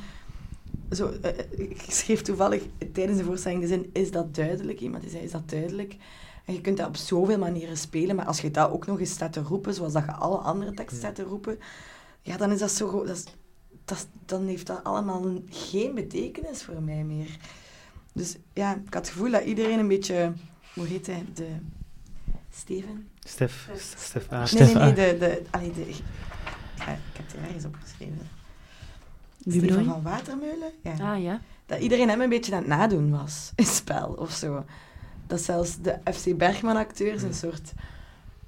Zo, 0.90 1.08
eh, 1.22 1.38
eh, 1.38 1.44
ik 1.58 1.84
schreef 1.88 2.22
toevallig 2.22 2.62
tijdens 2.92 3.18
de 3.18 3.24
voorstelling 3.24 3.60
de 3.60 3.66
zin, 3.66 3.90
is 3.92 4.10
dat 4.10 4.34
duidelijk? 4.34 4.80
Iemand 4.80 5.02
die 5.02 5.10
zei, 5.10 5.22
is 5.22 5.30
dat 5.30 5.48
duidelijk? 5.50 5.96
En 6.44 6.54
je 6.54 6.60
kunt 6.60 6.76
dat 6.76 6.86
op 6.86 6.96
zoveel 6.96 7.38
manieren 7.38 7.76
spelen, 7.76 8.16
maar 8.16 8.24
als 8.26 8.40
je 8.40 8.50
dat 8.50 8.70
ook 8.70 8.86
nog 8.86 9.00
eens 9.00 9.10
staat 9.10 9.32
te 9.32 9.42
roepen, 9.42 9.74
zoals 9.74 9.92
dat 9.92 10.04
je 10.04 10.12
alle 10.12 10.36
andere 10.36 10.74
teksten 10.74 10.98
staat 10.98 11.14
te 11.14 11.22
roepen, 11.22 11.58
ja, 12.22 12.36
dan 12.36 12.50
is 12.52 12.58
dat 12.58 12.70
zo... 12.70 13.04
Dat 13.04 13.16
is, 13.16 13.24
dat 13.84 14.06
dan 14.26 14.46
heeft 14.46 14.66
dat 14.66 14.84
allemaal 14.84 15.26
een- 15.26 15.46
geen 15.50 15.94
betekenis 15.94 16.62
voor 16.62 16.82
mij 16.82 17.04
meer. 17.04 17.36
Dus 18.12 18.36
ja, 18.52 18.72
ik 18.74 18.94
had 18.94 19.06
het 19.06 19.08
gevoel 19.08 19.30
dat 19.30 19.44
iedereen 19.44 19.78
een 19.78 19.88
beetje... 19.88 20.32
Hoe 20.74 20.86
heet 20.86 21.06
hij? 21.06 21.24
De... 21.34 21.46
Steven? 22.56 23.08
Stef, 23.20 23.68
Stef 23.96 24.32
A. 24.32 24.36
Nee, 24.36 24.38
nee, 24.38 24.68
Stef 24.68 24.74
nee, 24.74 24.92
de... 24.92 25.16
de 25.18 25.42
allee, 25.50 25.72
de 25.72 25.88
ik, 25.88 25.96
heb 26.76 27.26
het 27.26 27.36
ergens 27.46 27.64
opgeschreven. 27.64 28.28
Wie 29.38 29.60
bedoel 29.60 29.76
Steven 29.76 29.84
je? 29.84 29.90
van 29.90 30.02
Watermeulen? 30.02 30.70
Ja. 30.82 31.12
Ah 31.12 31.22
ja. 31.22 31.40
Dat 31.66 31.80
iedereen 31.80 32.08
hem 32.08 32.20
een 32.20 32.28
beetje 32.28 32.52
aan 32.52 32.58
het 32.58 32.66
nadoen 32.66 33.10
was, 33.10 33.50
in 33.56 33.64
spel 33.64 34.08
of 34.08 34.30
zo. 34.30 34.64
Dat 35.26 35.40
zelfs 35.40 35.80
de 35.80 35.98
FC 36.12 36.36
Bergman-acteurs 36.36 37.22
een 37.22 37.34
soort 37.34 37.72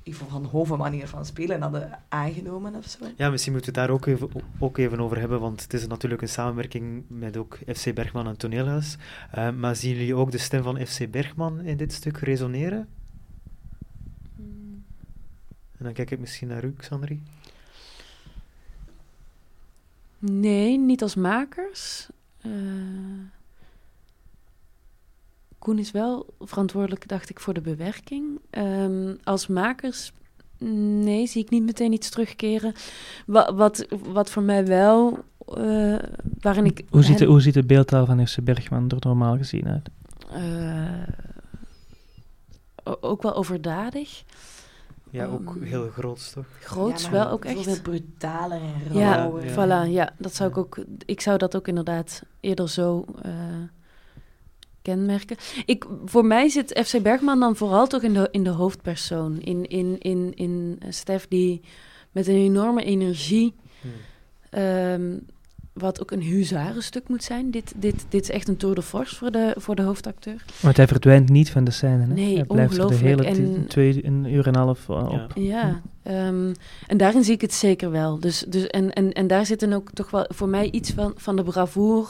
Ivo 0.02 0.26
van 0.28 0.44
Hoven 0.44 0.78
manier 0.78 1.08
van 1.08 1.24
spelen 1.24 1.62
hadden 1.62 1.98
aangenomen 2.08 2.74
of 2.74 2.84
zo. 2.84 2.98
Ja, 3.16 3.30
misschien 3.30 3.52
moeten 3.52 3.72
we 3.72 3.80
het 3.80 3.88
daar 3.88 3.96
ook 3.96 4.06
even, 4.06 4.28
ook 4.58 4.78
even 4.78 5.00
over 5.00 5.18
hebben, 5.18 5.40
want 5.40 5.62
het 5.62 5.72
is 5.74 5.86
natuurlijk 5.86 6.22
een 6.22 6.28
samenwerking 6.28 7.04
met 7.08 7.36
ook 7.36 7.58
FC 7.74 7.94
Bergman 7.94 8.26
en 8.26 8.36
Toneelhuis. 8.36 8.96
Eh, 9.30 9.50
maar 9.50 9.76
zien 9.76 9.94
jullie 9.94 10.14
ook 10.14 10.30
de 10.30 10.38
stem 10.38 10.62
van 10.62 10.86
FC 10.86 11.10
Bergman 11.10 11.60
in 11.60 11.76
dit 11.76 11.92
stuk 11.92 12.18
resoneren? 12.18 12.88
En 15.78 15.84
dan 15.84 15.92
kijk 15.92 16.10
ik 16.10 16.18
misschien 16.18 16.48
naar 16.48 16.64
u, 16.64 16.74
Xandri. 16.76 17.22
Nee, 20.18 20.78
niet 20.78 21.02
als 21.02 21.14
makers. 21.14 22.08
Eh, 22.40 22.50
Koen 25.58 25.78
is 25.78 25.90
wel 25.90 26.34
verantwoordelijk, 26.40 27.08
dacht 27.08 27.30
ik, 27.30 27.40
voor 27.40 27.54
de 27.54 27.60
bewerking. 27.60 28.38
Ehm, 28.50 29.14
als 29.24 29.46
makers, 29.46 30.12
nee, 30.58 31.26
zie 31.26 31.42
ik 31.42 31.50
niet 31.50 31.62
meteen 31.64 31.92
iets 31.92 32.10
terugkeren. 32.10 32.74
Wa- 33.26 33.54
wat, 33.54 33.86
wat 34.02 34.30
voor 34.30 34.42
mij 34.42 34.66
wel, 34.66 35.24
eh, 35.46 35.98
waarin 36.40 36.64
ik... 36.64 36.84
Hoe 36.90 37.02
ziet, 37.02 37.18
de, 37.18 37.24
hoe 37.24 37.40
ziet 37.40 37.54
de 37.54 37.64
beeldtaal 37.66 38.06
van 38.06 38.26
FC 38.26 38.40
Bergman 38.44 38.88
er 38.90 38.96
normaal 39.00 39.36
gezien 39.36 39.68
uit? 39.68 39.88
eh, 40.30 41.02
ook 43.00 43.22
wel 43.22 43.34
overdadig. 43.34 44.22
Ja, 45.10 45.26
ook 45.26 45.54
Um, 45.54 45.62
heel 45.62 45.88
groot, 45.88 46.32
toch? 46.32 46.44
Groots 46.60 47.04
Ja, 47.04 47.10
wel 47.10 47.28
ook 47.30 47.44
echt. 47.44 47.62
Veel 47.62 47.80
brutaler 47.80 48.60
en 48.60 49.00
rauwer. 49.02 49.44
ja. 49.44 49.52
Voilà, 49.86 49.90
ja, 49.90 50.12
dat 50.18 50.34
zou 50.34 50.50
ik 50.50 50.56
ook. 50.56 50.78
Ik 51.04 51.20
zou 51.20 51.38
dat 51.38 51.56
ook 51.56 51.68
inderdaad 51.68 52.22
eerder 52.40 52.68
zo 52.68 53.04
eh, 53.22 53.32
kenmerken. 54.82 55.36
Ik, 55.66 55.86
voor 56.04 56.24
mij 56.24 56.48
zit 56.48 56.80
FC 56.84 57.02
Bergman 57.02 57.40
dan 57.40 57.56
vooral 57.56 57.86
toch 57.86 58.02
in 58.02 58.12
de, 58.12 58.28
in 58.30 58.44
de 58.44 58.50
hoofdpersoon. 58.50 59.40
In, 59.40 59.66
in, 59.66 59.98
in, 59.98 60.32
in 60.34 60.78
Stef 60.88 61.28
die 61.28 61.60
met 62.12 62.26
een 62.26 62.34
enorme 62.34 62.84
energie. 62.84 63.54
Hmm. 63.80 63.90
ehm, 64.50 65.18
wat 65.76 66.00
ook 66.02 66.10
een 66.10 66.22
huzarenstuk 66.22 67.08
moet 67.08 67.22
zijn. 67.24 67.50
Dit, 67.50 67.72
dit, 67.76 68.06
dit 68.08 68.22
is 68.22 68.30
echt 68.30 68.48
een 68.48 68.56
tour 68.56 68.74
de 68.74 68.82
force 68.82 69.14
voor 69.16 69.30
de, 69.30 69.54
voor 69.58 69.74
de 69.74 69.82
hoofdacteur. 69.82 70.44
Want 70.60 70.76
hij 70.76 70.86
verdwijnt 70.86 71.28
niet 71.28 71.50
van 71.50 71.64
de 71.64 71.70
scène. 71.70 71.98
Hè? 72.06 72.06
Nee, 72.06 72.34
hij 72.34 72.44
blijft 72.44 72.72
er 72.72 72.78
de 72.78 72.84
ongelooflijk. 72.84 73.28
hele 73.28 73.46
En- 73.56 73.66
twee, 73.66 74.04
een 74.06 74.24
uur 74.24 74.46
en 74.46 74.54
een 74.54 74.60
half 74.60 74.88
eh, 74.88 75.06
Ja. 75.10 75.24
op. 75.24 75.32
Ja, 75.34 75.80
ehm, 76.02 76.54
en 76.86 76.96
daarin 76.96 77.24
zie 77.24 77.34
ik 77.34 77.40
het 77.40 77.54
zeker 77.54 77.90
wel. 77.90 78.20
Dus, 78.20 78.44
dus, 78.48 78.66
en, 78.66 78.92
en, 78.92 79.12
en 79.12 79.26
daar 79.26 79.46
zit 79.46 79.60
dan 79.60 79.72
ook 79.72 79.90
toch 79.90 80.10
wel 80.10 80.24
voor 80.28 80.48
mij 80.48 80.70
iets 80.70 80.90
van, 80.90 81.12
van 81.16 81.36
de 81.36 81.42
bravoure. 81.42 82.08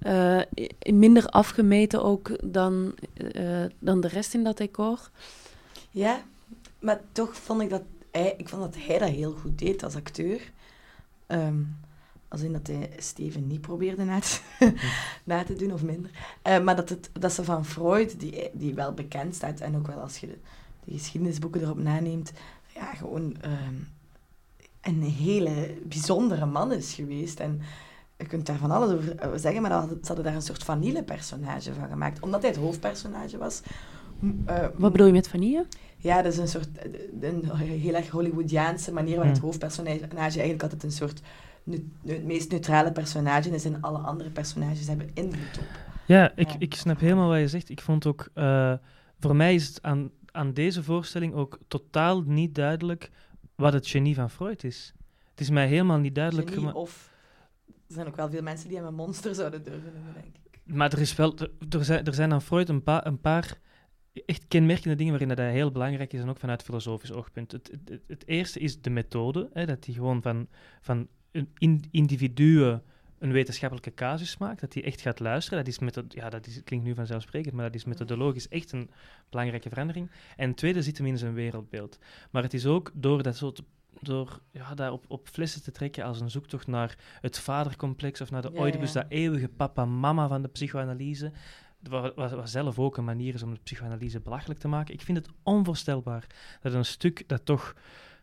eh, 0.00 0.40
minder 0.92 1.26
afgemeten 1.26 2.02
ook 2.04 2.30
dan, 2.52 2.94
eh, 3.32 3.44
dan 3.78 4.00
de 4.00 4.08
rest 4.08 4.34
in 4.34 4.44
dat 4.44 4.56
decor. 4.56 5.10
Ja, 5.90 6.20
maar 6.78 7.00
toch 7.12 7.36
vond 7.36 7.62
ik 7.62 7.70
dat 7.70 7.82
hij, 8.10 8.34
ik 8.36 8.48
vond 8.48 8.62
dat 8.62 8.76
hij 8.86 8.98
dat 8.98 9.08
heel 9.08 9.32
goed 9.32 9.58
deed 9.58 9.82
als 9.82 9.94
acteur. 9.94 10.40
Ehm, 11.26 11.54
als 12.30 12.40
in 12.40 12.52
dat 12.52 12.66
hij 12.66 12.90
Steven 12.98 13.46
niet 13.46 13.60
probeerde 13.60 14.04
na 14.04 14.20
te, 14.20 14.38
na 15.24 15.44
te 15.44 15.54
doen, 15.54 15.72
of 15.72 15.82
minder. 15.82 16.10
Eh, 16.42 16.60
maar 16.62 16.76
dat, 16.76 16.88
het, 16.88 17.10
dat 17.12 17.32
ze 17.32 17.44
van 17.44 17.64
Freud, 17.64 18.20
die, 18.20 18.50
die 18.52 18.74
wel 18.74 18.92
bekend 18.92 19.34
staat, 19.34 19.60
en 19.60 19.76
ook 19.76 19.86
wel 19.86 20.00
als 20.00 20.18
je 20.18 20.26
de, 20.26 20.38
de 20.84 20.92
geschiedenisboeken 20.92 21.60
erop 21.62 21.78
naneemt, 21.78 22.32
ja, 22.74 22.94
gewoon 22.94 23.36
ehm, 23.40 23.74
een 24.80 25.02
hele 25.02 25.74
bijzondere 25.84 26.46
man 26.46 26.72
is 26.72 26.94
geweest. 26.94 27.40
En 27.40 27.60
je 28.16 28.26
kunt 28.26 28.46
daar 28.46 28.58
van 28.58 28.70
alles 28.70 28.92
over 28.92 29.16
eh, 29.16 29.28
zeggen, 29.36 29.62
maar 29.62 29.70
ze 29.88 29.98
hadden 30.06 30.24
daar 30.24 30.34
een 30.34 30.42
soort 30.42 30.64
vanille-personage 30.64 31.74
van 31.74 31.88
gemaakt. 31.88 32.20
Omdat 32.20 32.40
hij 32.42 32.50
het 32.50 32.60
hoofdpersonage 32.60 33.38
was. 33.38 33.60
eh, 34.44 34.66
Wat 34.76 34.92
bedoel 34.92 35.06
je 35.06 35.12
met 35.12 35.28
vanille? 35.28 35.66
Ja, 35.96 36.22
dat 36.22 36.32
is 36.32 36.38
een 36.38 36.48
soort 36.48 36.68
een 37.20 37.50
heel 37.56 37.94
erg 37.94 38.08
Hollywoodiaanse 38.08 38.92
manier 38.92 39.16
waar 39.16 39.26
het 39.26 39.36
Hmm. 39.36 39.46
hoofdpersonage 39.46 40.16
eigenlijk 40.18 40.62
altijd 40.62 40.82
een 40.82 40.92
soort 40.92 41.20
het 42.06 42.24
meest 42.24 42.50
neutrale 42.50 42.92
personage 42.92 43.50
is 43.50 43.64
en 43.64 43.80
alle 43.80 43.98
andere 43.98 44.30
personages 44.30 44.86
hebben 44.86 45.10
invloed 45.14 45.58
op. 45.58 45.66
Ja, 46.06 46.32
ik, 46.36 46.48
Ja. 46.48 46.56
ik 46.58 46.74
snap 46.74 47.00
helemaal 47.00 47.28
wat 47.28 47.38
je 47.38 47.48
zegt. 47.48 47.68
Ik 47.68 47.80
vond 47.80 48.06
ook, 48.06 48.28
eh, 48.34 48.74
voor 49.18 49.36
mij 49.36 49.54
is 49.54 49.66
het 49.66 49.82
aan, 49.82 50.10
aan 50.32 50.52
deze 50.52 50.82
voorstelling 50.82 51.34
ook 51.34 51.58
totaal 51.68 52.20
niet 52.22 52.54
duidelijk 52.54 53.10
wat 53.54 53.72
het 53.72 53.86
genie 53.88 54.14
van 54.14 54.30
Freud 54.30 54.64
is. 54.64 54.94
Het 55.30 55.40
is 55.40 55.50
mij 55.50 55.66
helemaal 55.68 55.98
niet 55.98 56.14
duidelijk 56.14 56.74
of 56.74 57.10
er 57.66 57.94
zijn 57.94 58.06
ook 58.06 58.16
wel 58.16 58.30
veel 58.30 58.42
mensen 58.42 58.68
die 58.68 58.76
hem 58.78 58.86
een 58.86 58.94
monster 58.94 59.34
zouden 59.34 59.62
durven 59.64 59.92
noemen, 59.94 60.12
denk 60.14 60.26
ik. 60.42 60.60
Maar 60.74 60.92
er, 60.92 61.00
is 61.00 61.14
wel, 61.16 61.38
er, 61.38 61.50
er 61.70 61.84
zijn, 61.84 62.04
er 62.04 62.14
zijn 62.14 62.32
aan 62.32 62.42
Freud 62.42 62.68
een, 62.68 62.82
pa- 62.82 63.06
een 63.06 63.20
paar 63.20 63.58
echt 64.26 64.44
kenmerkende 64.48 64.94
dingen 64.94 65.10
waarin 65.10 65.28
dat 65.28 65.38
hij 65.38 65.52
heel 65.52 65.70
belangrijk 65.70 66.12
is 66.12 66.20
en 66.20 66.28
ook 66.28 66.38
vanuit 66.38 66.62
filosofisch 66.62 67.12
oogpunt. 67.12 67.52
Het- 67.52 67.70
het 68.06 68.26
eerste 68.26 68.58
is 68.60 68.80
de 68.80 68.90
methode, 68.90 69.50
hè, 69.52 69.66
dat 69.66 69.84
hij 69.84 69.94
gewoon 69.94 70.22
van, 70.22 70.46
van 70.80 71.08
een 71.32 71.48
in, 71.58 71.84
individuen 71.90 72.82
een 73.18 73.32
wetenschappelijke 73.32 73.94
casus 73.94 74.36
maakt, 74.38 74.60
dat 74.60 74.74
hij 74.74 74.84
echt 74.84 75.00
gaat 75.00 75.20
luisteren. 75.20 75.64
Dat, 75.64 75.80
is 75.82 76.02
ja, 76.08 76.30
dat 76.30 76.46
is, 76.46 76.62
klinkt 76.64 76.86
nu 76.86 76.94
vanzelfsprekend, 76.94 77.54
maar 77.54 77.64
dat 77.64 77.74
is 77.74 77.84
methodologisch 77.84 78.48
echt 78.48 78.72
een 78.72 78.90
belangrijke 79.30 79.68
verandering. 79.68 80.10
En 80.36 80.54
tweede 80.54 80.82
zit 80.82 80.98
hem 80.98 81.06
in 81.06 81.18
zijn 81.18 81.34
wereldbeeld. 81.34 81.98
Maar 82.30 82.42
het 82.42 82.54
is 82.54 82.66
ook 82.66 82.90
door 82.94 83.22
dat 83.22 83.38
te- 83.38 83.64
door 84.00 84.40
ja, 84.50 84.74
daar 84.74 84.92
op, 84.92 85.04
op 85.08 85.28
flessen 85.28 85.62
te 85.62 85.70
trekken 85.70 86.04
als 86.04 86.20
een 86.20 86.30
zoektocht 86.30 86.66
naar 86.66 86.98
het 87.20 87.38
vadercomplex 87.38 88.20
of 88.20 88.30
naar 88.30 88.42
de 88.42 88.50
Ja, 88.52 88.60
Oedipus, 88.60 88.92
ja. 88.92 89.00
dat 89.02 89.10
eeuwige 89.10 89.48
papa-mama 89.48 90.28
van 90.28 90.42
de 90.42 90.48
psychoanalyse, 90.48 91.32
wat 92.14 92.50
zelf 92.50 92.78
ook 92.78 92.96
een 92.96 93.04
manier 93.04 93.34
is 93.34 93.42
om 93.42 93.54
de 93.54 93.60
psychoanalyse 93.62 94.20
belachelijk 94.20 94.60
te 94.60 94.68
maken. 94.68 94.94
Ik 94.94 95.00
vind 95.02 95.18
het 95.18 95.28
onvoorstelbaar 95.42 96.26
dat 96.60 96.72
een 96.72 96.84
stuk 96.84 97.24
dat 97.28 97.44
toch, 97.44 97.74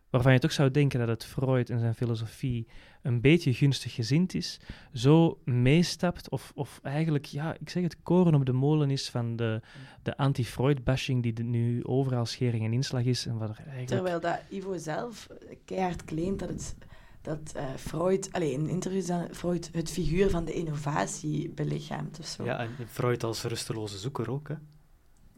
waarvan 0.09 0.33
je 0.33 0.39
toch 0.39 0.51
zou 0.51 0.71
denken 0.71 0.99
dat 0.99 1.07
het 1.07 1.25
Freud 1.25 1.69
en 1.69 1.79
zijn 1.79 1.95
filosofie 1.95 2.67
een 3.01 3.21
beetje 3.21 3.53
gunstig 3.53 3.93
gezind 3.93 4.33
is, 4.33 4.59
zo 4.93 5.39
meestapt 5.43 6.29
of, 6.29 6.51
of 6.55 6.79
eigenlijk, 6.83 7.25
ja, 7.25 7.55
ik 7.59 7.69
zeg 7.69 7.83
het, 7.83 8.01
koren 8.03 8.35
op 8.35 8.45
de 8.45 8.51
molen 8.51 8.91
is 8.91 9.09
van 9.09 9.35
de, 9.35 9.61
de 10.03 10.17
anti-Freud-bashing 10.17 11.23
die 11.23 11.33
er 11.33 11.43
nu 11.43 11.85
overal 11.85 12.25
schering 12.25 12.65
en 12.65 12.73
inslag 12.73 13.03
is 13.03 13.25
en 13.25 13.37
wat 13.37 13.49
er 13.49 13.57
eigenlijk... 13.57 13.87
Terwijl 13.87 14.19
dat 14.19 14.39
Ivo 14.49 14.77
zelf 14.77 15.27
keihard 15.65 16.05
claimt 16.05 16.39
dat, 16.39 16.49
het, 16.49 16.75
dat 17.21 17.51
eh, 17.55 17.65
Freud, 17.75 18.29
allee, 18.31 18.51
in 18.51 18.69
interviews 18.69 19.05
dan 19.05 19.27
Freud 19.31 19.69
het 19.71 19.91
figuur 19.91 20.29
van 20.29 20.45
de 20.45 20.53
innovatie 20.53 21.49
belichaamt 21.49 22.19
of 22.19 22.25
zo. 22.25 22.43
Ja, 22.43 22.59
en 22.59 22.69
Freud 22.87 23.23
als 23.23 23.43
rusteloze 23.43 23.97
zoeker 23.97 24.31
ook, 24.31 24.47
hè. 24.47 24.55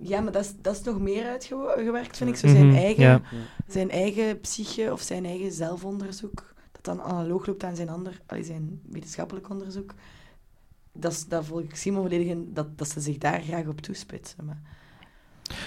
Ja, 0.01 0.21
maar 0.21 0.31
dat 0.31 0.43
is, 0.43 0.53
dat 0.61 0.75
is 0.75 0.81
nog 0.83 0.99
meer 0.99 1.25
uitgewerkt, 1.25 2.17
vind 2.17 2.29
ik. 2.29 2.35
Zo 2.35 2.47
zijn, 2.47 2.67
Mhm, 2.67 2.75
eigen, 2.75 3.03
ja. 3.03 3.21
zijn 3.67 3.91
eigen 3.91 4.39
psyche 4.39 4.91
of 4.91 5.01
zijn 5.01 5.25
eigen 5.25 5.51
zelfonderzoek, 5.51 6.53
dat 6.71 6.83
dan 6.83 7.01
analoog 7.01 7.45
loopt 7.45 7.63
aan 7.63 7.75
zijn, 7.75 7.89
ander, 7.89 8.21
zijn 8.41 8.81
wetenschappelijk 8.89 9.49
onderzoek. 9.49 9.93
Dat, 10.91 11.11
is, 11.11 11.27
dat 11.27 11.45
volg 11.45 11.61
ik 11.61 11.75
Simon 11.75 12.01
volledig 12.01 12.27
in, 12.27 12.49
dat, 12.53 12.77
dat 12.77 12.89
ze 12.89 12.99
zich 12.99 13.17
daar 13.17 13.41
graag 13.41 13.67
op 13.67 13.81
toespitsen. 13.81 14.45
Maar, 14.45 14.61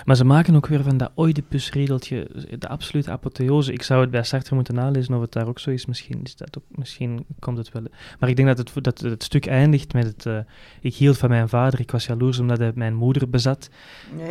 Maar 0.05 0.17
ze 0.17 0.25
maken 0.25 0.55
ook 0.57 0.67
weer 0.67 0.83
van 0.83 0.97
dat 0.97 1.11
Oedipus-riedeltje 1.17 2.29
de 2.59 2.69
absolute 2.69 3.11
apotheose. 3.11 3.73
Ik 3.73 3.83
zou 3.83 4.01
het 4.01 4.11
bij 4.11 4.23
Sartre 4.23 4.55
moeten 4.55 4.75
nalezen 4.75 5.15
of 5.15 5.21
het 5.21 5.33
daar 5.33 5.47
ook 5.49 5.59
zo 5.59 5.71
is. 5.71 5.87
Misschien, 5.87 6.21
is 6.23 6.37
dat 6.37 6.59
ook, 6.59 6.65
misschien 6.69 7.27
komt 7.39 7.59
het 7.59 7.73
wel. 7.73 7.83
Maar 8.19 8.29
ik 8.29 8.37
denk 8.37 8.49
dat 8.57 8.59
het, 8.59 8.85
dat 8.85 9.01
het 9.01 9.23
stuk 9.23 9.47
eindigt 9.47 9.93
met 9.93 10.05
het... 10.07 10.27
eh, 10.27 10.39
ik 10.81 10.95
hield 10.95 11.19
van 11.19 11.29
mijn 11.29 11.49
vader, 11.49 11.81
ik 11.81 11.91
was 11.91 12.07
jaloers 12.07 12.39
omdat 12.39 12.59
hij 12.59 12.73
mijn 12.75 12.95
moeder 12.95 13.31
bezat. 13.31 13.69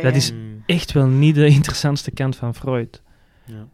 Dat 0.02 0.14
is- 0.14 0.32
Echt 0.66 0.92
wel 0.92 1.06
niet 1.06 1.34
de 1.34 1.46
interessantste 1.58 2.10
kant 2.10 2.36
van 2.36 2.54
Freud. 2.54 3.02
Ja. 3.44 3.68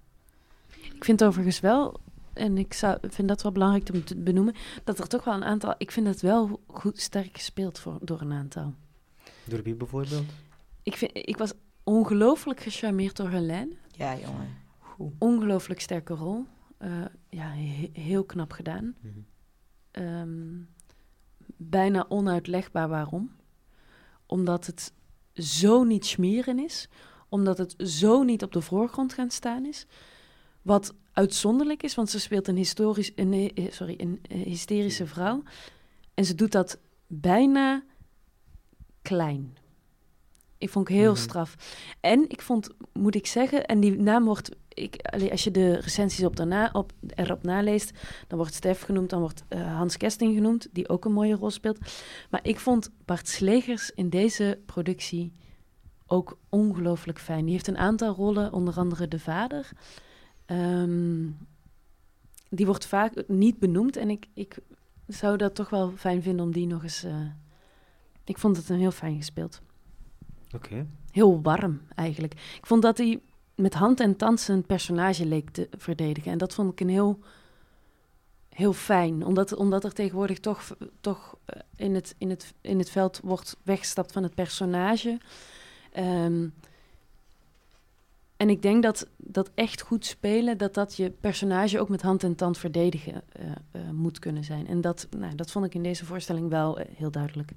Ik 0.95 1.05
vind 1.05 1.25
overigens 1.25 1.61
wel, 1.61 2.01
en 2.33 2.59
ik 2.59 2.73
zou, 2.75 2.99
vind 3.09 3.29
dat 3.29 3.43
wel 3.43 3.53
belangrijk 3.53 3.89
om 3.93 4.05
te 4.05 4.17
benoemen, 4.17 4.55
dat 4.85 4.99
er 4.99 5.09
toch 5.09 5.25
wel 5.25 5.35
een 5.35 5.45
aantal... 5.45 5.75
Ik 5.79 5.91
vind 5.91 6.07
het 6.07 6.21
wel 6.21 6.61
goed 6.67 7.01
sterk 7.01 7.29
gespeeld 7.33 7.79
voor, 7.79 7.99
door 8.01 8.21
een 8.21 8.33
aantal. 8.33 8.75
Door 9.45 9.63
wie 9.63 9.75
bijvoorbeeld? 9.75 10.25
Ik, 10.83 10.97
vind, 10.97 11.11
ik 11.15 11.37
was 11.37 11.53
ongelooflijk 11.89 12.61
gecharmeerd 12.61 13.17
door 13.17 13.29
Helene. 13.31 13.77
Ja, 13.91 14.17
jongen. 14.17 14.49
Goed. 14.79 15.13
Ongelooflijk 15.19 15.81
sterke 15.81 16.15
rol. 16.15 16.45
Eh, 16.79 17.05
ja, 17.29 17.51
he- 17.51 17.91
heel 17.93 18.25
knap 18.25 18.53
gedaan. 18.53 18.95
Mhm. 19.01 19.19
Ehm, 19.91 20.61
bijna 21.57 22.07
onuitlegbaar 22.09 22.89
waarom. 22.89 23.33
Omdat 24.27 24.67
het 24.67 24.93
zo 25.35 25.85
niet 25.85 26.07
smeren 26.07 26.59
is. 26.59 26.89
Omdat 27.29 27.59
het 27.59 27.75
zo 27.79 28.23
niet 28.23 28.43
op 28.43 28.53
de 28.53 28.61
voorgrond 28.61 29.13
gaan 29.13 29.31
staan 29.31 29.65
is. 29.65 29.87
Wat 30.63 30.95
uitzonderlijk 31.13 31.83
is, 31.83 31.95
want 31.95 32.11
ze 32.11 32.21
speelt 32.21 32.49
een, 32.49 32.57
historisch, 32.57 33.13
een, 33.15 33.33
eh, 33.55 33.71
sorry, 33.71 33.95
een 33.99 34.19
eh, 34.23 34.43
hysterische 34.43 35.07
vrouw. 35.07 35.43
En 36.15 36.25
ze 36.25 36.35
doet 36.35 36.53
dat 36.53 36.79
bijna 37.07 37.83
klein. 39.03 39.57
Ik 40.59 40.71
vond 40.71 40.89
ik 40.89 40.95
heel 40.95 41.13
Mhm. 41.13 41.21
straf. 41.21 41.55
En 42.01 42.25
ik 42.29 42.43
vond, 42.43 42.69
moet 42.93 43.15
ik 43.15 43.27
zeggen, 43.27 43.67
en 43.67 43.81
die 43.81 43.97
naam 44.01 44.25
wordt... 44.25 44.57
Ik, 44.69 45.03
als 45.31 45.45
je 45.45 45.51
de 45.51 45.73
recensies 45.73 46.25
op 46.25 46.37
daarna, 46.37 46.71
op, 46.73 46.93
erop 47.15 47.43
naleest, 47.43 47.93
dan 48.27 48.39
wordt 48.39 48.55
Stef 48.55 48.83
genoemd, 48.83 49.11
dan 49.11 49.21
wordt 49.21 49.45
eh, 49.49 49.77
Hans 49.77 49.97
Kesting 49.97 50.35
genoemd, 50.35 50.69
die 50.73 50.89
ook 50.89 51.05
een 51.05 51.13
mooie 51.13 51.35
rol 51.35 51.51
speelt. 51.51 51.79
Maar 52.31 52.41
ik 52.43 52.59
vond 52.59 52.91
Bart 53.05 53.29
Slegers 53.29 53.91
in 53.91 54.09
deze 54.11 54.59
productie 54.67 55.33
ook 56.07 56.39
ongelooflijk 56.49 57.19
fijn. 57.19 57.45
Die 57.45 57.53
heeft 57.53 57.67
een 57.67 57.79
aantal 57.79 58.15
rollen, 58.15 58.53
onder 58.53 58.77
andere 58.77 59.09
de 59.09 59.19
vader. 59.19 59.71
Ehm, 60.47 61.27
die 62.51 62.67
wordt 62.67 62.87
vaak 62.87 63.25
niet 63.29 63.59
benoemd 63.59 63.97
en 63.97 64.11
ik, 64.11 64.27
ik 64.35 64.59
zou 65.07 65.37
dat 65.37 65.55
toch 65.55 65.71
wel 65.71 65.93
fijn 65.97 66.23
vinden 66.23 66.45
om 66.47 66.53
die 66.53 66.67
nog 66.67 66.83
eens... 66.83 67.05
eh, 67.05 67.21
ik 68.25 68.39
vond 68.39 68.57
het 68.57 68.69
een 68.69 68.79
heel 68.79 68.91
fijn 68.91 69.17
gespeeld. 69.17 69.61
Oké. 70.55 70.87
Heel 71.11 71.43
warm 71.43 71.81
eigenlijk. 71.95 72.33
Ik 72.33 72.67
vond 72.67 72.83
dat 72.83 72.99
hij 72.99 73.21
met 73.55 73.75
hand 73.75 74.01
en 74.01 74.17
tand 74.17 74.41
zijn 74.41 74.63
personage 74.63 75.27
leek 75.27 75.51
te 75.51 75.69
verdedigen. 75.77 76.33
En 76.33 76.39
dat 76.39 76.55
vond 76.55 76.73
ik 76.73 76.81
een 76.81 76.89
heel, 76.89 77.19
heel 78.49 78.73
fijn. 78.73 79.25
Omdat, 79.25 79.55
omdat 79.55 79.85
er 79.85 79.93
tegenwoordig 79.93 80.41
toch, 80.41 80.77
toch 81.01 81.37
eh, 81.45 81.61
in, 81.77 81.95
het, 81.95 82.15
in, 82.19 82.31
het, 82.31 82.55
in 82.61 82.79
het 82.79 82.91
veld 82.91 83.21
wordt 83.23 83.57
weggestapt 83.63 84.13
van 84.13 84.23
het 84.23 84.35
personage. 84.35 85.21
Ehm, 85.93 86.49
en 88.37 88.51
ik 88.51 88.63
denk 88.63 88.83
dat 88.83 89.09
dat 89.17 89.51
echt 89.55 89.81
goed 89.81 90.07
spelen, 90.07 90.59
dat 90.59 90.75
dat 90.75 90.97
je 90.97 91.11
personage 91.11 91.81
ook 91.81 91.89
met 91.89 92.03
hand 92.03 92.23
en 92.23 92.35
tand 92.35 92.59
verdedigen 92.59 93.23
eh, 93.33 93.51
eh, 93.71 93.91
moet 93.91 94.19
kunnen 94.19 94.45
zijn. 94.45 94.67
En 94.67 94.81
dat, 94.81 95.07
nou, 95.17 95.35
dat 95.35 95.51
vond 95.51 95.65
ik 95.65 95.75
in 95.75 95.83
deze 95.83 96.05
voorstelling 96.05 96.49
wel 96.49 96.79
heel 96.97 97.11
duidelijk. 97.11 97.51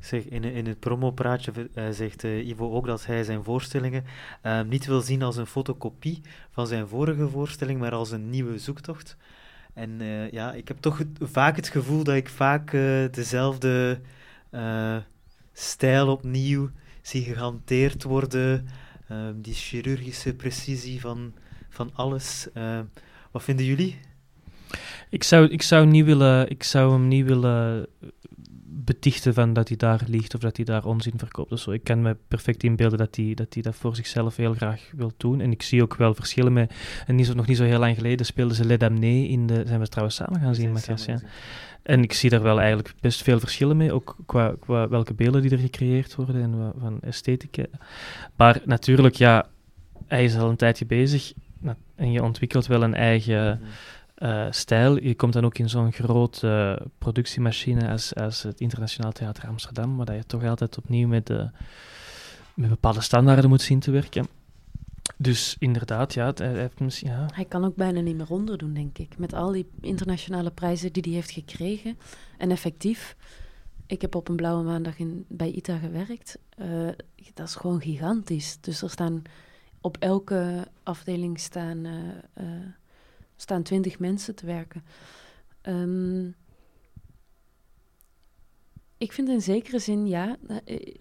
Zeg, 0.00 0.24
in, 0.24 0.44
in 0.44 0.66
het 0.66 0.80
promopraatje 0.80 1.52
eh, 1.74 1.84
zegt 1.90 2.24
eh, 2.24 2.48
Ivo 2.48 2.72
ook 2.72 2.86
dat 2.86 3.06
hij 3.06 3.24
zijn 3.24 3.44
voorstellingen 3.44 4.04
eh, 4.42 4.60
niet 4.62 4.86
wil 4.86 5.00
zien 5.00 5.22
als 5.22 5.36
een 5.36 5.46
fotocopie 5.46 6.20
van 6.50 6.66
zijn 6.66 6.88
vorige 6.88 7.28
voorstelling, 7.28 7.80
maar 7.80 7.92
als 7.92 8.10
een 8.10 8.30
nieuwe 8.30 8.58
zoektocht. 8.58 9.16
En 9.74 10.00
ja, 10.30 10.52
ik 10.52 10.68
heb 10.68 10.76
toch 10.80 11.00
vaak 11.20 11.56
het 11.56 11.68
gevoel 11.68 12.04
dat 12.04 12.14
ik 12.14 12.28
vaak 12.28 12.70
dezelfde 13.10 14.00
stijl 15.52 16.08
opnieuw 16.08 16.70
zie 17.02 17.24
gehanteerd 17.24 18.02
worden. 18.02 18.68
eh, 19.06 19.16
die 19.34 19.54
chirurgische 19.54 20.34
precisie 20.34 21.00
van, 21.00 21.32
van 21.68 21.90
alles. 21.94 22.48
Wat 23.30 23.42
vinden 23.42 23.66
jullie? 23.66 23.98
Ik 25.10 25.24
zou, 25.24 25.48
ik, 25.48 25.62
zou 25.62 25.86
niet 25.86 26.04
willen, 26.04 26.50
ik 26.50 26.62
zou 26.62 26.92
hem 26.92 27.08
niet 27.08 27.26
willen 27.26 27.86
betichten 28.92 29.34
van 29.34 29.52
dat 29.52 29.68
hij 29.68 29.76
daar 29.76 30.00
liegt 30.06 30.34
of 30.34 30.40
dat 30.40 30.56
hij 30.56 30.64
daar 30.64 30.84
onzin 30.84 31.12
verkoopt 31.16 31.60
zo. 31.60 31.70
Ik 31.70 31.84
kan 31.84 32.02
me 32.02 32.16
perfect 32.28 32.62
inbeelden 32.62 32.98
dat 32.98 33.16
hij 33.16 33.34
dat, 33.34 33.54
hij 33.54 33.62
dat 33.62 33.74
voor 33.74 33.96
zichzelf 33.96 34.36
heel 34.36 34.54
graag 34.54 34.90
wil 34.96 35.12
doen. 35.16 35.40
En 35.40 35.50
ik 35.50 35.62
zie 35.62 35.82
ook 35.82 35.96
wel 35.96 36.14
verschillen 36.14 36.52
met... 36.52 36.74
En 37.06 37.14
niet 37.14 37.26
zo, 37.26 37.34
nog 37.34 37.46
niet 37.46 37.56
zo 37.56 37.64
heel 37.64 37.78
lang 37.78 37.96
geleden 37.96 38.26
speelden 38.26 38.56
ze 38.56 38.76
Damnés 38.76 39.28
in 39.28 39.46
de... 39.46 39.62
Zijn 39.66 39.80
we 39.80 39.88
trouwens 39.88 40.16
samen 40.16 40.40
gaan 40.40 40.54
zien, 40.54 40.72
Matthias? 40.72 41.04
Ja. 41.04 41.20
En 41.82 42.02
ik 42.02 42.12
zie 42.12 42.30
daar 42.30 42.42
wel 42.42 42.58
eigenlijk 42.58 42.94
best 43.00 43.22
veel 43.22 43.40
verschillen 43.40 43.76
mee, 43.76 43.92
ook 43.92 44.16
qua, 44.26 44.54
qua 44.60 44.88
welke 44.88 45.14
beelden 45.14 45.42
die 45.42 45.50
er 45.50 45.58
gecreëerd 45.58 46.14
worden 46.14 46.42
en 46.42 46.72
van 46.78 47.00
esthetica. 47.00 47.64
Maar 48.36 48.60
natuurlijk, 48.64 49.14
ja, 49.14 49.46
hij 50.06 50.24
is 50.24 50.36
al 50.36 50.50
een 50.50 50.56
tijdje 50.56 50.86
bezig 50.86 51.32
en 51.94 52.12
je 52.12 52.22
ontwikkelt 52.22 52.66
wel 52.66 52.82
een 52.82 52.94
eigen 52.94 53.60
eh, 54.20 54.46
stijl. 54.50 55.02
Je 55.02 55.14
komt 55.14 55.32
dan 55.32 55.44
ook 55.44 55.58
in 55.58 55.68
zo'n 55.68 55.92
grote 55.92 56.76
eh, 56.80 56.86
productiemachine 56.98 57.90
als, 57.90 58.14
als 58.14 58.42
het 58.42 58.60
Internationaal 58.60 59.12
Theater 59.12 59.48
Amsterdam, 59.48 59.96
waar 59.96 60.14
je 60.14 60.26
toch 60.26 60.44
altijd 60.44 60.78
opnieuw 60.78 61.08
met, 61.08 61.26
de, 61.26 61.50
met 62.54 62.68
bepaalde 62.68 63.00
standaarden 63.00 63.50
moet 63.50 63.62
zien 63.62 63.80
te 63.80 63.90
werken. 63.90 64.26
Dus 65.16 65.56
inderdaad, 65.58 66.14
ja, 66.14 66.32
hij 66.34 66.58
heeft 66.58 66.80
misschien... 66.80 67.10
Ja. 67.10 67.28
Hij 67.34 67.44
kan 67.44 67.64
ook 67.64 67.76
bijna 67.76 68.00
niet 68.00 68.16
meer 68.16 68.30
onderdoen, 68.30 68.74
denk 68.74 68.98
ik. 68.98 69.18
Met 69.18 69.32
al 69.32 69.52
die 69.52 69.70
internationale 69.80 70.50
prijzen 70.50 70.92
die 70.92 71.02
hij 71.02 71.12
heeft 71.12 71.30
gekregen. 71.30 71.98
En 72.38 72.50
effectief, 72.50 73.16
ik 73.86 74.00
heb 74.00 74.14
op 74.14 74.28
een 74.28 74.36
blauwe 74.36 74.64
maandag 74.64 74.98
in, 74.98 75.24
bij 75.28 75.50
ITA 75.50 75.78
gewerkt. 75.78 76.38
Eh, 76.56 76.88
dat 77.34 77.48
is 77.48 77.54
gewoon 77.54 77.80
gigantisch. 77.80 78.58
Dus 78.60 78.82
er 78.82 78.90
staan 78.90 79.22
op 79.80 79.96
elke 79.96 80.66
afdeling 80.82 81.38
staan, 81.40 81.86
staan 83.40 83.62
twintig 83.62 83.98
mensen 83.98 84.34
te 84.34 84.46
werken. 84.46 84.84
Ehm, 85.60 86.26
ik 88.98 89.12
vind 89.12 89.28
in 89.28 89.42
zekere 89.42 89.78
zin, 89.78 90.06
ja, 90.06 90.36
eh, 90.64 90.94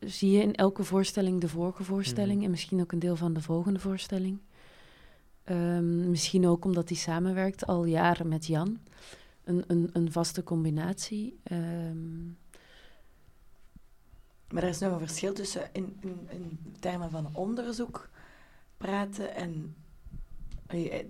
zie 0.00 0.30
je 0.30 0.42
in 0.42 0.54
elke 0.54 0.84
voorstelling 0.84 1.40
de 1.40 1.48
vorige 1.48 1.84
voorstelling 1.84 2.34
Mhm. 2.36 2.44
en 2.44 2.50
misschien 2.50 2.80
ook 2.80 2.92
een 2.92 2.98
deel 2.98 3.16
van 3.16 3.32
de 3.32 3.42
volgende 3.42 3.78
voorstelling. 3.80 4.38
Ehm, 5.44 6.10
misschien 6.10 6.46
ook 6.46 6.64
omdat 6.64 6.88
hij 6.88 6.98
samenwerkt 6.98 7.66
al 7.66 7.84
jaren 7.84 8.28
met 8.28 8.46
Jan. 8.46 8.78
Een, 9.44 9.64
een, 9.66 9.90
een 9.92 10.12
vaste 10.12 10.42
combinatie. 10.42 11.38
Ehm, 11.42 12.26
Maar 14.48 14.62
er 14.62 14.68
is 14.68 14.78
nog 14.78 14.92
een 14.92 14.98
verschil 15.06 15.32
tussen 15.32 15.68
in, 15.72 15.96
in, 16.00 16.26
in 16.30 16.58
termen 16.80 17.10
van 17.10 17.28
onderzoek 17.34 18.08
praten 18.76 19.34
en 19.34 19.50
eh, 19.52 19.62
eh, 19.62 19.79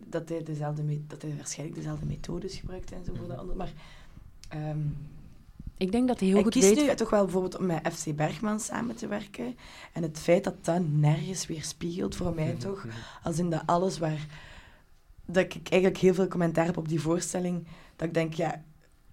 dat 0.06 0.28
hij, 0.28 0.42
dezelfde, 0.42 1.06
dat 1.06 1.22
hij 1.22 1.36
waarschijnlijk 1.36 1.78
dezelfde 1.78 2.06
methodes 2.06 2.56
gebruikt 2.56 2.92
en 2.92 3.04
zo 3.04 3.12
voor 3.14 3.28
de. 3.28 3.54
Maar 3.54 3.72
ehm, 4.48 4.78
ik 5.80 5.92
denk 5.92 6.08
dat 6.08 6.18
hij 6.18 6.26
heel 6.26 6.36
hij 6.36 6.44
goed 6.44 6.52
kiest 6.52 6.74
weet... 6.74 6.88
nu 6.88 6.94
toch 6.94 7.10
wel 7.10 7.22
bijvoorbeeld 7.22 7.56
om 7.56 7.66
met 7.66 7.92
FC 7.92 8.16
Bergman 8.16 8.60
samen 8.60 8.96
te 8.96 9.06
werken. 9.06 9.56
En 9.92 10.02
het 10.02 10.18
feit 10.18 10.44
dat 10.44 10.64
dat 10.64 10.88
nergens 10.88 11.46
weer 11.46 11.64
spiegelt, 11.64 12.16
voor 12.16 12.34
mij 12.34 12.54
toch, 12.54 12.86
als 13.22 13.38
in 13.38 13.50
dat 13.50 13.62
alles 13.66 13.98
waar... 13.98 14.26
Dat 15.26 15.44
ik 15.44 15.68
eigenlijk 15.68 16.02
heel 16.02 16.14
veel 16.14 16.28
commentaar 16.28 16.64
heb 16.64 16.76
op 16.76 16.88
die 16.88 17.00
voorstelling, 17.00 17.66
dat 17.96 18.08
ik 18.08 18.14
denk, 18.14 18.34
ja, 18.34 18.62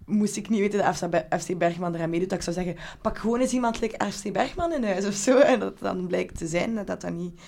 moest 0.06 0.36
ik 0.36 0.50
niet 0.50 0.60
weten 0.60 0.80
dat 0.80 0.96
FC 0.96 1.10
Be- 1.10 1.26
FC 1.40 1.58
Bergman 1.58 1.96
eraan 1.96 2.10
meedoet, 2.10 2.30
dat 2.30 2.38
ik 2.38 2.44
zou 2.44 2.56
zeggen, 2.56 2.84
pak 3.02 3.18
gewoon 3.18 3.40
eens 3.40 3.54
iemand 3.54 3.82
like 3.82 4.12
FC 4.12 4.32
Bergman 4.32 4.74
in 4.74 4.84
huis 4.84 5.06
of 5.06 5.14
zo. 5.14 5.38
En 5.52 5.60
dat 5.60 5.80
dan 5.80 6.08
blijkt 6.08 6.38
te 6.38 6.48
zijn 6.48 6.76
dat 6.76 6.88
dat 6.88 7.10
niet, 7.10 7.40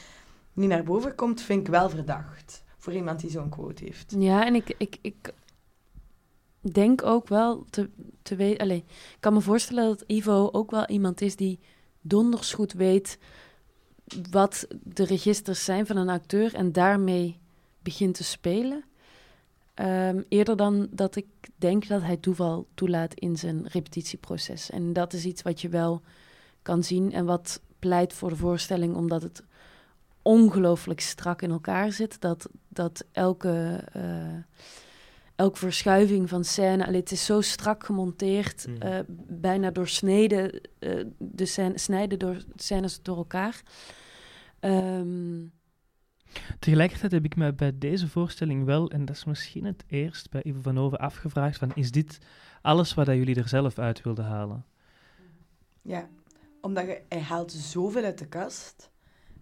niet 0.54 0.70
naar 0.70 0.84
boven 0.84 1.16
komt, 1.16 1.41
vind 1.41 1.60
ik 1.60 1.74
wel 1.74 1.89
verdacht. 1.89 2.64
Voor 2.80 2.93
iemand 2.93 3.19
die 3.19 3.30
zo'n 3.30 3.49
quote 3.49 3.84
heeft. 3.84 4.15
Ja, 4.17 4.45
en 4.45 4.55
ik, 4.55 4.75
ik, 4.77 4.97
ik 5.01 5.34
denk 6.61 7.03
ook 7.03 7.27
wel 7.27 7.65
te, 7.69 7.89
te 8.21 8.36
weten. 8.36 8.71
Ik 8.71 8.84
kan 9.19 9.34
me 9.34 9.41
voorstellen 9.41 9.88
dat 9.88 10.03
Ivo 10.07 10.49
ook 10.51 10.71
wel 10.71 10.88
iemand 10.88 11.21
is 11.21 11.36
die 11.36 11.59
donders 12.01 12.53
goed 12.53 12.73
weet 12.73 13.17
wat 14.32 14.67
de 14.84 15.03
registers 15.05 15.63
zijn 15.63 15.86
van 15.86 15.97
een 15.97 16.09
acteur 16.09 16.53
en 16.53 16.71
daarmee 16.71 17.39
begint 17.82 18.15
te 18.15 18.23
spelen. 18.23 18.84
Ehm, 19.73 20.21
eerder 20.30 20.55
dan 20.55 20.88
dat 20.91 21.15
ik 21.15 21.27
denk 21.55 21.88
dat 21.88 22.01
hij 22.01 22.17
toeval 22.17 22.67
toelaat 22.73 23.13
in 23.13 23.38
zijn 23.38 23.67
repetitieproces. 23.67 24.69
En 24.69 24.93
dat 24.93 25.13
is 25.13 25.25
iets 25.25 25.41
wat 25.41 25.61
je 25.61 25.69
wel 25.69 26.01
kan 26.61 26.84
zien 26.84 27.11
en 27.11 27.25
wat 27.25 27.61
pleit 27.80 28.13
voor 28.13 28.30
de 28.30 28.36
voorstelling, 28.36 28.95
omdat 28.95 29.21
het 29.21 29.43
ongelooflijk 30.30 30.99
strak 30.99 31.41
in 31.41 31.49
elkaar 31.51 31.91
zit. 31.91 32.21
Dat, 32.21 32.49
dat 32.67 33.05
elke, 33.11 33.84
eh, 33.93 34.38
elke 35.36 35.57
verschuiving 35.57 36.30
van 36.30 36.43
scène, 36.43 36.86
allee, 36.86 36.99
het 36.99 37.11
is 37.11 37.25
zo 37.25 37.41
strak 37.41 37.86
gemonteerd, 37.86 38.67
Mhm. 38.67 38.82
eh, 38.82 38.99
bijna 39.27 39.71
doorsneden, 39.71 40.61
eh 40.80 41.05
de 41.17 41.45
scène, 41.45 41.77
snijden 41.77 42.19
door 42.19 42.43
scènes 42.55 43.01
door 43.01 43.17
elkaar. 43.17 43.61
Ehm, 44.59 45.45
Tegelijkertijd 46.59 47.11
heb 47.11 47.25
ik 47.25 47.36
me 47.36 47.53
bij 47.53 47.77
deze 47.77 48.07
voorstelling 48.07 48.65
wel, 48.65 48.89
en 48.89 49.05
dat 49.05 49.15
is 49.15 49.25
misschien 49.25 49.65
het 49.65 49.84
eerst 49.88 50.30
bij 50.30 50.41
Ivo 50.43 50.59
van 50.61 50.77
Hoven 50.77 50.99
afgevraagd, 50.99 51.57
van 51.57 51.71
is 51.75 51.91
dit 51.91 52.17
alles 52.61 52.93
wat 52.93 53.05
dat 53.05 53.15
jullie 53.15 53.36
er 53.36 53.47
zelf 53.47 53.80
uit 53.80 54.01
wilden 54.01 54.25
halen? 54.25 54.65
Ja, 55.82 56.09
omdat 56.61 56.86
je, 56.86 57.01
hij 57.09 57.21
haalt 57.21 57.51
zoveel 57.51 58.03
uit 58.03 58.17
de 58.17 58.27
kast 58.27 58.91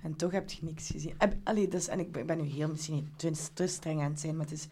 en 0.02 0.16
toch 0.16 0.32
heb 0.32 0.50
je 0.50 0.64
niks 0.64 0.89
gezien. 0.89 1.16
Allee, 1.43 1.68
dus, 1.68 1.88
en 1.88 2.00
ik 2.00 2.26
ben, 2.26 2.38
nu 2.38 2.43
heel 2.43 2.70
misschien 2.70 3.10
te, 3.16 3.32
te 3.54 3.68
streng 3.68 4.02
aan 4.02 4.12
het 4.12 4.20
zijn, 4.20 4.36
maar 4.36 4.45
het 4.45 4.54
is... 4.54 4.68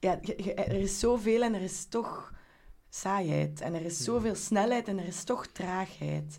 Ja, 0.00 0.20
er 0.54 0.80
is 0.80 0.98
zoveel 0.98 1.42
en 1.42 1.54
er 1.54 1.62
is 1.62 1.84
toch 1.84 2.32
saaiheid. 2.94 3.60
En 3.60 3.74
er 3.74 3.84
is 3.84 4.04
zoveel 4.04 4.34
snelheid 4.34 4.88
en 4.88 4.98
er 4.98 5.06
is 5.06 5.24
toch 5.24 5.46
traagheid. 5.46 6.38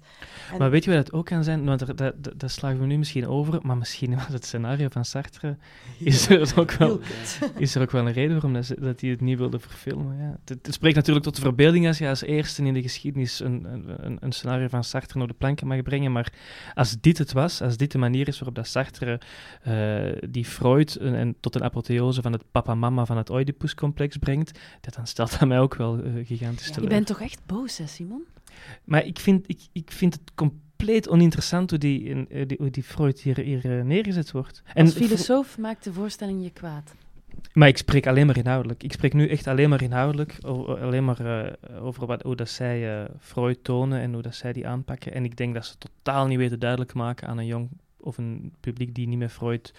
En- 0.52 0.58
Maar 0.58 0.70
weet 0.70 0.84
je 0.84 0.94
wat 0.96 1.06
dat 1.06 1.14
ook 1.16 1.26
kan 1.26 1.44
zijn? 1.44 1.66
Want 1.66 1.82
er, 1.82 1.96
dat, 1.96 2.24
dat, 2.24 2.40
dat 2.40 2.52
slagen 2.52 2.80
we 2.80 2.86
nu 2.86 2.98
misschien 2.98 3.28
over, 3.28 3.60
maar 3.62 3.78
misschien 3.78 4.16
was 4.24 4.28
het 4.28 4.46
scenario 4.46 4.88
van 4.90 5.06
Sartre, 5.06 5.58
is 6.00 6.30
er 6.30 6.60
ook 6.60 6.72
wel, 6.72 7.00
is 7.58 7.76
er 7.76 7.82
ook 7.82 7.92
wel 7.92 8.08
een 8.08 8.14
reden 8.14 8.32
waarom 8.32 8.54
dat, 8.54 8.74
dat 8.80 9.02
hij 9.02 9.10
het 9.10 9.22
niet 9.22 9.38
wilde 9.38 9.60
verfilmen. 9.60 10.18
Ja. 10.18 10.38
Het, 10.46 10.66
het 10.66 10.74
spreekt 10.74 10.96
natuurlijk 10.96 11.26
tot 11.26 11.36
de 11.36 11.42
verbeelding 11.42 11.88
als 11.88 11.98
je 11.98 12.08
als 12.08 12.22
eerste 12.22 12.64
in 12.64 12.74
de 12.74 12.82
geschiedenis 12.82 13.40
een, 13.40 13.66
een, 14.06 14.18
een 14.20 14.32
scenario 14.32 14.68
van 14.68 14.84
Sartre 14.84 15.18
naar 15.20 15.28
de 15.28 15.34
planken 15.34 15.68
mag 15.68 15.82
brengen, 15.82 16.12
maar 16.12 16.34
als 16.74 16.96
dit 17.02 17.18
het 17.18 17.32
was, 17.32 17.62
als 17.62 17.78
dit 17.78 17.92
de 17.92 17.98
manier 17.98 18.28
is 18.28 18.36
waarop 18.36 18.56
dat 18.56 18.68
Sartre 18.68 19.20
eh, 19.62 20.30
die 20.30 20.46
Freud 20.46 20.96
en, 20.96 21.16
en 21.16 21.36
tot 21.40 21.56
een 21.56 21.64
apotheose 21.64 22.22
van 22.22 22.32
het 22.32 22.44
papa-mama 22.52 23.06
van 23.06 23.18
het 23.18 23.30
Oedipus-complex 23.30 24.18
brengt, 24.18 24.60
dat 24.82 24.94
dan 24.94 25.08
stelt 25.08 25.40
dat 25.40 25.48
mij 25.48 25.60
ook 25.60 25.76
wel 25.76 26.04
eh, 26.04 26.26
gigantisch 26.44 26.68
Ja. 26.68 26.74
te 26.74 26.82
je 26.82 26.88
bent 26.88 27.08
toch 27.08 27.22
echt 27.22 27.40
boos, 27.46 27.78
hè, 27.78 27.88
Simon? 27.88 28.24
maar 28.84 29.06
ik 29.06 29.20
vind, 29.20 29.50
ik, 29.50 29.60
ik 29.72 29.92
vind 29.92 30.14
het 30.14 30.32
compleet 30.36 31.10
oninteressant 31.10 31.70
hoe 31.70 31.80
die, 31.80 32.04
in- 32.04 32.30
eh, 32.30 32.48
die, 32.48 32.58
hoe 32.60 32.70
die 32.70 32.84
Freud 32.84 33.20
hier, 33.20 33.40
hier 33.40 33.78
eh, 33.80 33.84
neergezet 33.86 34.32
wordt. 34.32 34.62
En 34.74 34.86
Als 34.86 34.94
filosoof 34.94 35.58
maakt 35.58 35.84
de 35.84 35.94
voorstelling 35.94 36.44
je 36.44 36.50
kwaad. 36.52 36.94
maar 37.54 37.68
ik 37.68 37.78
spreek 37.78 38.08
alleen 38.08 38.26
maar 38.26 38.38
inhoudelijk. 38.38 38.84
Ik 38.84 38.92
spreek 38.94 39.14
nu 39.14 39.28
echt 39.28 39.48
alleen 39.48 39.70
maar 39.70 39.82
inhoudelijk. 39.82 40.38
o- 40.46 40.76
alleen 40.76 41.06
maar 41.06 41.20
eh, 41.46 41.84
over 41.86 42.06
wat, 42.06 42.22
hoe 42.22 42.36
dat 42.36 42.50
zij 42.50 43.00
eh, 43.04 43.10
Freud 43.20 43.58
tonen 43.64 44.00
en 44.00 44.14
hoe 44.14 44.22
dat 44.22 44.36
zij 44.36 44.54
die 44.54 44.68
aanpakken. 44.68 45.14
En 45.14 45.24
ik 45.26 45.38
denk 45.38 45.54
dat 45.54 45.66
ze 45.66 45.74
totaal 45.78 46.28
niet 46.28 46.38
weten 46.38 46.60
duidelijk 46.60 46.94
maken 46.94 47.28
aan 47.28 47.38
een 47.38 47.46
jong 47.46 47.70
of 48.00 48.18
een 48.18 48.54
publiek 48.60 48.96
die 48.96 49.08
niet 49.08 49.18
met 49.20 49.32
Freud 49.32 49.74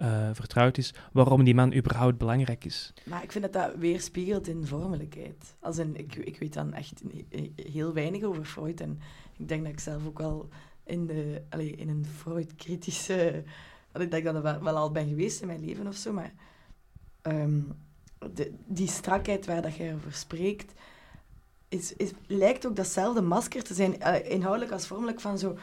eh, 0.00 0.28
vertrouwd 0.32 0.78
is, 0.78 0.94
waarom 1.12 1.44
die 1.44 1.54
man 1.54 1.74
überhaupt 1.74 2.18
belangrijk 2.18 2.64
is. 2.64 2.92
Maar 3.04 3.22
ik 3.22 3.32
vind 3.32 3.44
dat 3.44 3.52
dat 3.52 3.74
weerspiegelt 3.78 4.48
in 4.48 4.66
vormelijkheid. 4.66 5.54
Als 5.58 5.78
in, 5.78 5.96
ik, 5.96 6.14
ik 6.14 6.38
weet 6.38 6.52
dan 6.52 6.72
echt 6.72 7.02
ni- 7.12 7.52
heel 7.56 7.92
weinig 7.92 8.22
over 8.22 8.44
Freud. 8.44 8.80
En 8.80 9.00
ik 9.36 9.48
denk 9.48 9.62
dat 9.62 9.72
ik 9.72 9.80
zelf 9.80 10.06
ook 10.06 10.18
wel 10.18 10.48
in, 10.84 11.06
de, 11.06 11.42
allee, 11.48 11.70
in 11.70 11.88
een 11.88 12.06
Freud-kritische... 12.16 13.44
Dat 13.92 14.02
ik 14.02 14.24
dat 14.24 14.42
wel, 14.42 14.76
al 14.76 14.90
ben 14.90 15.08
geweest 15.08 15.40
in 15.40 15.46
mijn 15.46 15.64
leven 15.64 15.86
of 15.86 15.96
zo. 15.96 16.12
Maar 16.12 16.32
ehm, 17.22 17.60
die 18.66 18.88
strakheid 18.88 19.46
waar 19.46 19.62
dat 19.62 19.76
jij 19.76 19.94
over 19.94 20.12
spreekt... 20.12 20.72
Is, 21.68 21.92
is, 21.96 22.10
lijkt 22.26 22.66
ook 22.66 22.76
datzelfde 22.76 23.20
masker 23.20 23.62
te 23.62 23.74
zijn, 23.74 24.00
eh, 24.00 24.30
inhoudelijk 24.30 24.72
als 24.72 24.86
vormelijk, 24.86 25.20
van 25.20 25.38
zo 25.38 25.56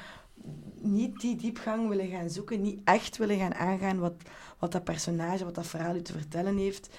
niet 0.82 1.19
die 1.19 1.36
diepgang 1.36 1.89
willen 1.89 2.07
gaan 2.07 2.30
zoeken, 2.30 2.61
niet 2.61 2.80
echt 2.84 3.17
willen 3.17 3.38
gaan 3.38 3.53
aangaan 3.55 3.99
wat, 3.99 4.15
wat 4.59 4.71
dat 4.71 4.84
personage, 4.84 5.43
wat 5.43 5.55
dat 5.55 5.67
verhaal 5.67 5.95
u 5.95 6.01
te 6.01 6.11
vertellen 6.11 6.57
heeft. 6.57 6.89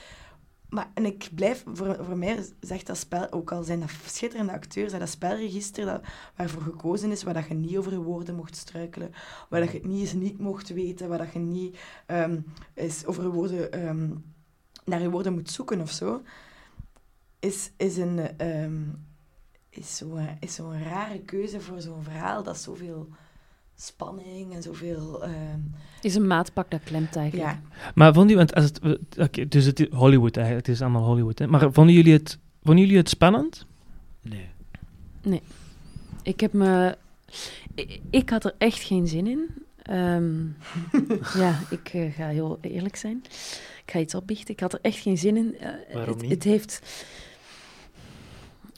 Maar, 0.69 0.91
en 0.95 1.05
ik 1.05 1.29
blijf, 1.35 1.65
voor, 1.67 2.05
voor 2.05 2.17
mij 2.17 2.45
zegt 2.61 2.87
dat 2.87 2.97
spel, 2.97 3.33
ook 3.33 3.53
al 3.53 3.63
zijn 3.63 3.81
dat 3.81 3.91
schitterende 4.07 4.53
acteurs, 4.53 4.93
dat 4.93 5.09
spelregister 5.09 5.85
dat, 5.85 6.03
waarvoor 6.37 6.63
gekozen 6.63 7.11
is, 7.11 7.23
waar 7.23 7.35
dat 7.35 7.49
je 7.49 7.55
niet 7.55 7.77
over 7.77 8.03
woorden 8.03 8.35
mocht 8.35 8.57
struikelen, 8.57 9.13
waar 9.49 9.61
dat 9.61 9.71
je 9.71 9.79
het 9.79 9.87
niet 9.87 10.15
eens 10.15 10.33
mocht 10.39 10.69
weten, 10.69 11.09
waar 11.09 11.19
dat 11.19 11.33
je 11.33 11.39
niet 11.39 11.79
ehm, 12.07 12.41
eens 12.75 13.07
over 13.07 13.31
woorden, 13.31 13.73
ehm, 13.73 14.11
naar 14.85 15.01
je 15.01 15.11
woorden 15.11 15.33
moet 15.33 15.51
zoeken 15.51 15.81
of 15.81 15.91
zo, 15.91 16.23
is, 17.39 17.71
is 17.77 17.97
een... 17.97 18.39
ehm, 18.39 18.83
is 19.71 19.97
zo'n 19.97 20.29
is 20.41 20.55
zo'n 20.55 20.83
rare 20.83 21.21
keuze 21.21 21.61
voor 21.61 21.81
zo'n 21.81 22.03
verhaal 22.03 22.43
dat 22.43 22.59
zoveel 22.59 23.09
spanning 23.81 24.55
en 24.55 24.63
zoveel... 24.63 25.23
ehm, 25.25 25.59
Is 26.03 26.15
een 26.15 26.27
maatpak 26.27 26.71
dat 26.71 26.81
klemt 26.85 27.17
eigenlijk. 27.17 27.51
ja, 27.51 27.61
Maar 27.95 28.13
vonden 28.15 28.37
jullie, 28.37 28.53
want 28.53 28.55
als 28.55 28.65
het, 28.65 28.81
eh, 29.17 29.25
oké, 29.25 29.49
dus 29.49 29.65
het 29.65 29.81
is 29.81 29.87
Hollywood 29.91 30.37
eigenlijk, 30.37 30.67
het 30.67 30.75
is 30.77 30.83
allemaal 30.83 31.05
Hollywood, 31.05 31.39
hè? 31.39 31.47
maar 31.47 31.73
vonden 31.73 31.95
jullie 31.95 32.13
het, 32.13 32.39
vonden 32.63 32.85
jullie 32.85 32.99
het 32.99 33.09
spannend? 33.09 33.67
Nee. 35.23 35.43
Ik 36.23 36.41
heb 36.41 36.53
me... 36.53 36.97
Ik, 37.75 38.01
ik 38.11 38.31
had 38.31 38.45
er 38.45 38.55
echt 38.59 38.83
geen 38.83 39.07
zin 39.07 39.27
in. 39.27 39.47
Ehm, 39.83 40.45
ja, 41.43 41.61
ik 41.71 41.89
eh, 41.93 42.13
ga 42.15 42.29
heel 42.29 42.59
eerlijk 42.61 42.97
zijn. 42.97 43.23
Ik 43.85 43.91
ga 43.95 43.99
iets 43.99 44.15
opbiechten. 44.15 44.55
Ik 44.55 44.61
had 44.61 44.73
er 44.73 44.79
echt 44.83 44.99
geen 44.99 45.19
zin 45.19 45.37
in. 45.37 45.59
Eh, 45.59 45.95
Waarom 45.95 46.13
het, 46.13 46.23
niet? 46.23 46.31
Het 46.31 46.45
heeft... 46.45 46.83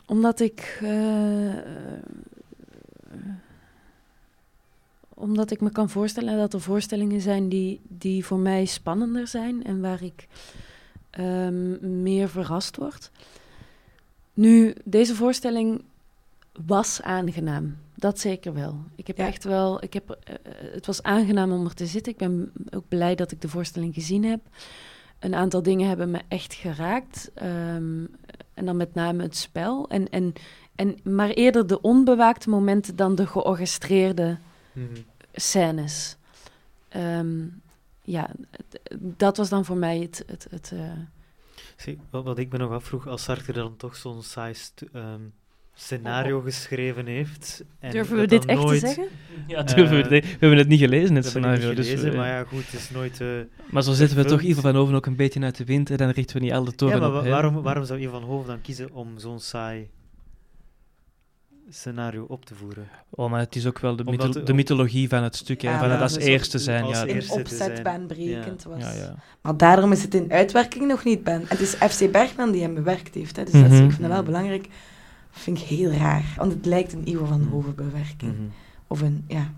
Omdat 0.07 0.41
ik... 0.41 0.79
eh, 0.83 1.55
omdat 5.21 5.51
ik 5.51 5.61
me 5.61 5.71
kan 5.71 5.89
voorstellen 5.91 6.37
dat 6.39 6.53
er 6.53 6.61
voorstellingen 6.61 7.21
zijn 7.21 7.49
die, 7.49 7.81
die 7.89 8.25
voor 8.25 8.39
mij 8.39 8.65
spannender 8.65 9.27
zijn 9.27 9.65
en 9.65 9.81
waar 9.81 10.03
ik 10.03 10.27
ehm, 11.11 12.03
meer 12.03 12.29
verrast 12.29 12.77
word. 12.77 13.11
Nu, 14.35 14.75
deze 14.85 15.15
voorstelling 15.15 15.83
was 16.67 17.03
aangenaam. 17.03 17.77
dat 17.95 18.19
zeker 18.19 18.55
wel. 18.55 18.77
Ik 18.95 19.07
heb 19.07 19.17
Ja. 19.19 19.27
echt 19.27 19.45
wel, 19.45 19.83
ik 19.83 19.93
heb, 19.93 20.11
eh, 20.25 20.35
eh, 20.35 20.73
het 20.73 20.87
was 20.87 21.03
aangenaam 21.03 21.53
om 21.53 21.65
er 21.65 21.75
te 21.75 21.87
zitten. 21.87 22.13
Ik 22.13 22.19
ben 22.19 22.53
ook 22.71 22.85
blij 22.89 23.15
dat 23.15 23.33
ik 23.33 23.41
de 23.41 23.49
voorstelling 23.49 23.95
gezien 23.95 24.25
heb. 24.25 24.41
Een 25.19 25.35
aantal 25.35 25.63
dingen 25.63 25.89
hebben 25.89 26.11
me 26.11 26.21
echt 26.29 26.55
geraakt. 26.55 27.31
ehm, 27.35 28.05
en 28.55 28.65
dan 28.65 28.77
met 28.77 28.95
name 28.95 29.23
het 29.23 29.37
spel. 29.37 29.89
En, 29.89 30.09
en, 30.11 30.33
en, 30.75 30.97
maar 31.03 31.31
eerder 31.31 31.67
de 31.67 31.81
onbewaakte 31.81 32.51
momenten 32.51 32.97
dan 32.97 33.15
de 33.15 33.27
georchestreerde 33.27 34.39
Scènes. 35.33 36.17
Ehm, 36.89 37.39
ja, 38.03 38.31
dat 38.99 39.37
was 39.37 39.49
dan 39.49 39.65
voor 39.65 39.77
mij 39.77 39.99
het. 39.99 40.23
het, 40.27 40.47
het 40.51 40.71
eh, 40.75 40.81
Zie, 41.77 41.99
wat, 42.11 42.25
wat 42.25 42.39
ik 42.39 42.53
me 42.53 42.59
nog 42.59 42.71
afvroeg, 42.71 43.07
als 43.07 43.23
Sartre 43.23 43.53
dan 43.53 43.77
toch 43.77 43.97
zo'n 43.97 44.23
saai 44.23 44.55
ehm, 44.93 45.21
scenario 45.75 46.41
geschreven 46.41 47.07
heeft. 47.07 47.65
En 47.79 47.91
durven 47.91 48.17
we 48.17 48.27
dit 48.27 48.45
echt 48.45 48.61
nooit, 48.61 48.81
te 48.81 48.87
zeggen? 48.87 49.09
Ja, 49.47 49.63
durven 49.63 49.97
we, 49.97 50.15
het- 50.17 50.25
we 50.25 50.37
hebben 50.41 50.59
het 50.59 50.69
niet 50.69 50.81
gelezen, 50.81 51.15
het 51.15 51.27
scenario. 51.27 51.75
dus 51.75 51.95
we- 51.95 52.11
maar 52.17 52.29
ja, 52.29 52.45
goed, 52.45 52.65
het 52.65 52.81
is 52.81 52.91
nooit... 52.91 53.21
eh, 53.21 53.29
maar 53.71 53.83
zo 53.83 53.93
zitten 53.93 54.17
we 54.17 54.25
toch. 54.25 54.41
Ivo 54.43 54.61
van 54.61 54.75
Hoven 54.75 54.95
ook 54.95 55.07
een 55.07 55.17
beetje 55.17 55.41
uit 55.41 55.57
de 55.57 55.65
wind 55.65 55.91
en 55.91 55.97
dan 55.97 56.11
richten 56.11 56.37
we 56.37 56.43
niet 56.43 56.53
al 56.53 56.65
de 56.65 56.75
toren 56.75 57.01
ja, 57.01 57.09
maar 57.09 57.19
op 57.21 57.27
waarom, 57.27 57.63
waarom 57.63 57.85
zou 57.85 58.01
Ivan 58.01 58.23
Hoofd 58.23 58.47
dan 58.47 58.61
kiezen 58.61 58.93
om 58.93 59.19
zo'n 59.19 59.41
saai 59.41 59.89
scenario 61.71 62.25
op 62.29 62.45
te 62.45 62.55
voeren? 62.55 62.89
Oh, 63.11 63.31
maar 63.31 63.41
het 63.41 63.57
is 63.57 63.67
ook 63.67 63.79
wel 63.79 63.97
de, 63.97 64.43
de 64.45 64.53
mythologie 64.53 65.09
van 65.09 65.23
het 65.23 65.37
stuk, 65.37 65.63
hè, 65.63 65.71
Ja, 65.71 65.79
van 65.79 65.87
ja, 65.89 65.93
het 65.93 66.03
als 66.03 66.15
dus 66.15 66.25
eerste 66.25 66.59
zijn. 66.59 66.83
als 66.85 66.99
Ja, 66.99 67.05
eerste. 67.07 67.33
in 67.35 67.41
opzet 67.41 67.83
baanbrekend 67.83 68.63
was. 68.63 68.83
ja, 68.83 68.93
ja. 68.93 69.15
Maar 69.41 69.57
daarom 69.57 69.93
is 69.93 70.03
het 70.03 70.15
in 70.15 70.33
uitwerking 70.33 70.87
nog 70.89 71.05
niet 71.05 71.25
ben. 71.25 71.43
Het 71.47 71.61
is 71.61 71.71
FC 71.75 72.11
Bergman 72.13 72.51
die 72.51 72.63
hem 72.63 72.75
bewerkt 72.75 73.15
heeft. 73.15 73.37
Hè. 73.37 73.45
Dus 73.45 73.53
dat 73.53 73.65
is, 73.65 73.69
Mhm. 73.71 73.83
ik 73.85 73.91
vind 73.91 74.01
dat 74.03 74.11
wel 74.11 74.23
belangrijk. 74.23 74.69
vind 75.31 75.59
ik 75.59 75.65
heel 75.65 75.91
raar. 75.91 76.25
Want 76.37 76.53
het 76.53 76.67
lijkt 76.67 76.93
een 76.93 77.09
Ivo 77.09 77.25
van 77.25 77.43
Hoven 77.51 77.75
bewerking. 77.75 78.33
Mhm. 78.33 78.43
Of 78.87 79.01
een, 79.01 79.25
ja. 79.29 79.51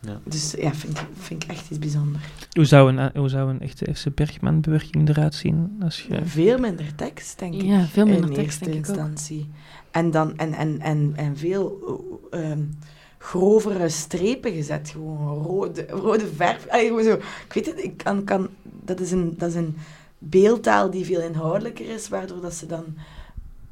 Ja. 0.00 0.20
Dus 0.24 0.54
ja, 0.58 0.74
vind 0.74 0.98
ik, 0.98 1.06
vind 1.18 1.44
ik 1.44 1.50
echt 1.50 1.70
iets 1.70 1.78
bijzonders. 1.78 2.24
Hoe, 2.50 2.64
zou 2.64 2.96
een, 2.96 3.10
hoe 3.18 3.28
zou 3.28 3.50
een 3.50 3.60
echte 3.60 3.94
FC 3.94 4.14
Bergman-bewerking 4.14 5.08
eruit 5.08 5.34
zien? 5.34 5.76
Als 5.82 6.02
je... 6.02 6.20
Veel 6.24 6.58
minder 6.58 6.94
tekst, 6.94 7.38
denk 7.38 7.54
ik. 7.54 7.62
Ja, 7.62 7.84
veel 7.86 8.06
minder 8.06 8.28
in 8.28 8.34
tekst, 8.34 8.60
eerste 8.60 8.64
denk 8.64 8.86
ik 8.86 9.04
ook. 9.04 9.18
En, 9.90 10.10
dan, 10.10 10.38
en, 10.38 10.52
en, 10.52 10.80
en, 10.80 11.12
en 11.16 11.36
veel 11.36 11.78
eh, 12.30 12.50
ehm, 12.50 12.62
grovere 13.18 13.88
strepen 13.88 14.52
gezet. 14.52 14.88
Gewoon 14.88 15.42
rode, 15.42 15.86
rode 15.88 16.26
verf. 16.26 16.66
Allee, 16.68 16.86
gewoon 16.86 17.04
zo. 17.04 17.14
Ik 17.46 17.52
weet 17.52 17.66
het, 17.66 17.84
ik 17.84 17.96
kan, 17.96 18.24
kan, 18.24 18.48
dat, 18.62 19.00
is 19.00 19.12
een, 19.12 19.34
dat 19.38 19.48
is 19.48 19.54
een 19.54 19.76
beeldtaal 20.18 20.90
die 20.90 21.04
veel 21.04 21.20
inhoudelijker 21.20 21.90
is, 21.90 22.08
waardoor 22.08 22.40
dat 22.40 22.54
ze 22.54 22.66
dan 22.66 22.84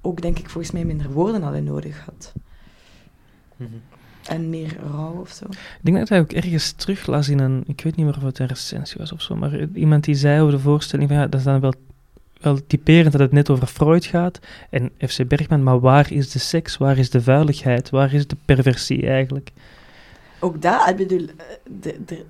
ook, 0.00 0.22
denk 0.22 0.38
ik, 0.38 0.50
volgens 0.50 0.72
mij 0.72 0.84
minder 0.84 1.10
woorden 1.10 1.42
hadden 1.42 1.64
nodig 1.64 2.04
had. 2.04 2.32
Mhm. 3.56 3.70
En 4.28 4.50
meer 4.50 4.76
rauw 4.90 5.20
of 5.20 5.30
zo. 5.30 5.44
Ik 5.44 5.78
denk 5.82 5.96
dat 5.98 6.08
hij 6.08 6.20
ook 6.20 6.32
ergens 6.32 6.72
teruglas 6.72 7.28
in 7.28 7.38
een... 7.38 7.62
Ik 7.66 7.80
weet 7.80 7.96
niet 7.96 8.06
meer 8.06 8.16
of 8.16 8.22
het 8.22 8.38
een 8.38 8.46
recensie 8.46 8.98
was 8.98 9.12
of 9.12 9.22
zo, 9.22 9.36
maar 9.36 9.68
iemand 9.74 10.04
die 10.04 10.14
zei 10.14 10.40
over 10.40 10.52
de 10.52 10.60
voorstelling 10.60 11.08
van 11.08 11.18
ja, 11.18 11.26
dat 11.26 11.40
is 11.40 11.46
dan 11.46 11.60
wel, 11.60 11.74
wel 12.40 12.66
typerend 12.66 13.12
dat 13.12 13.20
het 13.20 13.32
net 13.32 13.50
over 13.50 13.66
Freud 13.66 14.04
gaat 14.04 14.38
en 14.70 14.90
FC 14.98 15.28
Bergman, 15.28 15.62
maar 15.62 15.80
waar 15.80 16.12
is 16.12 16.30
de 16.30 16.38
seks? 16.38 16.76
Waar 16.76 16.98
is 16.98 17.10
de 17.10 17.22
vuiligheid? 17.22 17.90
Waar 17.90 18.14
is 18.14 18.26
de 18.26 18.36
perversie 18.44 19.06
eigenlijk? 19.06 19.50
Ook 20.40 20.62
dat, 20.62 20.88
ik 20.88 20.96
bedoel, 20.96 21.26
eh, 21.36 21.44
de, 21.80 22.04
de, 22.04 22.24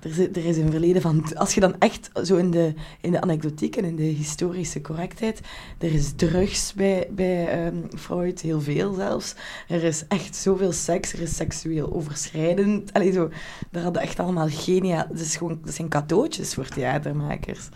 er, 0.00 0.10
is, 0.10 0.18
er 0.18 0.46
is 0.46 0.56
een 0.56 0.70
verleden 0.70 1.02
van... 1.02 1.36
Als 1.36 1.54
je 1.54 1.60
dan 1.60 1.74
echt 1.78 2.10
zo 2.24 2.36
in 2.36 2.50
de, 2.50 2.74
in 3.00 3.10
de 3.10 3.20
anekdotiek 3.20 3.76
en 3.76 3.84
in 3.84 3.96
de 3.96 4.02
historische 4.02 4.80
correctheid... 4.80 5.40
Er 5.78 5.94
is 5.94 6.12
drugs 6.16 6.74
bij, 6.74 7.08
bij 7.10 7.48
ehm, 7.48 7.76
Freud, 7.96 8.40
heel 8.40 8.60
veel 8.60 8.94
zelfs. 8.94 9.34
Er 9.68 9.84
is 9.84 10.04
echt 10.08 10.36
zoveel 10.36 10.72
seks, 10.72 11.12
er 11.12 11.20
is 11.20 11.36
seksueel 11.36 11.92
overschrijdend. 11.92 12.92
Allee, 12.92 13.12
zo, 13.12 13.30
daar 13.70 13.82
hadden 13.82 14.02
echt 14.02 14.18
allemaal 14.18 14.48
geniaal... 14.48 15.06
Het, 15.08 15.20
is 15.20 15.36
gewoon, 15.36 15.58
dat 15.64 15.74
zijn 15.74 15.88
cadeautjes 15.88 16.54
voor 16.54 16.68
theatermakers. 16.68 17.68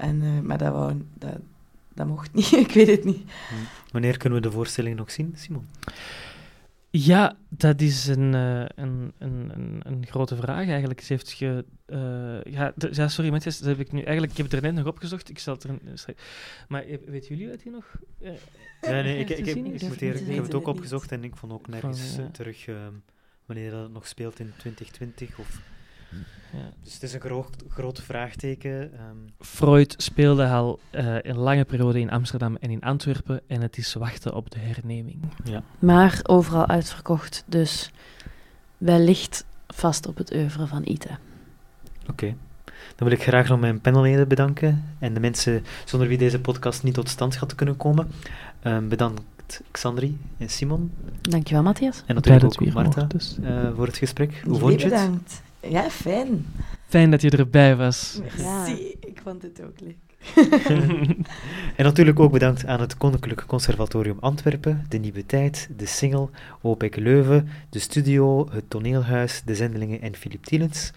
En, 0.00 0.22
eh, 0.22 0.40
maar 0.40 0.58
dat, 0.58 0.72
wou, 0.72 1.02
dat, 1.18 1.38
dat 1.94 2.06
mocht 2.06 2.32
niet, 2.34 2.52
ik 2.66 2.70
weet 2.72 2.86
het 2.86 3.04
niet. 3.04 3.30
Wanneer 3.92 4.16
kunnen 4.16 4.38
we 4.42 4.46
de 4.48 4.52
voorstelling 4.52 4.96
nog 4.96 5.10
zien, 5.10 5.32
Simon? 5.36 5.66
Ja, 6.92 7.36
dat 7.48 7.80
is 7.80 8.06
een, 8.06 8.34
eh, 8.34 8.64
een, 8.74 9.12
een, 9.18 9.50
een, 9.54 9.80
een 9.84 10.06
grote 10.06 10.36
vraag 10.36 10.68
eigenlijk. 10.68 11.00
Ze 11.00 11.12
heeft 11.12 11.32
ge, 11.32 11.64
eh, 11.86 12.52
ja, 12.92 13.08
sorry 13.08 13.30
Matthias, 13.30 13.58
dat 13.58 13.68
heb 13.68 13.78
ik 13.86 13.92
nu 13.92 14.00
eigenlijk, 14.00 14.30
ik 14.30 14.36
heb 14.36 14.46
het 14.46 14.54
er 14.54 14.62
net 14.62 14.74
nog 14.74 14.86
opgezocht. 14.92 15.28
Ik 15.30 15.38
zal 15.38 15.54
het 15.54 15.64
er, 15.64 15.78
maar 16.68 16.84
weten 17.06 17.28
jullie 17.36 17.48
wat 17.48 17.62
hier 17.62 17.72
nog? 17.72 17.84
eh, 18.20 18.32
Ja, 18.82 18.90
nee, 19.02 19.18
ik, 19.18 19.28
ik, 19.30 19.38
ik, 19.46 19.56
ik, 19.56 19.82
moet 19.88 20.00
eerlijk- 20.00 20.26
heb 20.26 20.42
het 20.42 20.54
ook 20.54 20.66
opgezocht 20.66 21.12
en 21.12 21.24
ik 21.24 21.36
vond 21.36 21.52
ook 21.52 21.68
nergens 21.68 22.00
Van, 22.14 22.24
ja. 22.24 22.30
terug 22.30 22.66
ehm, 22.66 22.92
wanneer 23.46 23.70
dat 23.70 23.90
nog 23.90 24.06
speelt 24.06 24.38
in 24.38 24.52
2020. 24.56 25.38
Of, 25.38 25.60
Ja. 26.52 26.58
dus 26.82 26.94
het 26.94 27.02
is 27.02 27.12
een 27.14 27.20
groot, 27.20 27.56
groot 27.68 28.00
vraagteken. 28.02 28.92
ehm. 28.92 29.16
Freud 29.40 29.94
speelde 29.98 30.46
al 30.48 30.78
eh, 30.90 31.14
een 31.22 31.36
lange 31.38 31.64
periode 31.64 32.00
in 32.00 32.10
Amsterdam 32.10 32.56
en 32.60 32.70
in 32.70 32.80
Antwerpen 32.80 33.40
en 33.46 33.60
het 33.62 33.76
is 33.78 33.94
wachten 33.94 34.34
op 34.34 34.50
de 34.50 34.58
herneming. 34.58 35.18
Maar 35.78 36.20
overal 36.22 36.66
uitverkocht, 36.66 37.44
dus 37.46 37.90
wellicht 38.78 39.44
vast 39.68 40.06
op 40.06 40.16
het 40.16 40.34
oeuvre 40.34 40.66
van 40.66 40.82
Ita. 40.84 41.18
Oké. 42.10 42.34
Dan 42.96 43.08
wil 43.08 43.18
ik 43.18 43.22
graag 43.22 43.48
nog 43.48 43.60
mijn 43.60 43.80
panelleden 43.80 44.28
bedanken 44.28 44.84
en 44.98 45.14
de 45.14 45.20
mensen 45.20 45.64
zonder 45.84 46.08
wie 46.08 46.18
deze 46.18 46.40
podcast 46.40 46.82
niet 46.82 46.94
tot 46.94 47.08
stand 47.08 47.36
had 47.36 47.54
kunnen 47.54 47.76
komen. 47.76 48.08
Ehm, 48.62 48.88
bedankt 48.88 49.60
Xandri 49.70 50.18
en 50.38 50.48
Simon 50.48 50.92
Dankjewel, 51.20 51.62
Matthias. 51.62 52.02
en 52.06 52.14
natuurlijk 52.14 52.44
ook 52.44 52.72
Marta 52.72 53.02
dus. 53.02 53.36
eh, 53.42 53.70
voor 53.74 53.86
het 53.86 53.96
gesprek. 53.96 54.42
Hoe 54.44 54.58
vond 54.58 54.80
je 54.80 54.88
het? 54.88 54.96
bedankt. 54.96 55.42
Ja, 55.60 55.90
fijn. 55.90 56.46
Fijn 56.88 57.10
dat 57.10 57.20
je 57.22 57.30
erbij 57.30 57.76
was. 57.76 58.20
Merci. 58.22 58.96
Ik 59.00 59.20
vond 59.24 59.42
het 59.42 59.62
ook 59.62 59.80
leuk. 59.80 59.96
En 61.76 61.84
natuurlijk 61.84 62.20
ook 62.20 62.32
bedankt 62.32 62.66
aan 62.66 62.80
het 62.80 62.96
Koninklijk 62.96 63.44
Conservatorium 63.46 64.16
Antwerpen, 64.20 64.86
de 64.88 64.98
Nieuwe 64.98 65.26
Tijd, 65.26 65.68
de 65.76 65.86
Singel, 65.86 66.30
OPEC 66.60 66.96
Leuven, 66.96 67.48
de 67.70 67.78
Studio, 67.78 68.48
het 68.50 68.70
Toneelhuis, 68.70 69.42
de 69.44 69.54
Zendelingen 69.54 70.00
en 70.00 70.14
Philip 70.14 70.44
Tielens. 70.44 70.92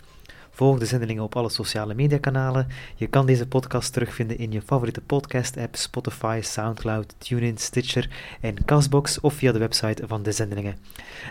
Volg 0.56 0.80
de 0.80 0.86
zendelingen 0.86 1.24
op 1.24 1.36
alle 1.36 1.50
sociale 1.50 1.94
mediakanalen. 1.94 2.68
Je 2.96 3.08
kan 3.08 3.26
deze 3.26 3.48
podcast 3.48 3.94
terugvinden 3.94 4.38
in 4.38 4.52
je 4.52 4.62
favoriete 4.62 5.02
podcast-app 5.02 5.76
Spotify, 5.76 6.40
Soundcloud, 6.44 7.16
TuneIn, 7.18 7.58
Stitcher 7.58 8.10
en 8.42 8.66
Castbox 8.66 9.20
of 9.20 9.34
via 9.34 9.52
de 9.52 9.60
website 9.60 10.08
van 10.08 10.24
de 10.24 10.32
zendelingen. 10.32 10.76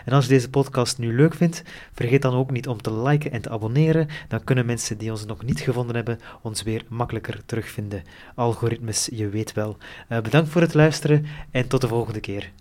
En 0.05 0.13
als 0.13 0.25
je 0.25 0.29
deze 0.29 0.49
podcast 0.49 0.97
nu 0.97 1.15
leuk 1.15 1.33
vindt, 1.33 1.63
vergeet 1.93 2.21
dan 2.21 2.33
ook 2.33 2.51
niet 2.51 2.67
om 2.67 2.81
te 2.81 2.93
liken 3.01 3.31
en 3.31 3.41
te 3.41 3.49
abonneren. 3.49 4.07
Dan 4.27 4.43
kunnen 4.43 4.65
mensen 4.65 4.97
die 4.97 5.11
ons 5.11 5.25
nog 5.25 5.43
niet 5.43 5.59
gevonden 5.59 5.95
hebben, 5.95 6.19
ons 6.41 6.63
weer 6.63 6.85
makkelijker 6.87 7.41
terugvinden. 7.45 8.03
Algoritmes, 8.35 9.09
je 9.11 9.29
weet 9.29 9.53
wel. 9.53 9.77
Eh, 10.07 10.21
bedankt 10.21 10.49
voor 10.49 10.61
het 10.61 10.73
luisteren 10.73 11.25
en 11.51 11.67
tot 11.67 11.81
de 11.81 11.87
volgende 11.87 12.19
keer. 12.19 12.51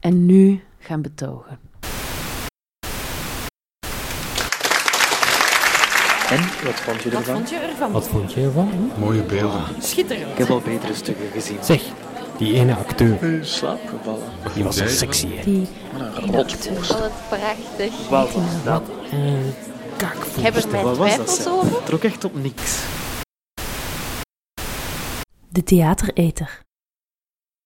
En 0.00 0.26
nu 0.26 0.62
gaan 0.78 1.02
betogen. 1.02 1.65
En, 6.30 6.40
wat 6.64 6.74
vond 6.74 7.02
je 7.02 7.10
ervan? 7.10 7.34
vond 7.34 7.50
je 7.50 7.56
ervan? 7.56 7.92
Wat 7.92 8.08
vond 8.08 8.32
je 8.32 8.40
ervan? 8.40 8.90
Mooie 8.98 9.22
beelden. 9.22 9.62
Schitterend. 9.78 10.30
Ik 10.30 10.38
heb 10.38 10.50
al 10.50 10.60
betere 10.60 10.94
stukken 10.94 11.30
gezien. 11.32 11.58
Zeg, 11.62 11.82
die 12.38 12.54
ene 12.54 12.74
acteur, 12.74 13.44
slaapgevallen. 13.44 14.22
die 14.54 14.64
was 14.64 14.76
een 14.76 14.88
sexy, 14.88 15.28
hè? 15.34 15.42
Die 15.44 15.66
Rotvorst. 16.32 16.98
Wat 16.98 17.12
prachtig. 17.28 18.08
Wat 18.08 18.32
was 18.32 18.64
dat? 18.64 18.82
Een 19.10 19.54
Ik 20.36 20.42
heb 20.42 20.56
er 20.56 20.68
mijn 20.70 20.84
Wat 20.84 20.96
was 20.96 21.16
dat, 21.16 21.26
twijfels 21.26 21.46
over. 21.46 21.82
Trok 21.82 22.02
echt 22.02 22.24
op 22.24 22.42
niks. 22.42 22.78
De 25.48 25.62
theatereter. 25.62 26.64